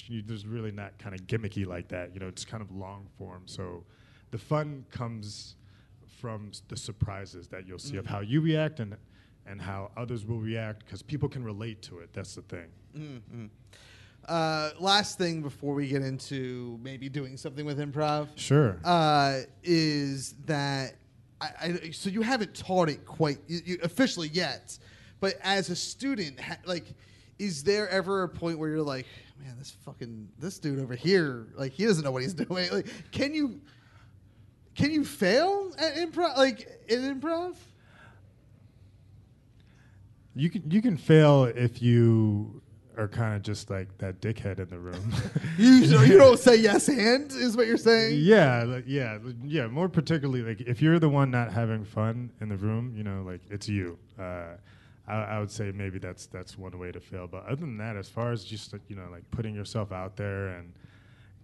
you, 0.09 0.23
there's 0.27 0.47
really 0.47 0.73
not 0.73 0.99
kind 0.99 1.15
of 1.15 1.27
gimmicky 1.27 1.67
like 1.67 1.89
that." 1.89 2.15
You 2.15 2.21
know, 2.21 2.29
it's 2.29 2.45
kind 2.45 2.63
of 2.63 2.71
long 2.73 3.07
form. 3.19 3.43
So, 3.47 3.85
the 4.31 4.39
fun 4.39 4.85
comes 4.91 5.55
from 6.21 6.51
the 6.69 6.77
surprises 6.77 7.47
that 7.49 7.67
you'll 7.67 7.79
see 7.79 7.97
of 7.97 8.07
how 8.07 8.21
you 8.21 8.41
react 8.41 8.81
and 8.81 8.97
and 9.47 9.61
how 9.61 9.91
others 9.97 10.25
will 10.25 10.41
react 10.41 10.85
because 10.87 11.03
people 11.03 11.29
can 11.29 11.45
relate 11.45 11.83
to 11.83 11.99
it. 11.99 12.13
That's 12.13 12.35
the 12.35 12.43
thing. 12.43 12.69
Mhm. 12.97 13.51
Uh, 14.29 14.71
last 14.79 15.19
thing 15.19 15.43
before 15.43 15.75
we 15.75 15.89
get 15.89 16.03
into 16.03 16.79
maybe 16.83 17.09
doing 17.09 17.37
something 17.37 17.65
with 17.67 17.79
improv. 17.79 18.29
Sure. 18.37 18.79
Uh, 18.85 19.41
is 19.63 20.35
that 20.47 20.95
I, 21.41 21.49
I, 21.61 21.91
so 21.91 22.11
you 22.11 22.23
haven't 22.23 22.55
taught 22.55 22.89
it 22.89 23.05
quite 23.05 23.39
you, 23.47 23.61
you, 23.65 23.79
officially 23.83 24.29
yet, 24.29 24.79
but 25.21 25.35
as 25.43 25.71
a 25.71 25.77
student, 25.77 26.41
ha, 26.41 26.57
like, 26.65 26.87
is 27.39 27.63
there 27.63 27.89
ever 27.89 28.23
a 28.23 28.29
point 28.29 28.59
where 28.59 28.71
you're 28.71 28.83
like, 28.83 29.07
man, 29.43 29.57
this 29.59 29.77
fucking 29.85 30.29
this 30.39 30.59
dude 30.59 30.79
over 30.79 30.95
here, 30.95 31.49
like, 31.57 31.73
he 31.73 31.85
doesn't 31.85 32.05
know 32.05 32.13
what 32.13 32.23
he's 32.23 32.35
doing. 32.35 32.71
Like, 32.71 32.87
can 33.13 33.35
you 33.35 33.61
can 34.75 34.91
you 34.91 35.05
fail 35.05 35.73
at 35.79 35.95
improv? 35.97 36.37
Like 36.37 36.69
in 36.89 37.21
improv? 37.21 37.57
You 40.35 40.51
can 40.51 40.71
you 40.71 40.83
can 40.83 40.97
fail 40.97 41.45
if 41.45 41.81
you 41.81 42.61
are 42.97 43.09
kind 43.09 43.35
of 43.35 43.43
just 43.43 43.71
like 43.71 43.97
that 43.99 44.21
dickhead 44.21 44.59
in 44.59 44.69
the 44.69 44.79
room. 44.79 45.13
You 45.59 45.87
so 45.87 46.03
you 46.03 46.19
don't 46.19 46.39
say 46.49 46.57
yes 46.57 46.89
and 46.89 47.31
is 47.31 47.57
what 47.57 47.67
you're 47.69 47.77
saying. 47.77 48.19
yeah, 48.21 48.65
like, 48.65 48.85
yeah, 48.87 49.19
yeah. 49.45 49.69
More 49.69 49.89
particularly, 49.89 50.43
like 50.43 50.61
if 50.63 50.83
you're 50.83 50.99
the 50.99 51.09
one 51.09 51.31
not 51.31 51.53
having 51.53 51.85
fun 51.85 52.31
in 52.41 52.49
the 52.49 52.57
room, 52.57 52.93
you 52.97 53.05
know, 53.05 53.23
like 53.23 53.41
it's 53.51 53.69
you. 53.69 53.97
Uh, 54.19 54.57
I, 55.07 55.15
I 55.15 55.39
would 55.39 55.51
say 55.51 55.71
maybe 55.73 55.99
that's 55.99 56.27
that's 56.27 56.59
one 56.59 56.77
way 56.79 56.91
to 56.91 57.01
fail. 57.01 57.29
But 57.29 57.47
other 57.47 57.57
than 57.57 57.77
that, 57.79 57.97
as 57.97 58.09
far 58.09 58.33
as 58.33 58.45
just 58.45 58.73
like, 58.73 58.83
you 58.89 58.97
know, 58.97 59.07
like 59.13 59.31
putting 59.31 59.55
yourself 59.55 59.93
out 59.93 60.17
there 60.17 60.49
and 60.49 60.73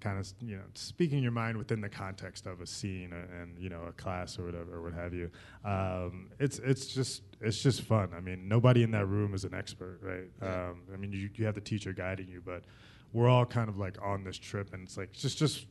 kind 0.00 0.18
of 0.18 0.26
you 0.40 0.56
know 0.56 0.62
speaking 0.74 1.22
your 1.22 1.30
mind 1.32 1.56
within 1.56 1.80
the 1.80 1.88
context 1.88 2.46
of 2.46 2.60
a 2.60 2.66
scene 2.66 3.12
or, 3.12 3.28
and 3.40 3.58
you 3.58 3.68
know 3.68 3.82
a 3.86 3.92
class 3.92 4.38
or 4.38 4.44
whatever 4.44 4.76
or 4.76 4.82
what 4.82 4.94
have 4.94 5.12
you 5.12 5.30
um, 5.64 6.30
it's 6.38 6.58
it's 6.60 6.86
just 6.86 7.22
it's 7.40 7.62
just 7.62 7.82
fun. 7.82 8.10
I 8.16 8.20
mean 8.20 8.48
nobody 8.48 8.82
in 8.82 8.90
that 8.92 9.06
room 9.06 9.34
is 9.34 9.44
an 9.44 9.54
expert 9.54 10.00
right? 10.02 10.30
Um, 10.42 10.82
i 10.92 10.96
mean 10.96 11.12
you, 11.12 11.30
you 11.34 11.46
have 11.46 11.54
the 11.54 11.60
teacher 11.60 11.92
guiding 11.92 12.28
you 12.28 12.42
but 12.44 12.64
we're 13.12 13.28
all 13.28 13.46
kind 13.46 13.68
of 13.68 13.78
like 13.78 13.96
on 14.02 14.24
this 14.24 14.36
trip 14.38 14.72
and 14.72 14.82
it's 14.84 14.96
like 14.96 15.12
just 15.12 15.38
just 15.38 15.66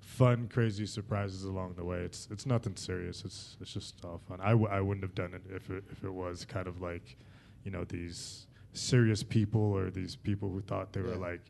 fun 0.00 0.48
crazy 0.52 0.84
surprises 0.84 1.44
along 1.44 1.74
the 1.74 1.84
way. 1.84 1.98
It's 1.98 2.28
it's 2.30 2.44
nothing 2.44 2.76
serious. 2.76 3.24
It's 3.24 3.56
it's 3.60 3.72
just 3.72 4.04
all 4.04 4.20
fun. 4.28 4.40
I 4.42 4.50
w- 4.50 4.68
I 4.68 4.80
wouldn't 4.80 5.04
have 5.04 5.14
done 5.14 5.32
it 5.32 5.42
if 5.54 5.70
it 5.70 5.84
if 5.90 6.04
it 6.04 6.12
was 6.12 6.44
kind 6.44 6.66
of 6.66 6.82
like 6.82 7.16
you 7.64 7.70
know 7.70 7.84
these 7.84 8.46
serious 8.72 9.22
people 9.22 9.60
or 9.60 9.90
these 9.90 10.16
people 10.16 10.50
who 10.50 10.60
thought 10.60 10.92
they 10.92 11.00
were 11.00 11.14
like 11.14 11.40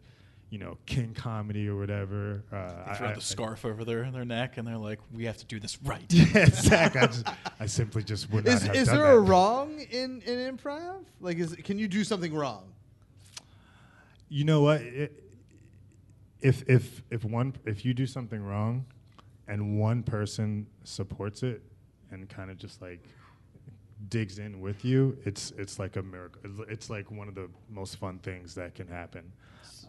you 0.53 0.59
know, 0.59 0.76
king 0.84 1.14
comedy 1.14 1.66
or 1.66 1.76
whatever. 1.76 2.44
Uh, 2.53 2.84
They 2.84 2.90
I- 2.90 2.94
throw 2.94 3.09
I- 3.09 3.14
the 3.14 3.20
scarf 3.22 3.64
over 3.64 3.84
their, 3.86 4.11
their 4.11 4.26
neck 4.26 4.59
and 4.59 4.68
they're 4.68 4.76
like, 4.76 4.98
we 5.11 5.24
have 5.24 5.38
to 5.38 5.46
do 5.46 5.59
this 5.59 5.78
right. 5.82 6.05
yeah, 6.12 6.26
exactly. 6.44 7.00
I, 7.00 7.07
just, 7.07 7.26
I 7.61 7.66
simply 7.66 8.03
just 8.05 8.30
would 8.30 8.44
not 8.44 8.53
Is, 8.55 8.62
have 8.64 8.76
is 8.76 8.88
done 8.88 8.96
there 8.98 9.07
that. 9.07 9.12
a 9.16 9.20
wrong 9.20 9.80
in, 9.80 10.20
in 10.20 10.55
improv? 10.59 11.05
Like, 11.22 11.38
is 11.38 11.55
can 11.55 11.78
you 11.78 11.88
do 11.88 12.05
something 12.05 12.34
wrong? 12.34 12.64
You 14.28 14.44
know 14.44 14.61
what? 14.61 14.82
It, 14.82 15.18
if 16.42 16.68
if 16.68 17.03
if 17.11 17.24
one 17.24 17.55
if 17.64 17.84
you 17.86 17.94
do 17.94 18.07
something 18.07 18.42
wrong, 18.42 18.84
and 19.48 19.78
one 19.78 20.03
person 20.03 20.66
supports 20.84 21.42
it, 21.42 21.62
and 22.11 22.28
kind 22.28 22.50
of 22.50 22.59
just 22.59 22.82
like 22.82 23.03
digs 24.11 24.38
in 24.38 24.61
with 24.61 24.84
you, 24.84 25.16
it's 25.24 25.53
it's 25.57 25.78
like 25.78 25.96
a 25.96 26.03
miracle. 26.03 26.40
It's- 26.44 26.66
It's 26.68 26.90
like 26.90 27.11
one 27.11 27.28
of 27.28 27.34
the 27.34 27.48
most 27.70 27.96
fun 27.96 28.18
things 28.18 28.55
that 28.57 28.74
can 28.74 28.88
happen. 28.88 29.32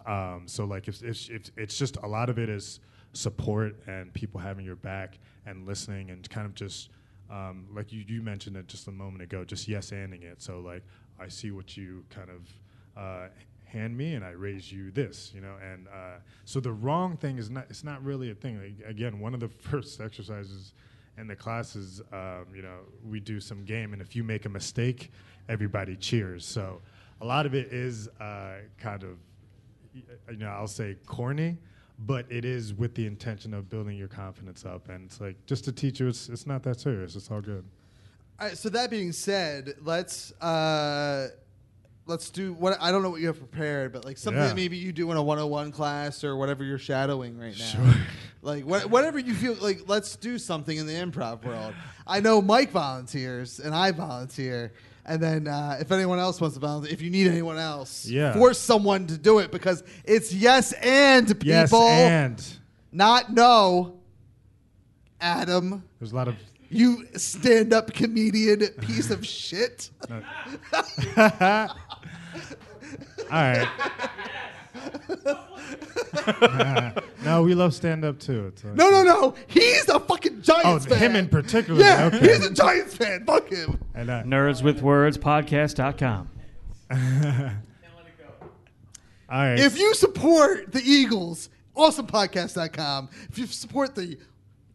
Um, 0.05 0.43
so 0.45 0.65
like 0.65 0.87
if, 0.87 1.03
if 1.03 1.29
if 1.29 1.51
it's 1.57 1.77
just 1.77 1.97
a 1.97 2.07
lot 2.07 2.29
of 2.29 2.37
it 2.37 2.49
is 2.49 2.79
support 3.13 3.75
and 3.87 4.13
people 4.13 4.39
having 4.39 4.65
your 4.65 4.75
back 4.75 5.19
and 5.45 5.65
listening 5.65 6.09
and 6.09 6.27
kind 6.29 6.45
of 6.45 6.55
just 6.55 6.89
um, 7.31 7.67
like 7.73 7.91
you, 7.91 8.03
you 8.07 8.21
mentioned 8.21 8.55
it 8.57 8.67
just 8.67 8.87
a 8.87 8.91
moment 8.91 9.23
ago, 9.23 9.43
just 9.43 9.67
yes 9.67 9.91
anding 9.91 10.23
it. 10.23 10.41
So 10.41 10.59
like 10.59 10.83
I 11.19 11.27
see 11.27 11.51
what 11.51 11.77
you 11.77 12.03
kind 12.09 12.29
of 12.29 13.01
uh, 13.01 13.27
hand 13.65 13.97
me 13.97 14.13
and 14.13 14.23
I 14.23 14.31
raise 14.31 14.71
you 14.71 14.91
this, 14.91 15.31
you 15.33 15.41
know. 15.41 15.55
And 15.61 15.87
uh, 15.87 16.19
so 16.45 16.59
the 16.59 16.71
wrong 16.71 17.17
thing 17.17 17.37
is 17.37 17.49
not 17.49 17.65
it's 17.69 17.83
not 17.83 18.03
really 18.03 18.31
a 18.31 18.35
thing. 18.35 18.61
Like, 18.61 18.89
again, 18.89 19.19
one 19.19 19.33
of 19.33 19.39
the 19.39 19.49
first 19.69 19.99
exercises 19.99 20.73
in 21.17 21.27
the 21.27 21.35
classes, 21.35 22.01
um, 22.11 22.45
you 22.55 22.61
know, 22.61 22.79
we 23.07 23.19
do 23.19 23.39
some 23.39 23.65
game, 23.65 23.93
and 23.93 24.01
if 24.01 24.15
you 24.15 24.23
make 24.23 24.45
a 24.45 24.49
mistake, 24.49 25.11
everybody 25.47 25.95
cheers. 25.95 26.45
So 26.45 26.81
a 27.21 27.25
lot 27.25 27.45
of 27.45 27.53
it 27.53 27.71
is 27.71 28.07
uh, 28.19 28.57
kind 28.77 29.03
of 29.03 29.17
you 29.93 30.37
know, 30.37 30.47
I'll 30.47 30.67
say 30.67 30.95
corny, 31.05 31.57
but 31.99 32.25
it 32.29 32.45
is 32.45 32.73
with 32.73 32.95
the 32.95 33.05
intention 33.05 33.53
of 33.53 33.69
building 33.69 33.97
your 33.97 34.07
confidence 34.07 34.65
up. 34.65 34.89
And 34.89 35.05
it's 35.05 35.21
like, 35.21 35.35
just 35.45 35.63
to 35.65 35.71
teach 35.71 35.99
you, 35.99 36.07
it's, 36.07 36.29
it's 36.29 36.45
not 36.47 36.63
that 36.63 36.79
serious. 36.79 37.15
It's 37.15 37.29
all 37.29 37.41
good. 37.41 37.63
All 38.39 38.47
right, 38.47 38.57
so 38.57 38.69
that 38.69 38.89
being 38.89 39.11
said, 39.11 39.75
let's 39.83 40.31
uh, 40.41 41.27
let's 42.07 42.29
do 42.31 42.53
what 42.53 42.75
I 42.81 42.91
don't 42.91 43.03
know 43.03 43.11
what 43.11 43.21
you 43.21 43.27
have 43.27 43.37
prepared, 43.37 43.93
but 43.93 44.03
like 44.05 44.17
something 44.17 44.41
Yeah. 44.41 44.49
that 44.49 44.55
maybe 44.55 44.75
you 44.75 44.91
do 44.91 45.11
in 45.11 45.17
a 45.17 45.23
101 45.23 45.71
class 45.71 46.23
or 46.23 46.35
whatever 46.35 46.63
you're 46.63 46.79
shadowing 46.79 47.37
right 47.37 47.57
now. 47.57 47.65
Sure. 47.65 47.93
Like 48.45 48.65
what, 48.65 48.87
whatever 48.89 49.19
you 49.19 49.33
feel 49.33 49.53
like, 49.61 49.87
let's 49.87 50.17
do 50.17 50.37
something 50.37 50.77
in 50.77 50.85
the 50.85 50.91
improv 50.91 51.45
world. 51.45 51.73
I 52.05 52.19
know 52.19 52.41
Mike 52.41 52.71
volunteers 52.71 53.61
and 53.61 53.73
I 53.73 53.91
volunteer. 53.91 54.73
And 55.05 55.21
then, 55.21 55.47
uh, 55.47 55.77
if 55.81 55.91
anyone 55.91 56.17
else 56.19 56.39
wants 56.39 56.53
to 56.55 56.61
volunteer, 56.61 56.93
if 56.93 57.01
you 57.01 57.09
need 57.09 57.27
anyone 57.27 57.57
else, 57.57 58.05
Yeah. 58.05 58.33
force 58.33 58.57
someone 58.57 59.05
to 59.07 59.17
do 59.17 59.39
it 59.39 59.51
because 59.51 59.83
it's 60.05 60.33
yes 60.33 60.71
and 60.81 61.27
people, 61.27 61.45
Yes, 61.45 61.73
and 61.73 62.43
not 62.91 63.33
no. 63.33 63.99
Adam, 65.19 65.83
there's 65.99 66.11
a 66.11 66.15
lot 66.15 66.27
of. 66.27 66.35
you 66.69 67.05
stand-up 67.15 67.93
comedian 67.93 68.59
piece 68.81 69.09
of 69.11 69.25
shit. 69.41 69.89
all 70.09 71.69
right. 73.31 73.67
no, 77.23 77.41
we 77.43 77.53
love 77.55 77.73
stand 77.73 78.03
up 78.05 78.19
too. 78.19 78.47
It's 78.47 78.63
like- 78.63 78.75
No, 78.75 78.89
no, 78.89 79.03
no. 79.03 79.35
He's 79.47 79.87
a 79.89 79.99
fucking 79.99 80.41
Giants 80.41 80.85
Oh, 80.85 80.89
fan. 80.89 80.97
him 80.99 81.15
in 81.15 81.27
particular. 81.29 81.79
Yeah, 81.81 82.05
okay. 82.13 82.19
he's 82.19 82.45
a 82.45 82.53
Giants 82.53 82.95
fan. 82.95 83.25
Fuck 83.25 83.49
him. 83.49 83.79
And, 83.93 84.09
uh, 84.09 84.23
Nerdswithwordspodcast.com. 84.23 86.29
all 86.91 86.97
right. 89.29 89.59
If 89.59 89.77
you 89.79 89.93
support 89.95 90.71
the 90.71 90.81
Eagles, 90.83 91.49
awesomepodcast.com. 91.75 93.09
If 93.29 93.37
you 93.37 93.45
support 93.47 93.95
the 93.95 94.17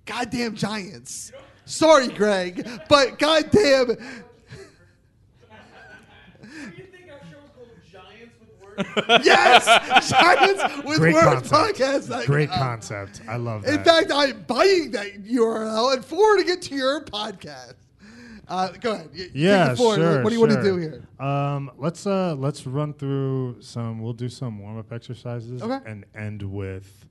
goddamn 0.04 0.54
Giants, 0.56 1.32
sorry, 1.64 2.08
Greg, 2.08 2.68
but 2.88 3.18
goddamn. 3.18 3.96
yes, 9.24 10.10
Giants 10.10 10.84
with 10.84 10.98
Great 10.98 11.14
Words 11.14 11.48
concept. 11.50 11.78
podcast. 11.78 12.26
Great 12.26 12.50
concept. 12.50 13.20
I 13.28 13.36
love 13.36 13.62
that. 13.62 13.74
In 13.78 13.84
fact, 13.84 14.10
I'm 14.14 14.42
buying 14.42 14.90
that 14.92 15.24
URL 15.24 15.94
and 15.94 16.04
forwarding 16.04 16.48
it 16.48 16.62
to 16.62 16.74
your 16.74 17.04
podcast. 17.04 17.74
Uh, 18.46 18.68
go 18.80 18.92
ahead. 18.92 19.10
Yeah, 19.34 19.74
sure. 19.74 20.22
What 20.22 20.30
do 20.30 20.34
you 20.34 20.40
want 20.40 20.52
to 20.52 20.62
do 20.62 20.76
here? 20.78 21.06
Um, 21.20 21.70
let's 21.76 22.06
uh, 22.06 22.34
let's 22.34 22.66
run 22.66 22.94
through 22.94 23.56
some. 23.60 24.00
We'll 24.00 24.14
do 24.14 24.28
some 24.30 24.58
warm 24.58 24.78
up 24.78 24.90
exercises 24.92 25.62
Okay. 25.62 25.78
and 25.90 26.06
end 26.14 26.42
with 26.42 27.04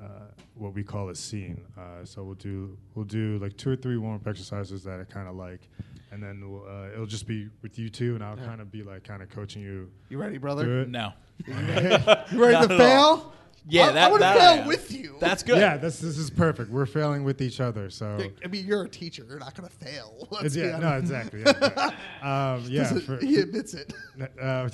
uh, 0.00 0.06
what 0.54 0.72
we 0.72 0.84
call 0.84 1.08
a 1.08 1.14
scene. 1.16 1.60
Uh, 1.76 2.04
so 2.04 2.22
we'll 2.22 2.34
do 2.36 2.76
we'll 2.94 3.04
do 3.04 3.38
like 3.38 3.56
two 3.56 3.70
or 3.70 3.76
three 3.76 3.96
warm 3.96 4.14
up 4.16 4.26
exercises 4.28 4.84
that 4.84 5.00
I 5.00 5.04
kind 5.12 5.26
of 5.28 5.34
like, 5.34 5.68
and 6.10 6.22
then 6.22 6.50
we'll, 6.50 6.64
uh, 6.68 6.88
it'll 6.92 7.06
just 7.06 7.26
be 7.26 7.48
with 7.62 7.78
you 7.78 7.88
two, 7.88 8.14
and 8.14 8.24
I'll 8.24 8.36
kind 8.36 8.60
of 8.60 8.70
be 8.70 8.82
like 8.82 9.04
kind 9.04 9.22
of 9.22 9.28
coaching 9.30 9.62
you. 9.62 9.90
You 10.08 10.18
ready, 10.18 10.38
brother? 10.38 10.64
through. 10.64 10.86
No. 10.86 11.12
You 11.46 11.54
ready 11.54 12.66
to 12.68 12.76
fail? 12.76 13.00
all. 13.00 13.32
Yeah, 13.68 13.88
I, 13.88 13.92
that, 13.92 14.08
I 14.08 14.12
would 14.12 14.20
that 14.22 14.38
fail 14.38 14.52
am. 14.62 14.66
with 14.68 14.90
you. 14.90 15.16
That's 15.20 15.42
good. 15.42 15.58
Yeah, 15.58 15.76
this 15.76 15.98
this 16.00 16.16
is 16.16 16.30
perfect. 16.30 16.70
We're 16.70 16.86
failing 16.86 17.24
with 17.24 17.42
each 17.42 17.60
other, 17.60 17.90
so 17.90 18.18
I 18.42 18.48
mean, 18.48 18.64
you're 18.66 18.84
a 18.84 18.88
teacher. 18.88 19.24
You're 19.28 19.38
not 19.38 19.54
going 19.54 19.68
to 19.68 19.74
fail. 19.74 20.26
Let's 20.30 20.56
It's- 20.56 20.56
yeah, 20.56 20.78
no, 20.78 20.96
exactly. 20.96 21.42
Yeah, 21.42 21.52
yeah. 21.60 21.90
Um, 22.54 22.64
yeah, 22.68 22.82
Doesn't- 22.84 23.00
for- 23.02 23.18
he 23.18 23.36
admits 23.36 23.74
it. 23.74 23.92
Uh, 24.40 24.68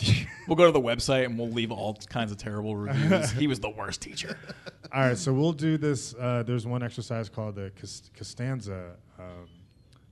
We'll 0.47 0.57
go 0.57 0.67
to 0.67 0.73
the 0.73 0.81
website 0.81 1.25
and 1.27 1.37
we'll 1.37 1.51
leave 1.51 1.73
all 1.73 1.95
kinds 2.09 2.31
of 2.31 2.39
terrible 2.39 2.77
reviews. 2.77 3.31
he 3.33 3.49
was 3.49 3.59
the 3.59 3.71
worst 3.71 4.01
teacher. 4.03 4.39
All 4.95 5.01
right, 5.03 5.19
so 5.19 5.33
we'll 5.33 5.53
do 5.53 5.77
this. 5.79 6.15
Uh, 6.15 6.45
there's 6.47 6.65
one 6.67 6.83
exercise 6.85 7.29
called 7.29 7.57
the 7.57 7.73
Cos- 7.81 8.11
Costanza 8.17 8.93
um, 9.19 9.49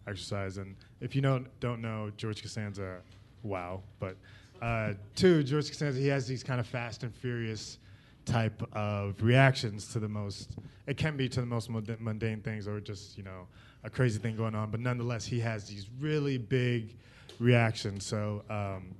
exercise, 0.08 0.56
and 0.58 0.74
if 1.00 1.14
you 1.14 1.22
don't 1.22 1.48
don't 1.60 1.80
know 1.80 2.10
George 2.16 2.42
Costanza, 2.42 2.98
wow. 3.42 3.82
But 3.98 4.16
uh, 4.62 4.94
two, 5.14 5.42
George 5.42 5.68
Costanza, 5.68 5.98
he 5.98 6.08
has 6.08 6.26
these 6.26 6.42
kind 6.42 6.60
of 6.60 6.66
fast 6.66 7.02
and 7.02 7.14
furious 7.14 7.78
type 8.24 8.62
of 8.72 9.22
reactions 9.22 9.92
to 9.92 10.00
the 10.00 10.08
most. 10.08 10.56
It 10.86 10.96
can 10.96 11.16
be 11.16 11.28
to 11.28 11.40
the 11.40 11.46
most 11.46 11.68
mund- 11.70 11.96
mundane 12.00 12.40
things, 12.40 12.66
or 12.66 12.80
just 12.80 13.16
you 13.18 13.24
know 13.24 13.46
a 13.82 13.90
crazy 13.90 14.18
thing 14.18 14.36
going 14.36 14.54
on. 14.54 14.70
But 14.70 14.80
nonetheless, 14.80 15.26
he 15.26 15.40
has 15.40 15.68
these 15.68 15.88
really 16.00 16.38
big 16.38 16.96
reactions. 17.38 18.04
So. 18.06 18.42
Um, 18.48 18.94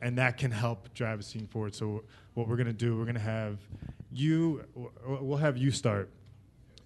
and 0.00 0.16
that 0.18 0.36
can 0.36 0.50
help 0.50 0.92
drive 0.94 1.20
a 1.20 1.22
scene 1.22 1.46
forward. 1.46 1.74
So 1.74 2.04
what 2.34 2.48
we're 2.48 2.56
gonna 2.56 2.72
do, 2.72 2.96
we're 2.96 3.04
gonna 3.04 3.18
have 3.18 3.58
you. 4.12 4.64
We'll 5.04 5.38
have 5.38 5.56
you 5.56 5.70
start. 5.70 6.10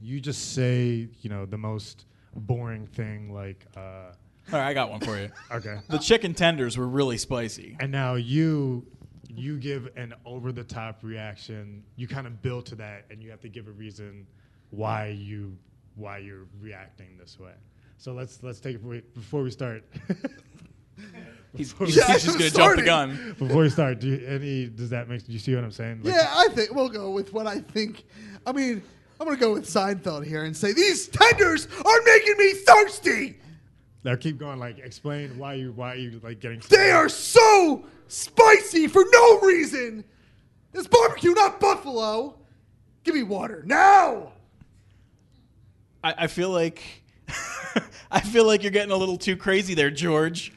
You 0.01 0.21
just 0.21 0.55
say, 0.55 1.09
you 1.21 1.31
know, 1.31 1.47
the 1.47 1.59
most 1.59 2.07
boring 2.35 2.87
thing, 2.87 3.33
like. 3.33 3.67
Uh, 3.77 4.13
All 4.53 4.59
right, 4.59 4.69
I 4.69 4.75
got 4.75 4.91
one 4.91 5.01
for 5.01 5.19
you. 5.19 5.31
Okay. 5.51 5.79
The 5.89 5.99
chicken 5.99 6.35
tenders 6.35 6.77
were 6.77 6.89
really 6.89 7.17
spicy. 7.19 7.77
and 7.81 7.93
now 7.93 8.15
you, 8.15 8.85
you 9.29 9.57
give 9.59 9.89
an 9.97 10.15
over-the-top 10.27 10.99
reaction. 11.03 11.83
You 11.97 12.09
kind 12.09 12.27
of 12.27 12.43
build 12.43 12.67
to 12.67 12.75
that, 12.77 13.05
and 13.11 13.23
you 13.23 13.31
have 13.31 13.41
to 13.43 13.49
give 13.49 13.69
a 13.69 13.73
reason 13.73 14.27
why 14.71 15.09
you 15.09 15.57
why 15.95 16.19
you're 16.19 16.47
reacting 16.61 17.19
this 17.19 17.39
way. 17.39 17.53
So 17.99 18.13
let's 18.13 18.43
let's 18.43 18.59
take 18.61 18.77
it 18.77 18.83
wait, 18.85 19.15
before 19.15 19.43
we 19.43 19.51
start. 19.51 19.85
He's, 21.57 21.71
Before 21.73 21.87
he's, 21.87 21.97
we- 21.97 22.03
he's 22.13 22.25
just 22.25 22.39
going 22.39 22.51
to 22.51 22.57
jump 22.57 22.77
the 22.77 22.83
gun. 22.83 23.35
Before 23.39 23.63
we 23.63 23.69
start, 23.69 24.01
do 24.01 24.09
you, 24.09 24.27
any 24.27 24.67
does 24.69 24.91
that 24.91 25.09
make? 25.09 25.27
Do 25.27 25.33
you 25.33 25.39
see 25.39 25.55
what 25.55 25.65
I'm 25.65 25.71
saying? 25.71 26.01
Like, 26.03 26.15
Yeah, 26.15 26.31
I 26.35 26.49
think 26.49 26.75
we'll 26.75 26.89
go 26.89 27.11
with 27.11 27.33
what 27.35 27.47
I 27.47 27.61
think. 27.61 28.05
I 28.47 28.53
mean, 28.53 28.83
I'm 29.21 29.27
going 29.27 29.37
to 29.37 29.41
go 29.41 29.53
with 29.53 29.65
Seinfeld 29.67 30.25
here 30.27 30.45
and 30.45 30.57
say 30.57 30.73
these 30.73 31.09
tenders 31.09 31.67
are 31.85 32.01
making 32.07 32.37
me 32.39 32.53
thirsty. 32.55 33.39
Now 34.05 34.17
keep 34.17 34.39
going. 34.39 34.59
Like 34.59 34.79
explain 34.79 35.39
why 35.39 35.55
you 35.55 35.73
why 35.73 35.95
you 35.95 36.21
like 36.23 36.41
getting. 36.41 36.61
They 36.69 36.91
are 36.91 37.09
so 37.09 37.85
spicy 38.09 38.89
for 38.89 39.05
no 39.11 39.41
reason. 39.41 40.05
It's 40.75 40.87
barbecue, 40.87 41.33
not 41.35 41.61
buffalo. 41.61 42.39
Give 43.05 43.15
me 43.15 43.23
water 43.23 43.63
now. 43.67 44.33
I, 46.03 46.15
I 46.19 46.27
feel 46.27 46.51
like 46.51 46.83
I 48.11 48.21
feel 48.21 48.47
like 48.47 48.63
you're 48.63 48.73
getting 48.73 48.93
a 48.93 48.97
little 48.97 49.19
too 49.19 49.37
crazy 49.37 49.75
there, 49.75 49.91
George. 49.91 50.53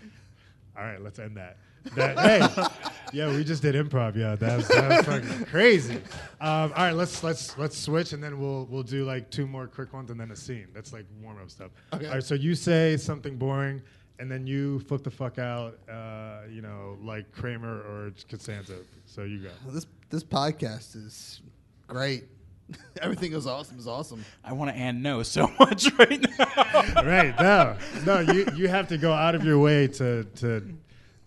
All 0.78 0.84
right, 0.84 1.02
let's 1.02 1.20
end 1.20 1.38
that. 1.38 1.58
That 1.96 2.20
hey, 2.20 2.66
yeah, 3.14 3.30
we 3.36 3.44
just 3.44 3.62
did 3.62 3.76
improv. 3.76 4.16
Yeah, 4.16 4.36
that 4.36 4.58
was, 4.58 4.68
that 4.70 4.90
was 4.90 5.06
fucking 5.06 5.46
crazy. 5.46 5.96
Um, 6.42 6.72
all 6.76 6.84
right, 6.86 6.92
let's 6.92 7.24
let's 7.24 7.58
let's 7.58 7.78
switch, 7.78 8.14
and 8.14 8.24
then 8.24 8.40
we'll 8.40 8.66
we'll 8.70 8.84
do 8.84 9.06
like 9.06 9.30
two 9.30 9.48
more 9.48 9.68
quick 9.68 9.94
ones, 9.94 10.10
and 10.12 10.20
then 10.20 10.32
a 10.32 10.36
scene. 10.36 10.68
That's 10.74 10.92
like 10.94 11.06
warm 11.22 11.38
up 11.42 11.50
stuff. 11.50 11.72
Okay. 11.94 12.08
All 12.08 12.16
right, 12.16 12.24
so 12.24 12.36
you 12.36 12.56
say 12.56 12.98
something 12.98 13.38
boring, 13.38 13.82
and 14.20 14.30
then 14.32 14.48
you 14.48 14.80
flip 14.82 15.04
the 15.04 15.12
fuck 15.12 15.40
out. 15.40 15.78
Uh, 15.90 16.42
you 16.50 16.62
know, 16.62 16.98
like 17.02 17.32
Kramer 17.32 17.78
or 17.78 18.12
Costanza. 18.30 18.78
So 19.06 19.24
you 19.24 19.40
go. 19.44 19.50
This 19.68 19.86
this 20.10 20.24
podcast 20.24 20.96
is 20.96 21.42
great. 21.88 22.26
Everything 23.02 23.34
is 23.34 23.46
awesome. 23.46 23.78
Is 23.78 23.88
awesome. 23.88 24.26
I 24.44 24.54
want 24.54 24.72
to 24.72 24.76
and 24.78 25.04
no 25.04 25.24
so 25.24 25.52
much 25.60 25.88
right 26.00 26.26
now. 26.40 27.04
right? 27.04 27.36
No, 27.40 27.78
no, 28.06 28.20
you 28.34 28.48
you 28.56 28.68
have 28.68 28.88
to 28.90 28.98
go 28.98 29.14
out 29.14 29.36
of 29.36 29.44
your 29.44 29.60
way 29.60 29.88
to 29.88 30.24
to 30.24 30.76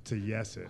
to 0.09 0.17
yes 0.17 0.57
it. 0.57 0.69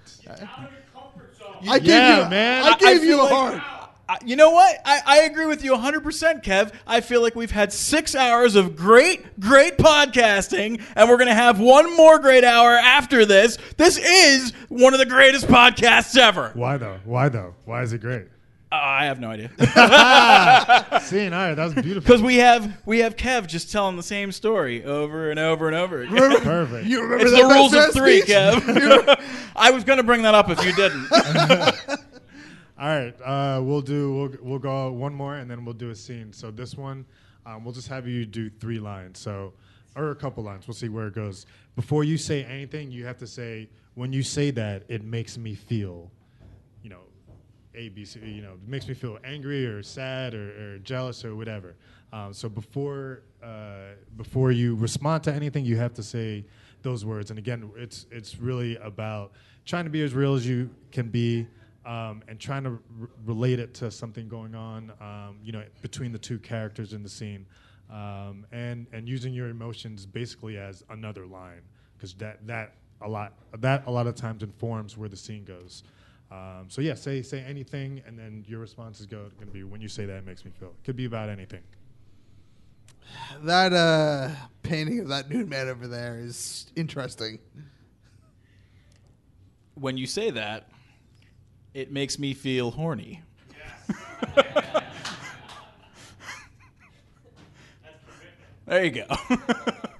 I 1.69 1.79
gave 1.79 1.89
yeah, 1.89 2.25
you, 2.25 2.31
man. 2.31 2.65
I 2.65 2.77
gave 2.77 3.01
feel 3.01 3.09
you 3.09 3.21
a 3.21 3.23
like- 3.23 3.33
heart. 3.33 3.63
I- 4.11 4.17
you 4.25 4.37
know 4.37 4.51
what? 4.51 4.75
I, 4.87 5.01
I 5.05 5.19
agree 5.25 5.45
with 5.45 5.63
you 5.63 5.75
100%, 5.75 6.43
Kev. 6.43 6.73
I 6.87 7.03
feel 7.03 7.21
like 7.21 7.35
we've 7.35 7.51
had 7.51 7.75
six 7.75 8.15
hours 8.15 8.57
of 8.57 8.75
great, 8.75 9.39
great 9.39 9.77
podcasting, 9.77 10.81
and 10.97 11.11
we're 11.11 11.19
going 11.19 11.29
to 11.29 11.35
have 11.35 11.61
one 11.61 11.95
more 11.95 12.19
great 12.19 12.43
hour 12.43 12.71
after 12.71 13.27
this. 13.27 13.59
This 13.77 13.99
is 13.99 14.53
one 14.71 14.95
of 14.95 14.99
the 14.99 15.05
greatest 15.05 15.47
podcasts 15.47 16.17
ever. 16.17 16.53
Why 16.55 16.79
though? 16.79 16.99
Why 17.05 17.29
though? 17.29 17.55
Why 17.67 17.83
is 17.83 17.93
it 17.93 18.01
great? 18.01 18.29
Uh, 18.71 18.75
I 18.75 19.05
have 19.07 19.19
no 19.19 19.31
idea. 19.31 19.49
Scene. 21.03 21.33
All 21.33 21.41
right, 21.49 21.55
that 21.55 21.65
was 21.65 21.75
beautiful. 21.75 22.01
Because 22.03 22.21
we 22.21 22.37
have 22.37 22.71
we 22.85 22.99
have 22.99 23.17
Kev 23.17 23.47
just 23.47 23.73
telling 23.73 23.97
the 23.97 24.03
same 24.03 24.31
story 24.31 24.85
over 24.85 25.31
and 25.31 25.41
over 25.41 25.69
and 25.69 25.77
over 25.77 26.03
again. 26.03 26.41
Perfect. 26.43 26.87
You 26.87 27.03
remember 27.03 27.25
It's 27.25 27.33
that 27.33 27.49
the 27.49 27.55
rules 27.55 27.73
of 27.73 27.93
three, 27.95 28.21
speech? 28.21 28.35
Kev. 28.35 29.21
I 29.57 29.71
was 29.71 29.85
going 29.85 29.97
to 29.97 30.03
bring 30.03 30.23
that 30.23 30.35
up 30.35 30.51
if 30.51 30.63
you 30.65 30.75
didn't. 30.75 31.09
All 32.81 32.87
right, 32.87 33.15
uh, 33.23 33.61
we'll 33.63 33.81
do. 33.81 34.13
We'll 34.15 34.33
we'll 34.41 34.59
go 34.59 34.93
one 34.93 35.15
more, 35.15 35.37
and 35.37 35.51
then 35.51 35.65
we'll 35.65 35.75
do 35.75 35.91
a 35.91 35.95
scene. 35.95 36.33
So 36.33 36.51
this 36.51 36.77
one, 36.77 37.07
um, 37.47 37.65
we'll 37.65 37.75
just 37.75 37.89
have 37.89 38.07
you 38.07 38.25
do 38.27 38.51
three 38.51 38.79
lines. 38.79 39.19
So, 39.19 39.55
or 39.97 40.11
a 40.11 40.15
couple 40.15 40.45
lines. 40.45 40.69
We'll 40.69 40.75
see 40.75 40.89
where 40.89 41.07
it 41.09 41.15
goes. 41.15 41.47
Before 41.75 42.05
you 42.05 42.19
say 42.19 42.45
anything, 42.45 42.93
you 42.93 43.05
have 43.07 43.17
to 43.19 43.27
say 43.27 43.69
when 43.95 44.13
you 44.13 44.23
say 44.23 44.51
that 44.53 44.85
it 44.89 45.03
makes 45.03 45.37
me 45.39 45.55
feel, 45.57 45.81
you 45.83 45.97
know, 45.97 46.18
A 47.79 47.89
B 47.89 48.05
C. 48.05 48.21
You 48.21 48.43
know, 48.43 48.55
makes 48.67 48.87
me 48.89 48.95
feel 48.95 49.19
angry 49.25 49.65
or 49.67 49.83
sad 49.83 50.35
or, 50.35 50.75
or 50.75 50.79
jealous 50.79 51.25
or 51.25 51.35
whatever. 51.37 51.77
Um, 52.13 52.33
so 52.33 52.49
before 52.49 53.23
uh, 53.43 53.95
before 54.17 54.51
you 54.53 54.75
respond 54.75 55.23
to 55.25 55.33
anything, 55.33 55.65
you 55.65 55.77
have 55.77 55.95
to 55.95 56.03
say 56.03 56.45
those 56.83 57.05
words. 57.05 57.31
And 57.31 57.39
again, 57.39 57.71
it's 57.77 58.07
it's 58.11 58.39
really 58.39 58.77
about 58.77 59.33
trying 59.65 59.85
to 59.85 59.91
be 59.91 60.03
as 60.03 60.15
real 60.15 60.35
as 60.35 60.45
you 60.47 60.71
can 60.91 61.09
be 61.09 61.47
um, 61.85 62.23
and 62.29 62.41
trying 62.41 62.65
to 62.65 62.71
r- 62.71 63.09
relate 63.25 63.59
it 63.61 63.75
to 63.75 63.91
something 63.91 64.29
going 64.29 64.55
on, 64.55 64.93
um, 65.01 65.39
you 65.43 65.53
know, 65.53 65.63
between 65.83 66.13
the 66.13 66.19
two 66.19 66.39
characters 66.39 66.93
in 66.93 67.03
the 67.03 67.09
scene, 67.09 67.47
um, 67.91 68.47
and 68.53 68.87
and 68.93 69.09
using 69.09 69.33
your 69.35 69.49
emotions 69.49 70.07
basically 70.07 70.59
as 70.59 70.85
another 70.91 71.27
line, 71.27 71.63
because 71.97 72.15
that 72.15 72.47
that 72.47 72.75
a 73.01 73.09
lot 73.09 73.33
that 73.61 73.87
a 73.87 73.91
lot 73.91 74.07
of 74.07 74.15
times 74.15 74.43
informs 74.43 74.97
where 74.97 75.09
the 75.09 75.17
scene 75.17 75.45
goes. 75.45 75.83
Um, 76.31 76.67
so 76.69 76.83
yeah, 76.83 76.95
say 76.95 77.23
say 77.23 77.41
anything, 77.41 78.03
and 78.07 78.19
then 78.19 78.45
your 78.47 78.61
response 78.61 79.01
is 79.01 79.07
going 79.07 79.31
to 79.41 79.47
be 79.47 79.65
when 79.65 79.81
you 79.81 79.89
say 79.89 80.05
that 80.07 80.17
it 80.17 80.27
makes 80.27 80.45
me 80.45 80.51
feel. 80.51 80.69
It 80.69 80.85
could 80.85 80.97
be 80.97 81.07
about 81.07 81.31
anything. 81.31 81.63
That 83.43 83.73
uh, 83.73 84.31
painting 84.63 85.01
of 85.01 85.09
that 85.09 85.31
nude 85.31 85.49
man 85.49 85.69
over 85.69 85.89
there 85.89 86.19
is 86.19 86.67
interesting. 86.77 87.39
when 89.75 89.97
you 89.97 90.07
say 90.07 90.31
that, 90.31 90.69
it 91.73 91.93
makes 91.93 92.19
me 92.19 92.35
feel 92.35 92.71
horny. 92.71 93.23
there 98.67 98.85
you 98.85 98.91
go. 98.91 99.07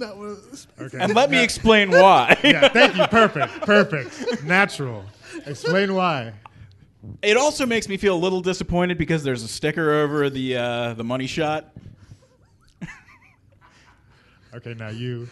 That 0.00 0.16
was 0.16 0.66
Okay. 0.80 0.98
and 0.98 1.14
let 1.14 1.30
me 1.30 1.42
explain 1.42 1.90
why. 1.90 2.36
yeah, 2.44 2.68
thank 2.68 2.96
you. 2.96 3.06
Perfect. 3.06 3.60
Perfect. 3.60 4.42
Natural. 4.44 5.04
Explain 5.46 5.94
why. 5.94 6.32
It 7.22 7.36
also 7.36 7.66
makes 7.66 7.86
me 7.88 7.96
feel 7.96 8.14
a 8.14 8.18
little 8.18 8.40
disappointed 8.40 8.98
because 8.98 9.22
there's 9.22 9.42
a 9.42 9.48
sticker 9.48 9.92
over 9.92 10.28
the 10.30 10.56
uh, 10.56 10.94
the 10.94 11.04
money 11.04 11.26
shot. 11.26 11.72
Okay, 14.52 14.74
now 14.74 14.88
you. 14.88 15.28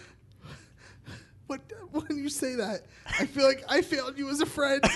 But 1.48 1.60
when 1.90 2.16
you 2.16 2.28
say 2.28 2.54
that, 2.54 2.82
I 3.18 3.26
feel 3.26 3.46
like 3.46 3.64
I 3.68 3.82
failed 3.82 4.16
you 4.16 4.30
as 4.30 4.40
a 4.40 4.46
friend. 4.46 4.84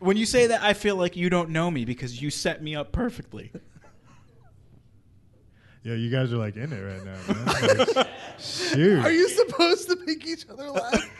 When 0.00 0.16
you 0.16 0.24
say 0.24 0.46
that, 0.46 0.62
I 0.62 0.72
feel 0.72 0.96
like 0.96 1.14
you 1.14 1.28
don't 1.28 1.50
know 1.50 1.70
me 1.70 1.84
because 1.84 2.22
you 2.22 2.30
set 2.30 2.62
me 2.62 2.74
up 2.74 2.90
perfectly. 2.90 3.52
Yeah, 5.82 5.94
you 5.94 6.10
guys 6.10 6.32
are 6.32 6.36
like 6.36 6.56
in 6.56 6.72
it 6.72 6.80
right 6.80 7.04
now, 7.04 7.34
man. 7.34 7.86
Like, 7.94 8.08
shoot. 8.38 9.02
Are 9.02 9.10
you 9.10 9.28
supposed 9.30 9.88
to 9.88 9.96
make 10.04 10.26
each 10.26 10.46
other 10.48 10.70
laugh? 10.70 11.10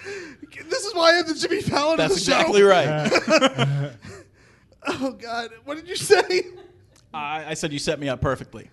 this 0.68 0.84
is 0.84 0.94
why 0.94 1.12
I 1.12 1.14
have 1.14 1.28
the 1.28 1.34
Jimmy 1.34 1.62
Fallon 1.62 1.96
That's 1.96 2.18
of 2.18 2.26
the 2.26 2.32
exactly 2.32 2.60
show. 2.60 2.68
right. 2.68 3.92
Oh 4.86 5.10
God, 5.12 5.50
what 5.64 5.76
did 5.76 5.86
you 5.88 5.96
say? 5.96 6.46
I, 7.12 7.44
I 7.48 7.54
said 7.54 7.70
you 7.70 7.78
set 7.78 8.00
me 8.00 8.08
up 8.08 8.20
perfectly. 8.22 8.70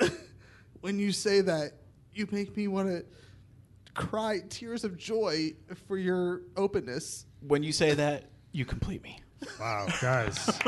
when 0.82 0.98
you 0.98 1.12
say 1.12 1.40
that, 1.40 1.72
you 2.12 2.28
make 2.30 2.54
me 2.56 2.68
want 2.68 2.88
to 2.88 3.04
cry 3.94 4.40
tears 4.50 4.84
of 4.84 4.98
joy 4.98 5.54
for 5.88 5.96
your 5.96 6.42
openness. 6.56 7.24
When 7.40 7.62
you 7.62 7.72
say 7.72 7.94
that, 7.94 8.24
you 8.52 8.66
complete 8.66 9.02
me. 9.02 9.18
Wow, 9.58 9.86
guys. 10.02 10.60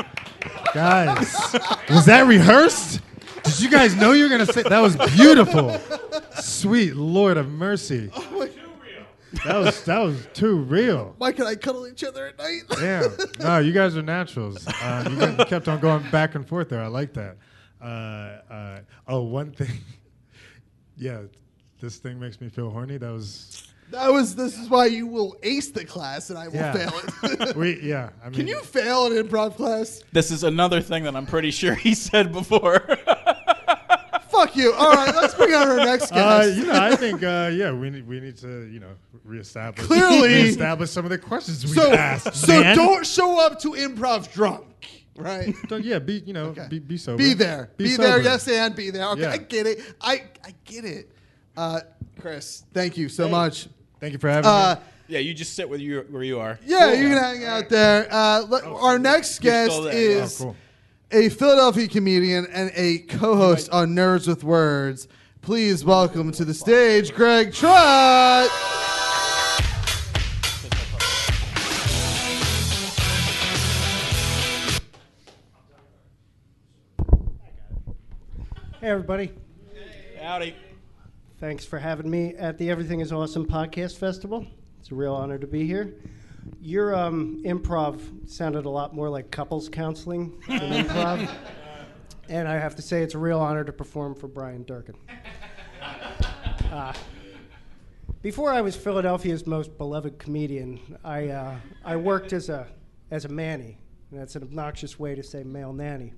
guys. 0.73 1.35
Was 1.89 2.05
that 2.07 2.25
rehearsed? 2.25 2.99
Did 3.53 3.61
you 3.61 3.69
guys 3.69 3.95
know 3.95 4.13
you 4.13 4.23
were 4.23 4.29
going 4.29 4.45
to 4.45 4.51
say 4.51 4.63
that 4.63 4.79
was 4.79 4.95
beautiful? 5.15 5.79
Sweet 6.41 6.95
Lord 6.95 7.37
of 7.37 7.49
mercy. 7.49 8.09
Oh 8.15 8.47
That 9.45 9.57
was 9.57 9.83
that 9.85 9.99
was 9.99 10.27
too 10.33 10.57
real. 10.57 11.13
Why 11.19 11.31
can 11.31 11.45
I 11.45 11.55
cuddle 11.55 11.87
each 11.87 12.03
other 12.03 12.27
at 12.27 12.37
night? 12.37 12.61
Damn. 12.69 13.11
No, 13.39 13.59
you 13.59 13.71
guys 13.71 13.95
are 13.95 14.01
naturals. 14.01 14.65
Uh, 14.67 15.07
you 15.09 15.17
guys 15.17 15.47
kept 15.47 15.67
on 15.67 15.79
going 15.79 16.09
back 16.09 16.35
and 16.35 16.47
forth 16.47 16.69
there. 16.69 16.81
I 16.81 16.87
like 16.87 17.13
that. 17.13 17.37
Uh, 17.81 17.85
uh, 18.51 18.79
oh, 19.07 19.21
one 19.21 19.51
thing. 19.51 19.79
yeah, 20.97 21.21
this 21.79 21.97
thing 21.97 22.19
makes 22.19 22.41
me 22.41 22.49
feel 22.49 22.69
horny. 22.69 22.97
That 22.97 23.11
was. 23.11 23.67
That 23.91 24.11
was. 24.11 24.35
This 24.35 24.57
is 24.57 24.69
why 24.69 24.85
you 24.85 25.05
will 25.05 25.35
ace 25.43 25.69
the 25.69 25.83
class, 25.85 26.29
and 26.29 26.39
I 26.39 26.47
will 26.47 26.55
Yeah. 26.55 26.73
fail 26.73 27.01
it. 27.23 27.55
we 27.55 27.81
yeah. 27.81 28.09
I 28.23 28.25
mean, 28.25 28.33
Can 28.33 28.47
you 28.47 28.61
fail 28.61 29.05
an 29.07 29.13
improv 29.13 29.55
class? 29.57 30.01
This 30.11 30.31
is 30.31 30.43
another 30.43 30.81
thing 30.81 31.03
that 31.03 31.15
I'm 31.15 31.25
pretty 31.25 31.51
sure 31.51 31.75
he 31.75 31.93
said 31.93 32.31
before. 32.31 32.97
Fuck 34.53 34.63
you. 34.63 34.73
All 34.73 34.91
right, 34.93 35.13
let's 35.15 35.33
bring 35.35 35.53
on 35.53 35.67
our 35.67 35.77
next 35.77 36.11
guest. 36.11 36.13
Uh, 36.13 36.51
you 36.55 36.65
know, 36.65 36.79
I 36.79 36.95
think 36.95 37.23
uh, 37.23 37.49
yeah, 37.53 37.71
we 37.71 37.89
need 37.89 38.07
we 38.07 38.19
need 38.19 38.37
to 38.37 38.65
you 38.67 38.79
know 38.79 38.91
reestablish 39.23 39.85
Clearly- 39.87 40.33
reestablish 40.33 40.89
some 40.91 41.05
of 41.05 41.11
the 41.11 41.17
questions 41.17 41.65
we 41.65 41.71
so, 41.73 41.91
asked. 41.91 42.35
so 42.35 42.59
man. 42.61 42.75
don't 42.75 43.05
show 43.05 43.39
up 43.45 43.59
to 43.61 43.71
improv 43.71 44.31
drunk, 44.33 44.65
right? 45.15 45.53
Don't- 45.67 45.83
yeah, 45.83 45.99
be 45.99 46.19
you 46.25 46.33
know 46.33 46.53
be 46.69 46.79
be 46.79 46.97
sober. 46.97 47.17
Be 47.17 47.33
there. 47.33 47.71
Be, 47.77 47.95
there. 47.95 48.11
sober. 48.13 48.23
Yes, 48.23 48.47
and 48.47 48.75
be 48.75 48.89
there. 48.91 49.07
Okay, 49.09 49.21
Yeah. 49.21 49.31
I 49.31 49.37
get 49.37 49.67
it. 49.67 49.79
I 50.01 50.23
I 50.43 50.53
get 50.65 50.85
it. 50.85 51.09
Uh, 51.55 51.81
Chris, 52.19 52.63
thank 52.73 52.97
you 52.97 53.09
so 53.09 53.27
much. 53.29 53.67
Thank 53.99 54.13
you 54.13 54.19
for 54.19 54.29
having 54.29 54.45
Uh, 54.49 54.75
me. 54.75 54.81
yeah, 55.15 55.19
you 55.19 55.33
just 55.33 55.53
sit 55.55 55.67
with 55.69 55.79
you 55.81 56.05
where 56.09 56.23
you 56.23 56.39
are. 56.39 56.59
yeah, 56.65 56.91
you 56.93 57.09
can 57.09 57.17
hang 57.17 57.45
out 57.45 57.69
there. 57.69 58.07
Uh, 58.11 58.41
let- 58.49 58.63
our 58.65 58.99
next 58.99 59.39
guest 59.39 59.79
is 59.93 60.41
Oh, 60.41 60.43
cool. 60.45 60.55
A 61.13 61.29
Philadelphia 61.29 61.87
comedian 61.87 62.47
and 62.47 62.71
a 62.73 62.97
co-host 62.99 63.69
on 63.69 63.89
Nerds 63.89 64.27
with 64.27 64.43
Words. 64.43 65.07
Please 65.41 65.85
welcome 65.85 66.31
to 66.31 66.43
the 66.43 66.55
stage, 66.55 67.13
Greg 67.13 67.53
Trott. 67.53 68.49
Hey, 78.79 78.89
everybody. 78.89 79.31
Howdy. 80.19 80.55
Thanks 81.39 81.63
for 81.63 81.77
having 81.77 82.09
me 82.09 82.33
at 82.35 82.57
the 82.57 82.71
Everything 82.71 83.01
is 83.01 83.11
Awesome 83.11 83.45
Podcast 83.45 83.97
Festival. 83.97 84.47
It's 84.79 84.89
a 84.91 84.95
real 84.95 85.13
honor 85.13 85.37
to 85.37 85.45
be 85.45 85.67
here. 85.67 85.93
Your 86.61 86.95
um, 86.95 87.41
improv 87.45 88.29
sounded 88.29 88.65
a 88.65 88.69
lot 88.69 88.93
more 88.93 89.09
like 89.09 89.31
couples 89.31 89.69
counseling 89.69 90.41
than 90.47 90.85
improv. 90.85 91.29
And 92.29 92.47
I 92.47 92.53
have 92.53 92.73
to 92.77 92.81
say, 92.81 93.03
it's 93.03 93.15
a 93.15 93.17
real 93.17 93.39
honor 93.39 93.65
to 93.65 93.73
perform 93.73 94.15
for 94.15 94.27
Brian 94.27 94.63
Durkin. 94.63 94.95
Uh, 96.71 96.91
before 98.23 98.51
I 98.51 98.61
was 98.61 98.75
Philadelphia's 98.75 99.45
most 99.45 99.77
beloved 99.77 100.17
comedian, 100.17 100.79
I, 101.03 101.27
uh, 101.27 101.55
I 101.85 101.97
worked 101.97 102.33
as 102.33 102.49
a, 102.49 102.65
as 103.11 103.25
a 103.25 103.29
manny. 103.29 103.77
And 104.09 104.19
that's 104.19 104.35
an 104.35 104.41
obnoxious 104.41 104.97
way 104.97 105.13
to 105.13 105.21
say 105.21 105.43
male 105.43 105.73
nanny. 105.73 106.13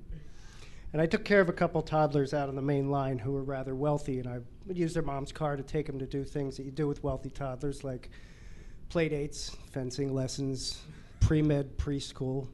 And 0.94 1.02
I 1.02 1.08
took 1.08 1.26
care 1.26 1.42
of 1.42 1.50
a 1.50 1.54
couple 1.54 1.82
toddlers 1.82 2.34
out 2.34 2.48
on 2.48 2.56
the 2.56 2.62
main 2.62 2.90
line 2.90 3.20
who 3.20 3.32
were 3.32 3.44
rather 3.44 3.76
wealthy, 3.76 4.20
and 4.20 4.28
I 4.30 4.40
would 4.66 4.78
use 4.78 4.94
their 4.94 5.04
mom's 5.04 5.32
car 5.32 5.58
to 5.58 5.64
take 5.64 5.88
them 5.88 6.00
to 6.00 6.06
do 6.06 6.24
things 6.24 6.56
that 6.58 6.64
you 6.64 6.72
do 6.72 6.88
with 6.88 7.04
wealthy 7.04 7.30
toddlers, 7.30 7.84
like 7.84 8.10
play 8.90 9.10
dates, 9.10 9.56
fencing 9.72 10.14
lessons, 10.14 10.82
pre 11.20 11.42
med, 11.42 11.78
preschool. 11.78 12.48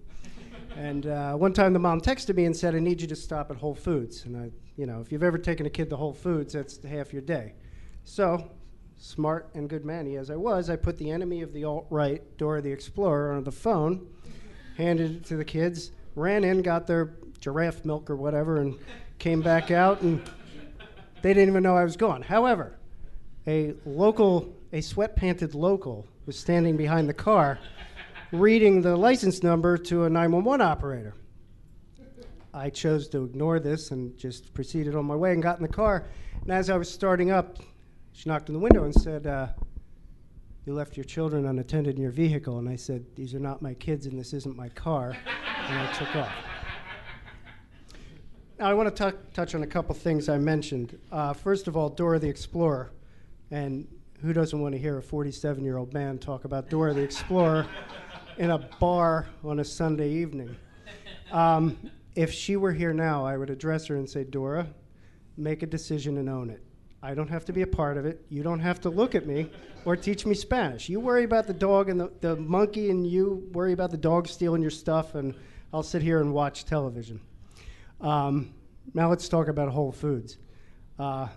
And 0.75 1.07
uh, 1.07 1.33
one 1.33 1.53
time 1.53 1.73
the 1.73 1.79
mom 1.79 2.01
texted 2.01 2.35
me 2.35 2.45
and 2.45 2.55
said, 2.55 2.75
I 2.75 2.79
need 2.79 3.01
you 3.01 3.07
to 3.07 3.15
stop 3.15 3.51
at 3.51 3.57
Whole 3.57 3.75
Foods. 3.75 4.25
And 4.25 4.37
I, 4.37 4.51
you 4.77 4.85
know, 4.85 5.01
if 5.01 5.11
you've 5.11 5.23
ever 5.23 5.37
taken 5.37 5.65
a 5.65 5.69
kid 5.69 5.89
to 5.89 5.97
Whole 5.97 6.13
Foods, 6.13 6.53
that's 6.53 6.81
half 6.83 7.11
your 7.11 7.21
day. 7.21 7.53
So, 8.03 8.49
smart 8.97 9.49
and 9.53 9.69
good 9.69 9.83
manny 9.83 10.15
as 10.15 10.29
I 10.29 10.35
was, 10.35 10.69
I 10.69 10.75
put 10.75 10.97
the 10.97 11.11
enemy 11.11 11.41
of 11.41 11.53
the 11.53 11.65
alt 11.65 11.87
right, 11.89 12.21
Dora 12.37 12.61
the 12.61 12.71
Explorer, 12.71 13.33
on 13.33 13.43
the 13.43 13.51
phone, 13.51 14.07
handed 14.77 15.17
it 15.17 15.25
to 15.25 15.35
the 15.35 15.45
kids, 15.45 15.91
ran 16.15 16.43
in, 16.43 16.61
got 16.61 16.87
their 16.87 17.13
giraffe 17.39 17.83
milk 17.83 18.09
or 18.09 18.15
whatever, 18.15 18.57
and 18.57 18.77
came 19.19 19.41
back 19.41 19.71
out, 19.71 20.01
and 20.01 20.21
they 21.21 21.33
didn't 21.33 21.49
even 21.49 21.63
know 21.63 21.75
I 21.75 21.83
was 21.83 21.97
gone. 21.97 22.21
However, 22.21 22.77
a 23.47 23.73
local, 23.85 24.55
a 24.71 24.81
sweat 24.81 25.15
panted 25.15 25.55
local, 25.55 26.07
was 26.25 26.37
standing 26.37 26.77
behind 26.77 27.09
the 27.09 27.13
car 27.13 27.59
reading 28.31 28.81
the 28.81 28.95
license 28.95 29.43
number 29.43 29.77
to 29.77 30.05
a 30.05 30.09
911 30.09 30.65
operator. 30.65 31.15
I 32.53 32.69
chose 32.69 33.07
to 33.09 33.23
ignore 33.23 33.59
this 33.59 33.91
and 33.91 34.17
just 34.17 34.53
proceeded 34.53 34.95
on 34.95 35.05
my 35.05 35.15
way 35.15 35.33
and 35.33 35.43
got 35.43 35.57
in 35.57 35.63
the 35.63 35.71
car. 35.71 36.07
And 36.41 36.51
as 36.51 36.69
I 36.69 36.77
was 36.77 36.89
starting 36.89 37.31
up, 37.31 37.57
she 38.13 38.29
knocked 38.29 38.49
on 38.49 38.53
the 38.53 38.59
window 38.59 38.83
and 38.83 38.93
said, 38.93 39.27
uh, 39.27 39.47
You 40.65 40.73
left 40.73 40.97
your 40.97 41.03
children 41.05 41.45
unattended 41.45 41.95
in 41.95 42.01
your 42.01 42.11
vehicle. 42.11 42.59
And 42.59 42.67
I 42.67 42.75
said, 42.75 43.05
These 43.15 43.33
are 43.33 43.39
not 43.39 43.61
my 43.61 43.73
kids 43.73 44.05
and 44.05 44.19
this 44.19 44.33
isn't 44.33 44.55
my 44.55 44.69
car. 44.69 45.15
And 45.67 45.79
I 45.79 45.91
took 45.93 46.15
off. 46.15 46.31
Now, 48.59 48.69
I 48.69 48.73
want 48.73 48.95
to 48.95 49.15
touch 49.33 49.55
on 49.55 49.63
a 49.63 49.67
couple 49.67 49.95
things 49.95 50.29
I 50.29 50.37
mentioned. 50.37 50.99
Uh, 51.11 51.33
first 51.33 51.67
of 51.67 51.75
all, 51.75 51.89
Dora 51.89 52.19
the 52.19 52.29
Explorer. 52.29 52.91
And 53.49 53.87
who 54.21 54.33
doesn't 54.33 54.59
want 54.59 54.73
to 54.73 54.79
hear 54.79 54.97
a 54.97 55.03
47 55.03 55.63
year 55.63 55.77
old 55.77 55.93
man 55.93 56.19
talk 56.19 56.45
about 56.45 56.69
Dora 56.69 56.93
the 56.93 57.01
Explorer 57.01 57.65
in 58.37 58.51
a 58.51 58.59
bar 58.79 59.27
on 59.43 59.59
a 59.59 59.65
Sunday 59.65 60.11
evening? 60.11 60.55
Um, 61.31 61.77
if 62.15 62.31
she 62.31 62.55
were 62.55 62.71
here 62.71 62.93
now, 62.93 63.25
I 63.25 63.37
would 63.37 63.49
address 63.49 63.87
her 63.87 63.95
and 63.95 64.09
say, 64.09 64.23
Dora, 64.23 64.67
make 65.37 65.63
a 65.63 65.65
decision 65.65 66.17
and 66.17 66.29
own 66.29 66.49
it. 66.49 66.61
I 67.01 67.15
don't 67.15 67.29
have 67.29 67.45
to 67.45 67.53
be 67.53 67.63
a 67.63 67.67
part 67.67 67.97
of 67.97 68.05
it. 68.05 68.23
You 68.29 68.43
don't 68.43 68.59
have 68.59 68.79
to 68.81 68.89
look 68.89 69.15
at 69.15 69.25
me 69.25 69.49
or 69.85 69.95
teach 69.95 70.25
me 70.25 70.35
Spanish. 70.35 70.87
You 70.87 70.99
worry 70.99 71.23
about 71.23 71.47
the 71.47 71.53
dog 71.53 71.89
and 71.89 71.99
the, 71.99 72.11
the 72.19 72.35
monkey, 72.35 72.91
and 72.91 73.07
you 73.07 73.49
worry 73.53 73.73
about 73.73 73.89
the 73.89 73.97
dog 73.97 74.27
stealing 74.27 74.61
your 74.61 74.69
stuff, 74.69 75.15
and 75.15 75.33
I'll 75.73 75.81
sit 75.81 76.03
here 76.03 76.21
and 76.21 76.31
watch 76.31 76.65
television. 76.65 77.19
Um, 77.99 78.53
now 78.93 79.09
let's 79.09 79.27
talk 79.27 79.47
about 79.47 79.69
Whole 79.69 79.91
Foods. 79.91 80.37
Uh, 80.99 81.27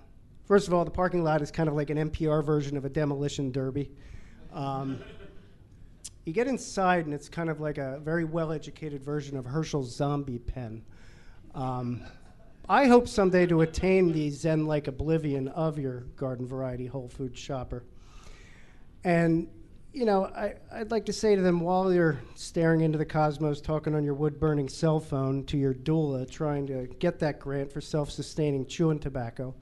first 0.45 0.69
of 0.69 0.75
all, 0.75 0.85
the 0.85 0.91
parking 0.91 1.25
lot 1.25 1.43
is 1.43 1.51
kind 1.51 1.69
of 1.69 1.75
like 1.75 1.91
an 1.91 2.11
NPR 2.11 2.45
version 2.45 2.77
of 2.77 2.85
a 2.85 2.89
demolition 2.89 3.51
derby. 3.51 3.91
Um, 4.53 5.01
you 6.25 6.33
get 6.33 6.47
inside, 6.47 7.05
and 7.05 7.15
it's 7.15 7.29
kind 7.29 7.51
of 7.51 7.61
like 7.61 7.79
a 7.79 8.01
very 8.03 8.25
well 8.25 8.53
educated 8.53 9.03
version 9.03 9.37
of 9.37 9.45
Hershel's 9.45 9.95
zombie 9.95 10.39
pen. 10.39 10.83
Um, 11.55 12.03
I 12.69 12.87
hope 12.87 13.09
someday 13.09 13.47
to 13.47 13.61
attain 13.61 14.11
the 14.11 14.31
Zen 14.31 14.67
like 14.67 14.89
oblivion 14.89 15.49
of 15.49 15.79
your 15.79 16.01
garden 16.17 16.47
variety 16.47 16.87
Whole 16.87 17.09
Food 17.09 17.37
shopper. 17.37 17.85
And, 19.05 19.49
you 19.93 20.07
know, 20.07 20.25
I, 20.25 20.55
I'd 20.73 20.91
like 20.91 21.05
to 21.07 21.13
say 21.13 21.37
to 21.37 21.43
them 21.43 21.61
while 21.61 21.93
you're 21.93 22.19
staring 22.35 22.81
into 22.81 22.97
the 22.97 23.05
cosmos, 23.05 23.61
talking 23.61 23.95
on 23.95 24.03
your 24.03 24.15
wood 24.15 24.41
burning 24.41 24.71
cell 24.71 24.99
phone 24.99 25.45
to 25.45 25.59
your 25.59 25.75
doula, 25.75 26.29
trying 26.29 26.67
to 26.69 26.87
get 26.99 27.19
that 27.19 27.39
grant 27.39 27.71
for 27.71 27.83
self 27.83 28.11
sustaining 28.11 28.65
chewing 28.67 28.99
tobacco, 28.99 29.55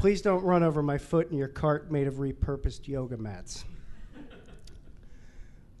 please 0.00 0.22
don't 0.22 0.42
run 0.42 0.62
over 0.62 0.82
my 0.82 0.96
foot 0.96 1.30
in 1.30 1.36
your 1.36 1.46
cart 1.48 1.92
made 1.92 2.06
of 2.06 2.14
repurposed 2.14 2.88
yoga 2.88 3.18
mats. 3.18 3.66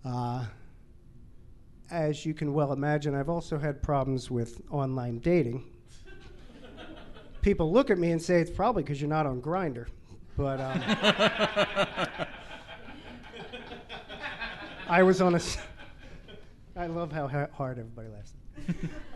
Uh, 0.04 0.44
as 1.90 2.26
you 2.26 2.34
can 2.34 2.52
well 2.52 2.72
imagine, 2.74 3.14
I've 3.14 3.30
also 3.30 3.56
had 3.58 3.82
problems 3.82 4.30
with 4.30 4.60
online 4.70 5.20
dating. 5.20 5.64
People 7.40 7.72
look 7.72 7.88
at 7.90 7.96
me 7.98 8.10
and 8.10 8.20
say 8.20 8.42
it's 8.42 8.50
probably 8.50 8.82
because 8.82 9.00
you're 9.00 9.08
not 9.08 9.24
on 9.24 9.40
Grindr, 9.40 9.86
but 10.36 10.60
um, 10.60 10.82
I 14.86 15.02
was 15.02 15.22
on 15.22 15.32
a. 15.32 15.36
s- 15.38 15.56
I 16.76 16.86
love 16.88 17.10
how 17.10 17.26
ha- 17.26 17.48
hard 17.54 17.78
everybody 17.78 18.08
laughs. 18.08 18.34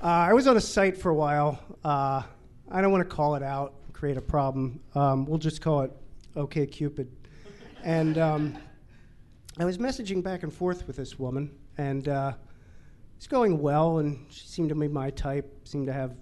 uh, 0.02 0.06
I 0.06 0.32
was 0.32 0.46
on 0.46 0.56
a 0.56 0.60
site 0.62 0.96
for 0.96 1.10
a 1.10 1.14
while. 1.14 1.60
Uh, 1.84 2.22
I 2.70 2.80
don't 2.80 2.90
want 2.92 3.06
to 3.06 3.14
call 3.14 3.34
it 3.34 3.42
out, 3.42 3.74
create 4.04 4.18
a 4.18 4.20
problem. 4.20 4.78
Um, 4.94 5.24
we'll 5.24 5.38
just 5.38 5.62
call 5.62 5.80
it 5.80 5.90
OK 6.36 6.66
Cupid. 6.66 7.10
And 7.82 8.18
um, 8.18 8.54
I 9.58 9.64
was 9.64 9.78
messaging 9.78 10.22
back 10.22 10.42
and 10.42 10.52
forth 10.52 10.86
with 10.86 10.96
this 10.96 11.18
woman, 11.18 11.50
and 11.78 12.06
uh, 12.06 12.32
it's 13.16 13.26
going 13.26 13.62
well, 13.62 14.00
and 14.00 14.26
she 14.28 14.46
seemed 14.46 14.68
to 14.68 14.74
be 14.74 14.88
my 14.88 15.08
type. 15.08 15.50
Seemed 15.66 15.86
to 15.86 15.94
have 15.94 16.16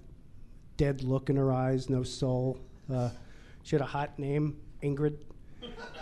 dead 0.77 1.03
look 1.03 1.29
in 1.29 1.35
her 1.35 1.51
eyes, 1.51 1.89
no 1.89 2.03
soul. 2.03 2.57
Uh, 2.89 3.09
she 3.63 3.75
had 3.75 3.81
a 3.81 3.85
hot 3.85 4.17
name, 4.17 4.55
Ingrid, 4.81 5.17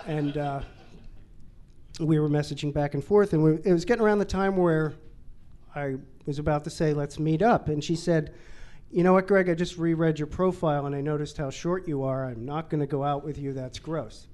and 0.05 0.37
uh, 0.37 0.61
we 1.99 2.19
were 2.19 2.29
messaging 2.29 2.71
back 2.71 2.93
and 2.93 3.03
forth, 3.03 3.33
and 3.33 3.43
we, 3.43 3.53
it 3.53 3.73
was 3.73 3.85
getting 3.85 4.03
around 4.03 4.19
the 4.19 4.25
time 4.25 4.55
where 4.55 4.93
I 5.73 5.95
was 6.27 6.37
about 6.37 6.63
to 6.65 6.69
say, 6.69 6.93
"Let's 6.93 7.17
meet 7.17 7.41
up," 7.41 7.69
and 7.69 7.83
she 7.83 7.95
said. 7.95 8.35
You 8.91 9.03
know 9.03 9.13
what, 9.13 9.25
Greg? 9.25 9.47
I 9.47 9.53
just 9.53 9.77
reread 9.77 10.19
your 10.19 10.27
profile 10.27 10.85
and 10.85 10.93
I 10.93 10.99
noticed 10.99 11.37
how 11.37 11.49
short 11.49 11.87
you 11.87 12.03
are. 12.03 12.25
I'm 12.25 12.45
not 12.45 12.69
going 12.69 12.81
to 12.81 12.87
go 12.87 13.05
out 13.05 13.23
with 13.23 13.37
you. 13.37 13.53
That's 13.53 13.79
gross. 13.79 14.27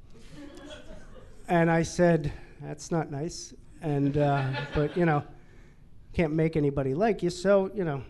And 1.48 1.70
I 1.70 1.84
said, 1.84 2.34
"That's 2.62 2.90
not 2.90 3.12
nice." 3.12 3.54
And 3.84 4.18
uh, 4.18 4.50
but 4.74 4.98
you 4.98 5.06
know, 5.06 5.24
can't 6.14 6.34
make 6.34 6.58
anybody 6.58 6.96
like 6.96 7.22
you. 7.22 7.30
So 7.30 7.70
you 7.76 7.84
know, 7.84 8.02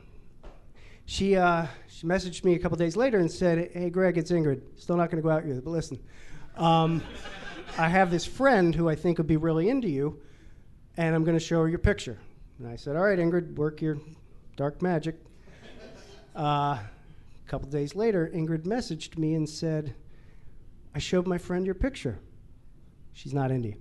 she 1.05 1.35
uh, 1.35 1.67
she 1.87 2.07
messaged 2.07 2.45
me 2.45 2.55
a 2.55 2.59
couple 2.59 2.77
days 2.77 2.95
later 2.95 3.19
and 3.19 3.29
said, 3.29 3.69
"Hey, 3.73 3.89
Greg, 3.89 4.17
it's 4.17 4.31
Ingrid. 4.31 4.61
Still 4.77 4.95
not 4.95 5.11
going 5.11 5.21
to 5.21 5.27
go 5.27 5.29
out 5.29 5.43
with 5.43 5.53
you, 5.53 5.61
but 5.61 5.71
listen." 5.71 5.99
Um, 6.55 7.03
I 7.77 7.89
have 7.89 8.09
this 8.09 8.25
friend 8.25 8.73
who 8.73 8.87
I 8.87 8.95
think 8.95 9.17
would 9.17 9.27
be 9.27 9.37
really 9.37 9.67
into 9.69 9.89
you, 9.89 10.21
and 10.95 11.13
I'm 11.13 11.25
going 11.25 11.37
to 11.37 11.43
show 11.43 11.61
her 11.61 11.67
your 11.67 11.77
picture. 11.77 12.17
And 12.57 12.67
I 12.67 12.75
said, 12.75 12.95
All 12.95 13.03
right, 13.03 13.19
Ingrid, 13.19 13.55
work 13.55 13.81
your 13.81 13.99
dark 14.55 14.81
magic. 14.81 15.17
Uh, 16.37 16.77
a 16.77 17.49
couple 17.49 17.67
days 17.67 17.95
later, 17.95 18.29
Ingrid 18.31 18.63
messaged 18.63 19.17
me 19.17 19.33
and 19.33 19.49
said, 19.49 19.95
I 20.93 20.99
showed 20.99 21.25
my 21.25 21.39
friend 21.39 21.65
your 21.65 21.73
picture. 21.73 22.19
She's 23.13 23.33
not 23.33 23.49
you. 23.49 23.73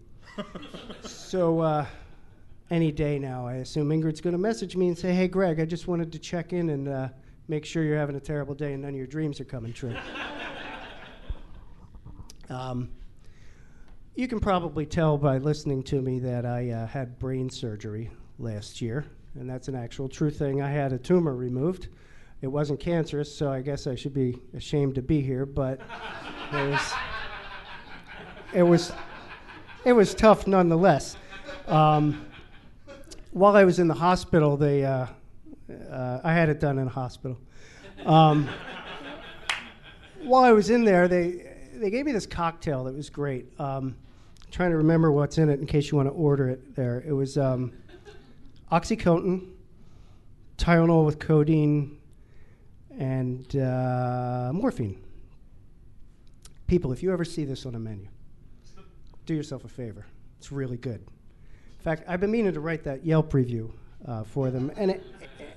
so, 1.03 1.61
uh, 1.61 1.87
any 2.71 2.91
day 2.91 3.19
now, 3.19 3.47
I 3.47 3.57
assume 3.57 3.91
Ingrid's 3.91 4.23
going 4.23 4.33
to 4.33 4.39
message 4.39 4.75
me 4.75 4.89
and 4.89 4.97
say, 4.97 5.13
Hey, 5.13 5.29
Greg, 5.29 5.61
I 5.61 5.67
just 5.67 5.87
wanted 5.87 6.11
to 6.13 6.19
check 6.19 6.55
in 6.55 6.71
and 6.71 6.89
uh, 6.89 7.09
make 7.47 7.67
sure 7.67 7.85
you're 7.85 7.99
having 7.99 8.17
a 8.17 8.21
terrible 8.21 8.55
day 8.55 8.73
and 8.73 8.83
none 8.83 8.91
of 8.91 8.97
your 8.97 9.07
dreams 9.07 9.39
are 9.39 9.45
coming 9.45 9.75
true. 9.75 9.95
um, 12.49 12.89
you 14.15 14.27
can 14.27 14.41
probably 14.41 14.87
tell 14.87 15.19
by 15.19 15.37
listening 15.37 15.83
to 15.85 16.01
me 16.01 16.19
that 16.21 16.47
I 16.47 16.71
uh, 16.71 16.87
had 16.87 17.19
brain 17.19 17.51
surgery 17.51 18.11
last 18.39 18.81
year, 18.81 19.05
and 19.35 19.49
that's 19.49 19.69
an 19.69 19.75
actual 19.75 20.09
true 20.09 20.31
thing. 20.31 20.63
I 20.63 20.71
had 20.71 20.95
a 20.95 20.99
tumor 20.99 21.37
removed. 21.37 21.89
It 22.43 22.49
wasn't 22.49 22.81
cancerous, 22.81 23.35
so 23.35 23.51
I 23.51 23.63
guess 23.63 23.87
I 23.87 23.95
should 23.95 24.13
be 24.13 24.39
ashamed 24.55 24.95
to 24.97 25.03
be 25.03 25.23
here, 25.23 25.47
but 25.47 25.81
it 26.53 26.71
was 26.71 26.93
it 28.53 28.63
was 28.63 28.93
it 29.85 29.93
was 29.93 30.15
tough 30.15 30.47
nonetheless. 30.47 31.17
Um, 31.67 32.27
while 33.31 33.57
I 33.57 33.65
was 33.65 33.79
in 33.79 33.89
the 33.89 33.95
hospital, 33.95 34.57
they 34.57 34.85
uh, 34.85 35.07
uh, 35.91 36.21
I 36.23 36.33
had 36.33 36.49
it 36.49 36.61
done 36.61 36.79
in 36.79 36.87
a 36.87 36.91
hospital. 36.91 37.39
Um, 38.05 38.49
while 40.23 40.45
I 40.45 40.53
was 40.53 40.69
in 40.71 40.85
there, 40.85 41.09
they 41.09 41.55
they 41.75 41.89
gave 41.89 42.05
me 42.05 42.13
this 42.13 42.27
cocktail 42.27 42.85
that 42.85 42.95
was 42.95 43.09
great. 43.09 43.47
Um, 43.59 43.97
trying 44.51 44.71
to 44.71 44.77
remember 44.77 45.11
what's 45.11 45.39
in 45.39 45.49
it 45.49 45.59
in 45.61 45.67
case 45.67 45.91
you 45.91 45.97
want 45.97 46.09
to 46.09 46.15
order 46.15 46.49
it. 46.49 46.75
There, 46.77 47.03
it 47.07 47.13
was 47.13 47.37
um, 47.39 47.73
OxyContin, 48.71 49.49
Tylenol 50.59 51.05
with 51.05 51.19
codeine, 51.19 51.99
and 52.99 53.57
uh, 53.57 54.51
morphine. 54.53 55.03
People, 56.67 56.93
if 56.93 57.03
you 57.03 57.13
ever 57.13 57.25
see 57.25 57.45
this 57.45 57.67
on 57.67 57.75
a 57.75 57.79
menu, 57.79 58.09
do 59.25 59.35
yourself 59.35 59.65
a 59.65 59.69
favor. 59.69 60.07
It's 60.39 60.51
really 60.51 60.77
good. 60.77 61.01
In 61.01 61.83
fact, 61.83 62.05
I've 62.09 62.21
been 62.21 62.31
meaning 62.31 62.53
to 62.53 62.61
write 62.61 62.85
that 62.85 63.05
Yelp 63.05 63.33
review 63.35 63.73
uh, 64.07 64.25
for 64.25 64.51
them. 64.51 64.73
And 64.77 64.91
it, 64.93 65.05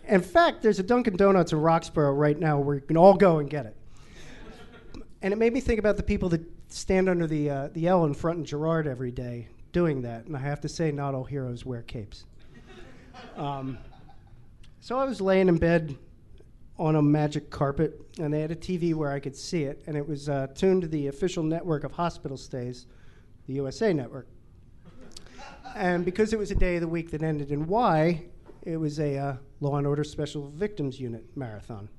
in 0.07 0.21
fact, 0.21 0.61
there's 0.61 0.79
a 0.79 0.83
Dunkin' 0.83 1.15
Donuts 1.15 1.53
in 1.53 1.59
Roxborough 1.59 2.13
right 2.13 2.37
now 2.37 2.59
where 2.59 2.75
you 2.75 2.81
can 2.81 2.97
all 2.97 3.15
go 3.15 3.39
and 3.39 3.49
get 3.49 3.65
it. 3.65 3.75
And 5.21 5.33
it 5.33 5.37
made 5.37 5.53
me 5.53 5.59
think 5.59 5.79
about 5.79 5.97
the 5.97 6.03
people 6.03 6.29
that 6.29 6.41
stand 6.69 7.09
under 7.09 7.27
the, 7.27 7.49
uh, 7.49 7.67
the 7.73 7.87
L 7.87 8.05
in 8.05 8.13
front 8.13 8.39
in 8.39 8.45
Girard 8.45 8.87
every 8.87 9.11
day 9.11 9.47
doing 9.71 10.01
that. 10.03 10.25
And 10.25 10.35
I 10.35 10.39
have 10.39 10.61
to 10.61 10.69
say, 10.69 10.91
not 10.91 11.13
all 11.13 11.23
heroes 11.23 11.65
wear 11.65 11.81
capes. 11.83 12.25
Um, 13.35 13.77
so 14.79 14.97
I 14.97 15.03
was 15.03 15.19
laying 15.19 15.49
in 15.49 15.57
bed 15.57 15.97
on 16.79 16.95
a 16.95 17.01
magic 17.01 17.49
carpet, 17.49 18.01
and 18.19 18.33
they 18.33 18.39
had 18.39 18.51
a 18.51 18.55
TV 18.55 18.95
where 18.95 19.11
I 19.11 19.19
could 19.19 19.35
see 19.35 19.63
it, 19.63 19.83
and 19.85 19.97
it 19.97 20.07
was 20.07 20.29
uh, 20.29 20.47
tuned 20.55 20.81
to 20.83 20.87
the 20.87 21.07
official 21.07 21.43
network 21.43 21.83
of 21.83 21.91
hospital 21.91 22.37
stays, 22.37 22.85
the 23.47 23.53
USA 23.53 23.91
Network. 23.91 24.27
And 25.75 26.05
because 26.05 26.31
it 26.31 26.39
was 26.39 26.51
a 26.51 26.55
day 26.55 26.75
of 26.75 26.81
the 26.81 26.87
week 26.87 27.11
that 27.11 27.21
ended 27.21 27.51
in 27.51 27.67
Y, 27.67 28.23
it 28.63 28.77
was 28.77 28.99
a 28.99 29.17
uh, 29.17 29.35
Law 29.59 29.75
and 29.75 29.85
Order 29.85 30.05
Special 30.05 30.47
Victims 30.47 30.99
Unit 30.99 31.25
marathon. 31.35 31.89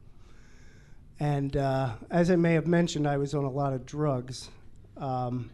And 1.20 1.59
uh, 1.59 1.91
as 2.11 2.31
I 2.31 2.37
may 2.37 2.55
have 2.55 2.66
mentioned, 2.66 3.07
I 3.07 3.18
was 3.18 3.35
on 3.35 3.45
a 3.45 3.51
lot 3.51 3.74
of 3.74 3.85
drugs. 3.85 4.49
Um, 4.97 5.51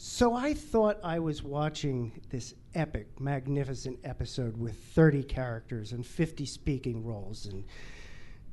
so 0.00 0.32
I 0.32 0.54
thought 0.54 1.00
I 1.02 1.18
was 1.18 1.42
watching 1.42 2.20
this 2.30 2.54
epic, 2.72 3.20
magnificent 3.20 3.98
episode 4.04 4.56
with 4.56 4.76
30 4.76 5.24
characters 5.24 5.90
and 5.90 6.06
50 6.06 6.46
speaking 6.46 7.04
roles 7.04 7.46
and 7.46 7.64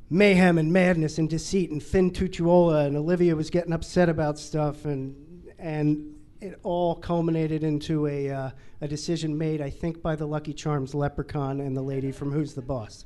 mayhem 0.10 0.58
and 0.58 0.74
madness 0.74 1.20
and 1.20 1.30
deceit 1.30 1.70
and 1.70 1.84
Fin 1.84 2.10
Tutuola 2.10 2.88
and 2.88 2.98
Olivia 2.98 3.36
was 3.36 3.52
getting 3.52 3.74
upset 3.74 4.10
about 4.10 4.40
stuff 4.40 4.86
and 4.86 5.16
and 5.60 6.16
it 6.42 6.60
all 6.64 6.96
culminated 6.96 7.64
into 7.64 8.08
a, 8.08 8.32
uh, 8.32 8.50
a 8.82 8.88
decision 8.88 9.38
made, 9.38 9.62
I 9.62 9.70
think, 9.70 10.02
by 10.02 10.16
the 10.16 10.26
Lucky 10.26 10.52
Charms 10.52 10.96
leprechaun 10.96 11.62
and 11.62 11.78
the 11.78 11.82
lady 11.84 12.12
from 12.12 12.32
Who's 12.32 12.56
the 12.56 12.64
Boss. 12.64 13.06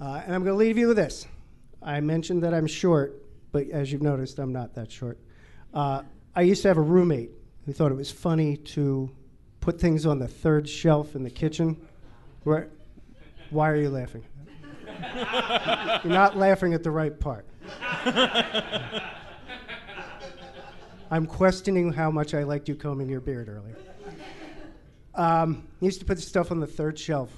Uh, 0.00 0.22
and 0.24 0.32
I'm 0.32 0.44
going 0.44 0.54
to 0.54 0.58
leave 0.58 0.78
you 0.78 0.88
with 0.88 0.96
this. 0.96 1.26
I 1.82 2.00
mentioned 2.00 2.44
that 2.44 2.54
I'm 2.54 2.68
short, 2.68 3.20
but 3.50 3.68
as 3.70 3.90
you've 3.90 4.02
noticed, 4.02 4.38
I'm 4.38 4.52
not 4.52 4.74
that 4.74 4.92
short. 4.92 5.18
Uh, 5.72 6.02
I 6.36 6.42
used 6.42 6.62
to 6.62 6.68
have 6.68 6.78
a 6.78 6.82
roommate 6.82 7.30
who 7.64 7.72
thought 7.72 7.92
it 7.92 7.96
was 7.96 8.10
funny 8.10 8.56
to 8.56 9.10
put 9.60 9.80
things 9.80 10.04
on 10.04 10.18
the 10.18 10.28
third 10.28 10.68
shelf 10.68 11.14
in 11.14 11.22
the 11.22 11.30
kitchen. 11.30 11.76
Where, 12.42 12.68
why 13.50 13.70
are 13.70 13.76
you 13.76 13.88
laughing? 13.88 14.24
You're 16.02 16.12
not 16.12 16.36
laughing 16.36 16.74
at 16.74 16.82
the 16.82 16.90
right 16.90 17.18
part. 17.18 17.46
I'm 21.10 21.26
questioning 21.26 21.92
how 21.92 22.10
much 22.10 22.34
I 22.34 22.42
liked 22.42 22.68
you 22.68 22.74
combing 22.74 23.08
your 23.08 23.20
beard 23.20 23.48
earlier. 23.48 23.76
Um, 25.14 25.68
he 25.78 25.86
used 25.86 26.00
to 26.00 26.04
put 26.04 26.18
stuff 26.18 26.50
on 26.50 26.58
the 26.58 26.66
third 26.66 26.98
shelf, 26.98 27.30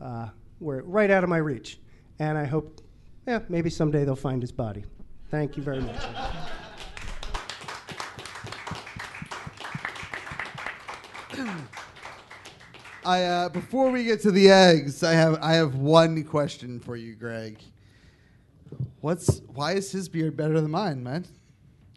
uh, 0.00 0.28
where 0.60 0.82
right 0.82 1.10
out 1.10 1.24
of 1.24 1.30
my 1.30 1.38
reach, 1.38 1.80
and 2.20 2.38
I 2.38 2.44
hope, 2.44 2.80
yeah, 3.26 3.40
maybe 3.48 3.70
someday 3.70 4.04
they'll 4.04 4.14
find 4.14 4.40
his 4.40 4.52
body. 4.52 4.84
Thank 5.28 5.56
you 5.56 5.62
very 5.64 5.80
much. 5.80 6.00
I 13.08 13.22
uh, 13.22 13.48
before 13.48 13.90
we 13.90 14.04
get 14.04 14.20
to 14.22 14.30
the 14.30 14.50
eggs, 14.50 15.02
I 15.02 15.12
have 15.12 15.38
I 15.40 15.54
have 15.54 15.76
one 15.76 16.22
question 16.24 16.78
for 16.78 16.94
you, 16.94 17.14
Greg. 17.14 17.58
What's 19.00 19.40
why 19.54 19.72
is 19.72 19.90
his 19.90 20.10
beard 20.10 20.36
better 20.36 20.60
than 20.60 20.70
mine, 20.70 21.02
man? 21.02 21.24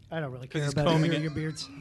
I 0.09 0.21
don't 0.21 0.31
really 0.31 0.47
care 0.47 0.63
he's 0.63 0.71
about 0.71 0.87
combing 0.87 1.11
either 1.11 1.15
it. 1.15 1.17
of 1.17 1.23
your 1.23 1.31
beards. 1.33 1.69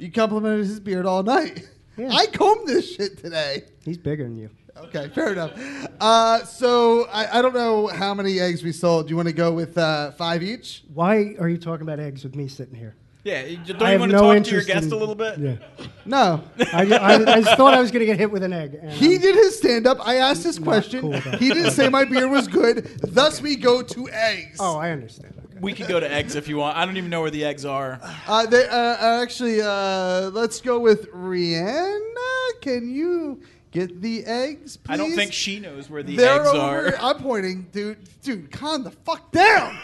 You 0.00 0.12
complimented 0.12 0.66
his 0.66 0.78
beard 0.78 1.06
all 1.06 1.24
night. 1.24 1.68
I 1.98 2.26
combed 2.26 2.68
this 2.68 2.94
shit 2.94 3.18
today. 3.18 3.64
He's 3.84 3.98
bigger 3.98 4.22
than 4.22 4.36
you. 4.36 4.48
Okay, 4.76 5.08
fair 5.08 5.32
enough. 5.32 5.58
Uh, 6.00 6.44
so 6.44 7.08
I, 7.10 7.38
I 7.38 7.42
don't 7.42 7.54
know 7.54 7.88
how 7.88 8.14
many 8.14 8.38
eggs 8.38 8.62
we 8.62 8.70
sold. 8.70 9.06
Do 9.06 9.10
you 9.10 9.16
want 9.16 9.26
to 9.26 9.34
go 9.34 9.50
with 9.50 9.76
uh, 9.76 10.12
five 10.12 10.44
each? 10.44 10.84
Why 10.94 11.34
are 11.40 11.48
you 11.48 11.58
talking 11.58 11.82
about 11.82 11.98
eggs 11.98 12.22
with 12.22 12.36
me 12.36 12.46
sitting 12.46 12.76
here? 12.76 12.94
Yeah, 13.24 13.44
you- 13.44 13.58
don't 13.58 13.82
I 13.82 13.86
you 13.86 13.90
have 13.92 14.00
want 14.00 14.12
no 14.12 14.32
to 14.32 14.38
talk 14.38 14.44
to 14.46 14.50
your 14.54 14.62
guest 14.64 14.86
in- 14.86 14.92
a 14.92 14.96
little 14.96 15.14
bit? 15.14 15.38
Yeah. 15.38 15.86
No. 16.06 16.42
I, 16.72 16.86
I, 16.94 17.14
I 17.14 17.40
just 17.42 17.56
thought 17.56 17.74
I 17.74 17.80
was 17.80 17.90
going 17.90 18.00
to 18.00 18.06
get 18.06 18.18
hit 18.18 18.30
with 18.30 18.42
an 18.42 18.52
egg. 18.52 18.80
He 18.92 19.16
I'm 19.16 19.20
did 19.20 19.34
his 19.34 19.58
stand 19.58 19.86
up. 19.86 19.98
I 20.06 20.16
asked 20.16 20.44
his 20.44 20.58
question. 20.58 21.00
cool 21.00 21.12
he 21.12 21.48
didn't 21.52 21.72
say 21.72 21.88
my 21.88 22.04
beer 22.04 22.28
was 22.28 22.48
good. 22.48 22.84
Thus, 23.02 23.42
we 23.42 23.56
go 23.56 23.82
to 23.82 24.08
eggs. 24.10 24.56
Oh, 24.60 24.78
I 24.78 24.90
understand. 24.90 25.34
We 25.60 25.72
could 25.72 25.88
go 25.88 25.98
to 25.98 26.10
eggs 26.10 26.36
if 26.36 26.46
you 26.48 26.56
want. 26.58 26.76
I 26.78 26.84
don't 26.86 26.96
even 26.96 27.10
know 27.10 27.20
where 27.20 27.30
the 27.32 27.44
eggs 27.44 27.64
are. 27.64 27.98
Uh, 28.28 28.46
they, 28.46 28.66
uh, 28.68 28.72
uh, 28.76 29.20
actually, 29.22 29.60
uh, 29.60 30.30
let's 30.30 30.60
go 30.60 30.78
with 30.78 31.10
Rihanna. 31.12 32.60
Can 32.60 32.88
you 32.88 33.42
get 33.72 34.00
the 34.00 34.24
eggs, 34.24 34.76
please? 34.76 34.94
I 34.94 34.96
don't 34.96 35.14
think 35.14 35.32
she 35.32 35.58
knows 35.58 35.90
where 35.90 36.02
the 36.04 36.16
They're 36.16 36.40
eggs 36.40 36.48
over. 36.50 36.94
are. 36.94 36.96
I'm 37.00 37.18
pointing, 37.18 37.66
dude. 37.72 37.98
Dude, 38.22 38.50
calm 38.52 38.84
the 38.84 38.90
fuck 38.92 39.32
down. 39.32 39.76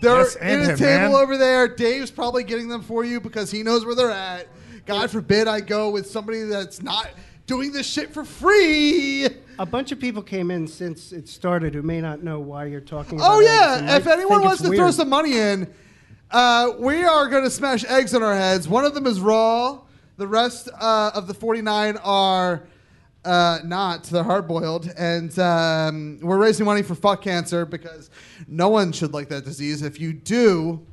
They're 0.00 0.18
Yes, 0.18 0.36
in 0.36 0.42
and 0.48 0.62
a 0.62 0.64
him, 0.72 0.76
table 0.76 1.12
man. 1.12 1.22
over 1.22 1.36
there. 1.38 1.68
Dave's 1.68 2.10
probably 2.10 2.44
getting 2.44 2.68
them 2.68 2.82
for 2.82 3.04
you 3.04 3.20
because 3.20 3.50
he 3.50 3.62
knows 3.62 3.84
where 3.86 3.94
they're 3.94 4.10
at. 4.10 4.48
God 4.86 5.10
forbid 5.10 5.46
I 5.48 5.60
go 5.60 5.90
with 5.90 6.06
somebody 6.08 6.42
that's 6.42 6.82
not 6.82 7.10
doing 7.46 7.72
this 7.72 7.86
shit 7.86 8.12
for 8.12 8.24
free. 8.24 9.28
A 9.58 9.66
bunch 9.66 9.92
of 9.92 10.00
people 10.00 10.22
came 10.22 10.50
in 10.50 10.66
since 10.66 11.12
it 11.12 11.28
started 11.28 11.74
who 11.74 11.82
may 11.82 12.00
not 12.00 12.22
know 12.22 12.40
why 12.40 12.64
you're 12.66 12.80
talking 12.80 13.18
about 13.18 13.30
Oh 13.32 13.40
eggs 13.40 13.48
and 13.78 13.86
yeah, 13.86 13.92
might 13.92 14.00
if 14.00 14.06
anyone 14.08 14.28
think 14.38 14.44
wants 14.44 14.60
it's 14.60 14.70
to 14.70 14.76
throw 14.76 14.84
weird. 14.86 14.94
some 14.94 15.08
money 15.08 15.38
in, 15.38 15.72
uh, 16.30 16.72
we 16.78 17.04
are 17.04 17.28
going 17.28 17.44
to 17.44 17.50
smash 17.50 17.84
eggs 17.84 18.14
on 18.14 18.22
our 18.22 18.34
heads. 18.34 18.66
One 18.68 18.84
of 18.84 18.94
them 18.94 19.06
is 19.06 19.20
raw. 19.20 19.80
The 20.16 20.26
rest 20.26 20.68
uh, 20.80 21.10
of 21.14 21.26
the 21.26 21.34
49 21.34 21.96
are 21.98 22.64
uh, 23.24 23.58
not. 23.64 24.04
They're 24.04 24.22
hard 24.22 24.48
boiled, 24.48 24.90
and 24.96 25.36
um, 25.38 26.18
we're 26.20 26.38
raising 26.38 26.66
money 26.66 26.82
for 26.82 26.94
fuck 26.94 27.22
cancer 27.22 27.64
because 27.64 28.10
no 28.48 28.68
one 28.68 28.92
should 28.92 29.12
like 29.12 29.28
that 29.28 29.44
disease. 29.44 29.82
If 29.82 30.00
you 30.00 30.12
do, 30.12 30.84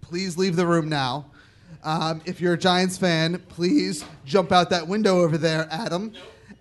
please 0.00 0.38
leave 0.38 0.56
the 0.56 0.66
room 0.66 0.88
now. 0.88 1.26
Um, 1.84 2.22
if 2.24 2.40
you're 2.40 2.54
a 2.54 2.58
Giants 2.58 2.96
fan, 2.98 3.38
please 3.48 4.04
jump 4.24 4.50
out 4.50 4.70
that 4.70 4.88
window 4.88 5.20
over 5.20 5.38
there, 5.38 5.68
Adam. 5.70 6.12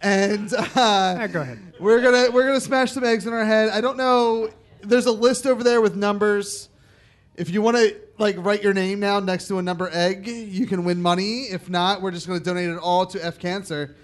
And 0.01 0.53
uh, 0.53 1.27
go 1.27 1.41
ahead. 1.41 1.73
We're 1.79 2.01
gonna 2.01 2.29
we're 2.31 2.45
gonna 2.45 2.61
smash 2.61 2.91
some 2.91 3.03
eggs 3.03 3.25
in 3.25 3.33
our 3.33 3.45
head. 3.45 3.69
I 3.69 3.81
don't 3.81 3.97
know. 3.97 4.49
There's 4.81 5.07
a 5.07 5.11
list 5.11 5.47
over 5.47 5.63
there 5.63 5.81
with 5.81 5.95
numbers. 5.95 6.69
If 7.35 7.49
you 7.49 7.61
want 7.61 7.77
to 7.77 7.95
like 8.19 8.35
write 8.37 8.61
your 8.61 8.73
name 8.73 8.99
now 8.99 9.19
next 9.19 9.47
to 9.47 9.57
a 9.57 9.61
number 9.61 9.89
egg, 9.91 10.27
you 10.27 10.67
can 10.67 10.83
win 10.83 11.01
money. 11.01 11.43
If 11.43 11.69
not, 11.69 12.01
we're 12.01 12.11
just 12.11 12.27
gonna 12.27 12.39
donate 12.39 12.69
it 12.69 12.77
all 12.77 13.05
to 13.07 13.23
F 13.23 13.39
Cancer. 13.39 13.95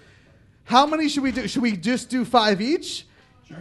How 0.64 0.86
many 0.86 1.08
should 1.08 1.22
we 1.22 1.32
do? 1.32 1.46
Should 1.46 1.62
we 1.62 1.76
just 1.76 2.08
do 2.08 2.24
five 2.24 2.60
each? 2.60 3.06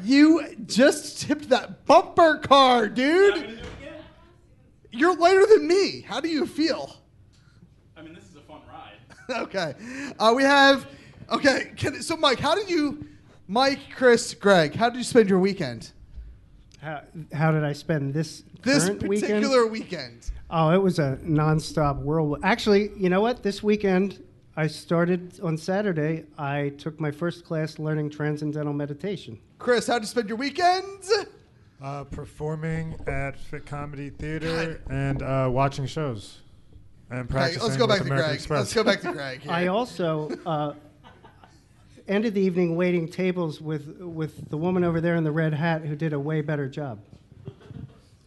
You 0.03 0.55
just 0.65 1.21
tipped 1.21 1.49
that 1.49 1.85
bumper 1.85 2.37
car, 2.37 2.87
dude. 2.87 3.61
You're 4.91 5.15
lighter 5.15 5.45
than 5.45 5.67
me. 5.67 6.01
How 6.01 6.19
do 6.19 6.29
you 6.29 6.45
feel? 6.45 6.95
I 7.97 8.01
mean, 8.01 8.13
this 8.13 8.23
is 8.23 8.35
a 8.35 8.41
fun 8.41 8.61
ride. 8.71 9.41
okay. 9.43 9.73
Uh, 10.19 10.33
we 10.35 10.43
have. 10.43 10.87
Okay. 11.29 11.71
Can, 11.75 12.01
so, 12.01 12.15
Mike, 12.15 12.39
how 12.39 12.55
did 12.55 12.69
you, 12.69 13.05
Mike, 13.47 13.79
Chris, 13.95 14.33
Greg, 14.33 14.75
how 14.75 14.89
did 14.89 14.97
you 14.97 15.03
spend 15.03 15.29
your 15.29 15.39
weekend? 15.39 15.91
How, 16.81 17.01
how 17.33 17.51
did 17.51 17.63
I 17.63 17.73
spend 17.73 18.13
this 18.13 18.43
This 18.61 18.85
current 18.85 19.03
weekend? 19.03 19.33
particular 19.33 19.67
weekend. 19.67 20.31
Oh, 20.49 20.69
it 20.69 20.81
was 20.81 20.99
a 20.99 21.17
nonstop 21.23 21.99
whirlwind. 22.01 22.45
Actually, 22.45 22.91
you 22.95 23.09
know 23.09 23.21
what? 23.21 23.41
This 23.41 23.63
weekend, 23.63 24.23
I 24.55 24.67
started 24.67 25.39
on 25.41 25.57
Saturday. 25.57 26.25
I 26.37 26.69
took 26.77 26.99
my 26.99 27.09
first 27.09 27.43
class 27.43 27.79
learning 27.79 28.11
transcendental 28.11 28.73
meditation. 28.73 29.39
Chris, 29.57 29.87
how 29.87 29.93
did 29.95 30.03
you 30.03 30.07
spend 30.07 30.29
your 30.29 30.37
weekends? 30.37 31.11
Uh, 31.81 32.03
performing 32.03 32.95
at 33.07 33.37
PHIT 33.39 33.65
Comedy 33.65 34.11
Theater 34.11 34.79
and 34.89 35.23
uh, 35.23 35.49
watching 35.51 35.87
shows. 35.87 36.39
And 37.09 37.21
Okay, 37.21 37.29
practicing 37.29 37.63
let's 37.63 37.77
go 37.77 37.87
back 37.87 37.99
to 37.99 38.05
American 38.05 38.45
Greg. 38.45 38.49
Let's 38.49 38.73
go 38.73 38.83
back 38.83 39.01
to 39.01 39.11
Greg. 39.11 39.41
I 39.49 39.67
also 39.67 40.29
uh, 40.45 40.73
ended 42.07 42.35
the 42.35 42.41
evening 42.41 42.75
waiting 42.75 43.07
tables 43.07 43.59
with 43.59 43.97
with 43.99 44.49
the 44.49 44.57
woman 44.57 44.83
over 44.83 45.01
there 45.01 45.15
in 45.15 45.23
the 45.23 45.31
red 45.31 45.53
hat 45.53 45.81
who 45.81 45.95
did 45.95 46.13
a 46.13 46.19
way 46.19 46.41
better 46.41 46.69
job. 46.69 46.99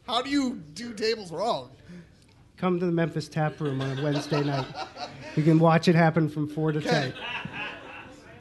How 0.06 0.22
do 0.22 0.30
you 0.30 0.60
do 0.74 0.92
tables 0.92 1.30
wrong? 1.30 1.70
Come 2.56 2.80
to 2.80 2.86
the 2.86 2.92
Memphis 2.92 3.28
Tap 3.28 3.60
Room 3.60 3.82
on 3.82 3.98
a 3.98 4.02
Wednesday 4.02 4.42
night. 4.42 4.66
You 5.36 5.42
can 5.42 5.58
watch 5.58 5.88
it 5.88 5.94
happen 5.94 6.26
from 6.26 6.48
four 6.48 6.72
to 6.72 6.80
ten. 6.80 7.12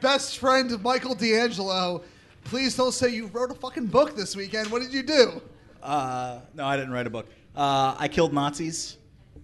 Best 0.00 0.38
friend 0.38 0.72
of 0.72 0.82
Michael 0.82 1.14
D'Angelo. 1.14 2.02
Please 2.44 2.74
don't 2.74 2.92
say 2.92 3.10
you 3.10 3.26
wrote 3.26 3.50
a 3.50 3.54
fucking 3.54 3.86
book 3.86 4.16
this 4.16 4.34
weekend. 4.34 4.70
What 4.70 4.80
did 4.80 4.94
you 4.94 5.02
do? 5.02 5.42
Uh, 5.82 6.40
no, 6.54 6.64
I 6.64 6.76
didn't 6.76 6.92
write 6.92 7.06
a 7.06 7.10
book. 7.10 7.26
Uh, 7.54 7.94
I 7.98 8.08
killed 8.08 8.32
Nazis 8.32 8.96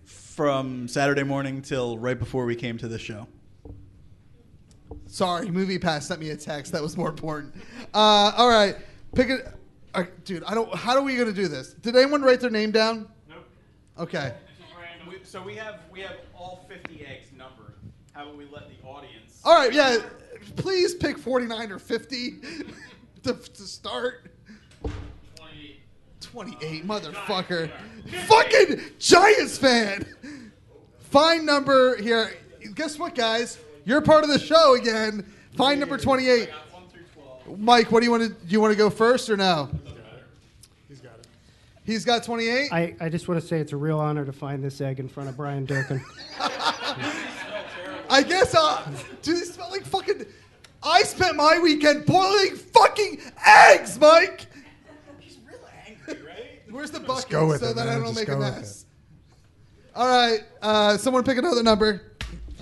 from 0.04 0.88
Saturday 0.88 1.22
morning 1.22 1.60
till 1.60 1.98
right 1.98 2.18
before 2.18 2.46
we 2.46 2.56
came 2.56 2.78
to 2.78 2.88
this 2.88 3.02
show. 3.02 3.26
Sorry, 5.06 5.50
Movie 5.50 5.78
Pass 5.78 6.06
sent 6.06 6.20
me 6.20 6.30
a 6.30 6.36
text. 6.36 6.72
That 6.72 6.80
was 6.80 6.96
more 6.96 7.10
important. 7.10 7.54
Uh, 7.92 8.32
all 8.38 8.48
right, 8.48 8.76
pick 9.14 9.28
it, 9.28 9.46
all 9.94 10.02
right, 10.02 10.24
dude. 10.24 10.44
I 10.44 10.54
don't. 10.54 10.74
How 10.74 10.96
are 10.96 11.02
we 11.02 11.16
gonna 11.16 11.32
do 11.32 11.48
this? 11.48 11.74
Did 11.74 11.94
anyone 11.94 12.22
write 12.22 12.40
their 12.40 12.50
name 12.50 12.70
down? 12.70 13.06
Nope. 13.28 13.44
Okay. 13.98 14.32
So 15.32 15.42
we 15.42 15.54
have 15.56 15.80
we 15.90 16.00
have 16.00 16.16
all 16.36 16.66
50 16.68 17.06
eggs 17.06 17.28
numbered. 17.34 17.72
How 18.12 18.24
about 18.24 18.36
we 18.36 18.44
let 18.52 18.64
the 18.68 18.86
audience? 18.86 19.40
All 19.46 19.54
right. 19.54 19.72
Yeah. 19.72 19.96
Please 20.56 20.94
pick 20.94 21.16
49 21.16 21.72
or 21.72 21.78
50 21.78 22.40
to, 23.22 23.32
to 23.32 23.62
start. 23.62 24.30
28, 24.82 25.80
28, 26.20 26.86
motherfucker. 26.86 27.70
Fucking 28.26 28.80
Giants 28.98 29.56
fan. 29.56 30.04
Fine 30.98 31.46
number 31.46 31.96
here. 31.96 32.34
Guess 32.74 32.98
what, 32.98 33.14
guys? 33.14 33.58
You're 33.86 34.02
part 34.02 34.24
of 34.24 34.28
the 34.28 34.38
show 34.38 34.74
again. 34.74 35.24
Fine 35.56 35.80
number 35.80 35.96
28. 35.96 36.50
Mike, 37.56 37.90
what 37.90 38.00
do 38.00 38.04
you 38.04 38.10
want 38.10 38.24
to 38.24 38.28
do? 38.28 38.36
You 38.48 38.60
want 38.60 38.72
to 38.72 38.76
go 38.76 38.90
first 38.90 39.30
or 39.30 39.38
no? 39.38 39.70
He's 41.84 42.04
got 42.04 42.22
28. 42.22 42.72
I, 42.72 42.94
I 43.00 43.08
just 43.08 43.26
want 43.26 43.40
to 43.40 43.46
say 43.46 43.58
it's 43.58 43.72
a 43.72 43.76
real 43.76 43.98
honor 43.98 44.24
to 44.24 44.32
find 44.32 44.62
this 44.62 44.80
egg 44.80 45.00
in 45.00 45.08
front 45.08 45.28
of 45.28 45.36
Brian 45.36 45.64
Durkin. 45.64 46.04
I 48.08 48.22
guess, 48.22 48.54
uh, 48.54 48.88
do 49.22 49.34
they 49.34 49.44
smell 49.44 49.70
like 49.70 49.84
fucking. 49.84 50.26
I 50.82 51.02
spent 51.02 51.36
my 51.36 51.58
weekend 51.60 52.06
boiling 52.06 52.56
fucking 52.56 53.20
eggs, 53.46 53.98
Mike! 53.98 54.46
He's 55.18 55.38
real 55.48 55.58
angry, 55.86 56.26
right? 56.26 56.60
Where's 56.70 56.90
the 56.90 57.00
bucket 57.00 57.30
go 57.30 57.48
with 57.48 57.60
so 57.60 57.70
it, 57.70 57.76
that 57.76 57.88
I 57.88 57.94
don't 57.94 58.14
Just 58.14 58.16
make 58.16 58.28
a 58.28 58.36
with 58.36 58.48
mess? 58.48 58.86
All 59.94 60.06
right, 60.06 60.40
uh, 60.60 60.96
someone 60.98 61.24
pick 61.24 61.38
another 61.38 61.62
number. 61.62 62.12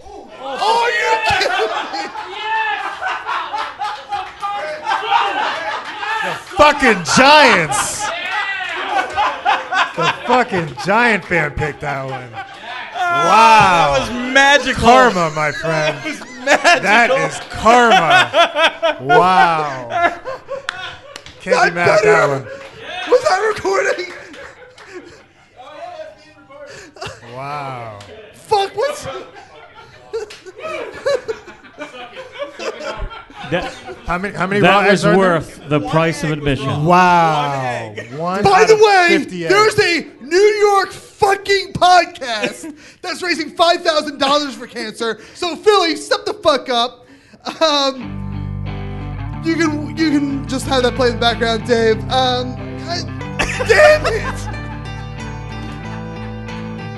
Oh, 0.02 0.90
you're 1.00 1.38
kidding 1.38 1.66
me! 1.66 2.10
fucking 6.56 7.04
Giants. 7.16 7.99
The 10.30 10.44
fucking 10.44 10.76
Giant 10.84 11.24
fan 11.24 11.50
picked 11.52 11.80
that 11.80 12.04
one. 12.04 12.30
Wow. 12.30 13.94
That 13.96 14.00
was 14.00 14.10
magical. 14.32 14.82
Karma, 14.82 15.30
my 15.34 15.52
friend. 15.52 15.96
That 15.96 16.04
was 16.04 16.20
magical. 16.44 16.82
That 16.82 17.10
is 17.30 17.40
karma. 17.50 19.04
wow. 19.04 19.88
Can't 21.40 21.56
I 21.56 21.68
be 21.68 21.74
mad 21.74 21.88
at 21.88 21.96
put 21.96 22.04
that 22.04 22.28
one. 22.28 22.44
Was 23.10 23.24
I 23.30 23.38
recording? 23.48 24.12
Wow. 27.34 27.98
Fuck, 28.34 28.76
what's. 28.76 29.06
That, 33.50 33.72
How 34.06 34.18
many? 34.18 34.34
How 34.36 34.46
many? 34.46 34.60
that 34.60 34.68
raw 34.70 34.80
was 34.82 34.88
eggs 34.90 35.02
there? 35.02 35.16
worth 35.16 35.68
the 35.68 35.80
price 35.88 36.22
of 36.24 36.30
admission. 36.30 36.84
Wow. 36.84 37.94
One 38.16 38.42
By 38.44 38.64
the 38.64 38.76
way, 38.76 39.18
50 39.18 39.44
there's 39.44 39.78
a 39.78 40.06
New 40.22 40.36
York 40.38 40.90
fucking 40.92 41.72
podcast 41.72 42.74
that's 43.02 43.22
raising 43.22 43.50
five 43.50 43.82
thousand 43.82 44.18
dollars 44.18 44.54
for 44.54 44.66
cancer. 44.66 45.20
So 45.34 45.56
Philly, 45.56 45.96
step 45.96 46.24
the 46.24 46.34
fuck 46.34 46.68
up. 46.68 47.06
Um, 47.60 48.16
you 49.44 49.54
can 49.56 49.96
you 49.96 50.10
can 50.10 50.46
just 50.48 50.66
have 50.66 50.82
that 50.84 50.94
play 50.94 51.08
in 51.08 51.14
the 51.14 51.20
background, 51.20 51.66
Dave. 51.66 51.98
Um, 52.10 52.54
I- 52.88 53.64
damn 53.68 54.06
it! 54.06 54.56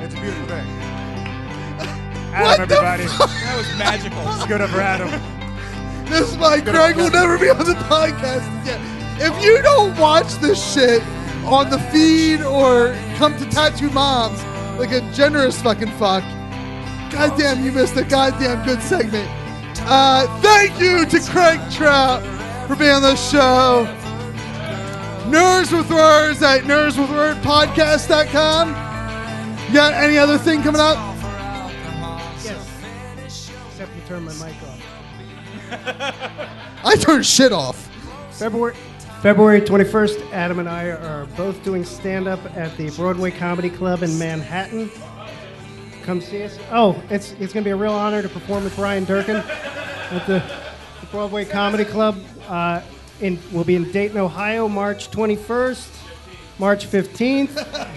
It's 0.03 0.15
a 0.15 0.21
beautiful 0.21 0.47
thing. 0.47 0.67
What 2.33 2.61
Adam, 2.61 2.69
the 2.69 2.75
everybody. 2.77 3.07
fuck? 3.07 3.29
That 3.31 3.57
was 3.57 3.79
magical. 3.79 4.23
Let's 4.25 4.47
go 4.47 4.59
to 4.59 4.65
Adam. 4.65 5.09
This 6.09 6.31
is 6.33 6.37
why 6.37 6.61
Greg 6.61 6.97
will 6.97 7.11
never 7.11 7.39
be 7.39 7.49
on 7.51 7.59
the 7.59 7.75
podcast 7.89 8.47
again. 8.63 8.81
If 9.21 9.45
you 9.45 9.61
don't 9.63 9.97
watch 9.99 10.35
this 10.37 10.59
shit 10.75 11.03
on 11.45 11.69
the 11.71 11.79
feed 11.91 12.43
or 12.43 12.95
come 13.17 13.37
to 13.39 13.45
Tattooed 13.51 13.93
Moms 13.93 14.43
like 14.79 14.93
a 14.93 15.01
generous 15.13 15.61
fucking 15.63 15.91
fuck, 15.93 16.23
goddamn, 17.11 17.65
you 17.65 17.73
missed 17.73 17.97
a 17.97 18.05
goddamn 18.05 18.65
good 18.65 18.81
segment. 18.83 19.29
Uh, 19.85 20.27
thank 20.41 20.79
you 20.81 21.05
to 21.07 21.21
Craig 21.31 21.61
Trout 21.71 22.23
for 22.69 22.77
being 22.77 22.91
on 22.93 23.03
the 23.03 23.17
show. 23.17 23.87
Nerds 25.31 25.73
with 25.77 25.91
Words 25.91 26.43
at 26.43 26.63
nerdswithwordpodcast.com. 26.63 28.69
You 29.69 29.73
got 29.75 29.95
any 29.95 30.19
other 30.19 30.37
thing 30.37 30.63
coming 30.63 30.81
up? 30.81 30.97
Yes. 32.45 33.51
Except 33.71 33.95
you 33.95 34.03
turn 34.07 34.25
my 34.25 34.33
mic 34.35 34.55
off. 34.63 34.72
I 36.85 36.97
turned 36.97 37.25
shit 37.27 37.53
off. 37.53 37.89
February 38.33 38.75
February 39.23 39.61
21st, 39.61 40.33
Adam 40.33 40.59
and 40.59 40.69
I 40.69 40.89
are 40.89 41.27
both 41.37 41.63
doing 41.63 41.85
stand 41.85 42.27
up 42.27 42.45
at 42.57 42.77
the 42.77 42.91
Broadway 42.91 43.31
Comedy 43.31 43.71
Club 43.71 44.03
in 44.03 44.19
Manhattan. 44.19 44.91
Come 46.03 46.21
see 46.21 46.43
us. 46.43 46.59
Oh, 46.73 47.01
it's 47.09 47.33
it's 47.33 47.53
going 47.53 47.63
to 47.63 47.69
be 47.69 47.71
a 47.71 47.77
real 47.77 47.93
honor 47.93 48.21
to 48.21 48.29
perform 48.29 48.65
with 48.65 48.75
Brian 48.75 49.05
Durkin 49.05 49.37
at 49.37 50.27
the, 50.27 50.43
the 51.01 51.07
Broadway 51.13 51.45
Comedy 51.45 51.85
Club. 51.85 52.19
Uh, 52.49 52.83
in, 53.21 53.39
we'll 53.53 53.63
be 53.63 53.77
in 53.77 53.91
Dayton, 53.93 54.19
Ohio, 54.19 54.69
March 54.69 55.11
21st, 55.13 55.89
March 56.59 56.87
15th. 56.87 57.89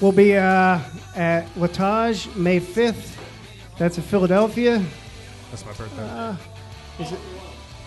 We'll 0.00 0.12
be 0.12 0.36
uh, 0.36 0.78
at 1.16 1.48
L'Etage, 1.56 2.32
May 2.36 2.60
5th. 2.60 3.16
That's 3.78 3.96
in 3.96 4.04
Philadelphia. 4.04 4.84
That's 5.50 5.66
my 5.66 5.72
birthday. 5.72 6.08
Uh, 6.08 6.36
is 6.98 7.12
it 7.12 7.18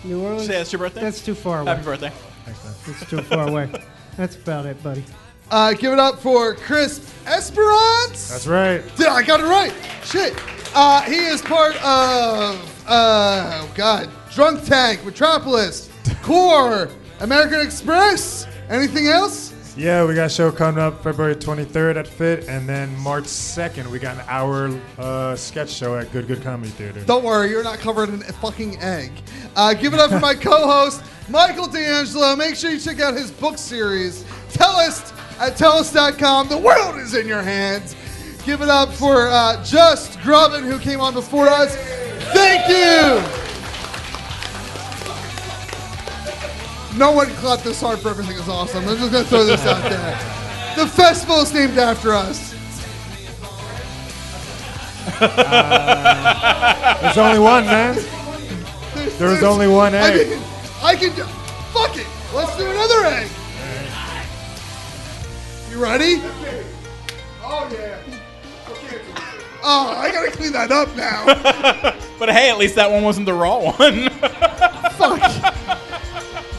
New 0.04 0.22
Orleans? 0.22 0.46
Say 0.46 0.54
that's 0.54 0.72
your 0.72 0.78
birthday? 0.78 1.00
That's 1.00 1.24
too 1.24 1.34
far 1.34 1.60
away. 1.60 1.70
Happy 1.72 1.84
birthday. 1.84 2.12
Thanks, 2.44 2.64
man. 2.64 2.74
It's 2.86 3.10
too 3.10 3.22
far 3.22 3.48
away. 3.48 3.70
That's 4.16 4.36
about 4.36 4.66
it, 4.66 4.82
buddy. 4.82 5.04
Uh, 5.50 5.72
give 5.72 5.92
it 5.92 5.98
up 5.98 6.18
for 6.18 6.54
Chris 6.54 7.12
Esperance. 7.26 8.30
That's 8.30 8.46
right. 8.46 8.82
Yeah, 8.98 9.12
I 9.12 9.22
got 9.22 9.40
it 9.40 9.44
right. 9.44 9.72
Shit. 10.04 10.34
Uh, 10.74 11.00
he 11.02 11.16
is 11.16 11.40
part 11.40 11.76
of, 11.76 12.84
uh, 12.86 13.62
oh 13.62 13.70
God, 13.74 14.10
Drunk 14.30 14.64
Tank, 14.64 15.04
Metropolis, 15.04 15.90
Core, 16.22 16.90
American 17.20 17.60
Express. 17.60 18.46
Anything 18.68 19.06
else? 19.06 19.54
Yeah, 19.78 20.04
we 20.04 20.16
got 20.16 20.26
a 20.26 20.28
show 20.28 20.50
coming 20.50 20.80
up 20.82 21.04
February 21.04 21.36
23rd 21.36 21.98
at 21.98 22.08
PHIT, 22.08 22.48
and 22.48 22.68
then 22.68 22.98
March 22.98 23.26
2nd 23.26 23.86
we 23.86 24.00
got 24.00 24.16
an 24.16 24.24
hour 24.26 24.76
uh, 24.98 25.36
sketch 25.36 25.70
show 25.70 25.96
at 25.96 26.10
Good 26.10 26.26
Good 26.26 26.42
Comedy 26.42 26.70
Theater. 26.70 27.00
Don't 27.04 27.22
worry, 27.22 27.50
you're 27.50 27.62
not 27.62 27.78
covered 27.78 28.08
in 28.08 28.16
a 28.22 28.32
fucking 28.32 28.76
egg. 28.80 29.12
Uh, 29.54 29.74
give 29.74 29.94
it 29.94 30.00
up 30.00 30.10
for 30.10 30.18
my 30.18 30.34
co-host, 30.40 31.04
Michael 31.28 31.68
D'Angelo. 31.68 32.34
Make 32.34 32.56
sure 32.56 32.72
you 32.72 32.80
check 32.80 32.98
out 32.98 33.14
his 33.14 33.30
book 33.30 33.56
series, 33.56 34.24
Tellus 34.50 35.12
at 35.38 35.56
Tellus.com. 35.56 36.48
The 36.48 36.58
world 36.58 36.96
is 36.96 37.14
in 37.14 37.28
your 37.28 37.42
hands. 37.42 37.94
Give 38.44 38.62
it 38.62 38.68
up 38.68 38.92
for 38.92 39.28
uh, 39.28 39.62
Just 39.64 40.18
Grubbin, 40.22 40.64
who 40.64 40.80
came 40.80 41.00
on 41.00 41.14
before 41.14 41.46
us. 41.46 41.76
Thank 42.32 42.68
you. 42.68 43.57
No 46.98 47.12
one 47.12 47.28
clapped 47.36 47.62
this 47.64 47.80
hard 47.80 48.00
for 48.00 48.08
everything 48.08 48.36
is 48.36 48.48
awesome. 48.48 48.86
I'm 48.88 48.96
just 48.98 49.12
gonna 49.12 49.24
throw 49.24 49.44
this 49.44 49.64
out 49.64 49.82
there. 49.88 50.18
The 50.76 50.86
festival 50.90 51.40
is 51.42 51.54
named 51.54 51.78
after 51.78 52.12
us. 52.12 52.54
Uh, 55.20 56.98
there's 57.02 57.18
only 57.18 57.38
one, 57.38 57.64
man. 57.66 57.94
There 59.18 59.30
was 59.30 59.42
only 59.42 59.68
one 59.68 59.94
I 59.94 59.98
egg. 60.10 60.28
mean, 60.30 60.40
I 60.82 60.94
can. 60.96 61.14
do- 61.14 61.24
Fuck 61.72 61.96
it. 61.96 62.06
Let's 62.34 62.56
do 62.56 62.68
another 62.70 63.04
egg. 63.06 63.28
You 65.70 65.82
ready? 65.82 66.20
Oh 67.42 67.68
yeah. 67.72 67.98
Oh, 69.62 69.94
I 69.96 70.10
gotta 70.12 70.30
clean 70.30 70.52
that 70.52 70.70
up 70.72 70.94
now. 70.96 71.94
But 72.18 72.30
hey, 72.30 72.50
at 72.50 72.58
least 72.58 72.74
that 72.74 72.90
one 72.90 73.04
wasn't 73.04 73.26
the 73.26 73.32
raw 73.32 73.58
one. 73.60 74.08
Fuck. 74.98 75.20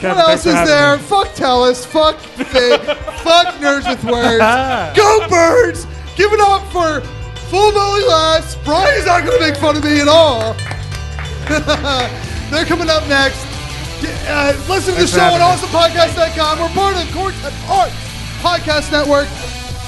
Kevin, 0.00 0.16
what 0.16 0.30
else 0.30 0.46
is 0.46 0.54
there? 0.66 0.96
me. 0.96 1.02
Fuck 1.02 1.28
Tellus. 1.34 1.84
Fuck 1.84 2.18
Fig. 2.18 2.80
fuck 3.20 3.54
Nerds 3.60 3.86
with 3.86 4.02
Words. 4.04 4.40
Go 4.96 5.28
Birds! 5.28 5.86
Give 6.16 6.32
it 6.32 6.40
up 6.40 6.64
for 6.72 7.02
Full 7.50 7.72
Belly 7.72 8.04
Laughs. 8.04 8.56
Brian's 8.64 9.04
not 9.04 9.26
gonna 9.26 9.40
make 9.40 9.56
fun 9.56 9.76
of 9.76 9.84
me 9.84 10.00
at 10.00 10.08
all. 10.08 10.54
They're 12.50 12.64
coming 12.64 12.88
up 12.88 13.06
next. 13.08 13.44
Uh, 14.26 14.56
listen 14.70 14.94
to 14.94 15.00
the 15.02 15.06
show 15.06 15.18
for 15.18 15.36
at 15.36 15.40
having 15.40 15.68
me. 15.68 15.68
awesomepodcast.com. 15.68 16.58
We're 16.60 16.68
part 16.70 16.96
of 16.96 17.06
the 17.06 17.12
Quartet 17.12 17.52
Arts 17.68 17.92
Podcast 18.40 18.90
Network. 18.90 19.28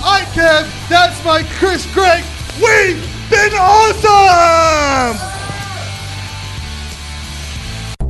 I'm 0.05 0.27
Kev. 0.37 0.69
That's 0.91 1.25
my 1.25 1.43
Chris 1.57 1.87
Greg. 1.95 2.23
We've 2.61 3.01
been 3.31 3.53
awesome! 3.55 5.42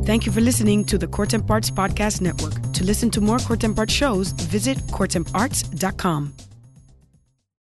Thank 0.05 0.25
you 0.25 0.33
for 0.33 0.41
listening 0.41 0.83
to 0.85 0.97
the 0.97 1.07
Court 1.07 1.33
and 1.33 1.47
Parts 1.47 1.71
Podcast 1.71 2.19
Network. 2.19 2.73
To 2.73 2.83
listen 2.83 3.09
to 3.11 3.21
more 3.21 3.37
Court 3.39 3.63
and 3.63 3.73
Parts 3.73 3.93
shows, 3.93 4.33
visit 4.33 4.77
courtandarts.com. 4.87 6.33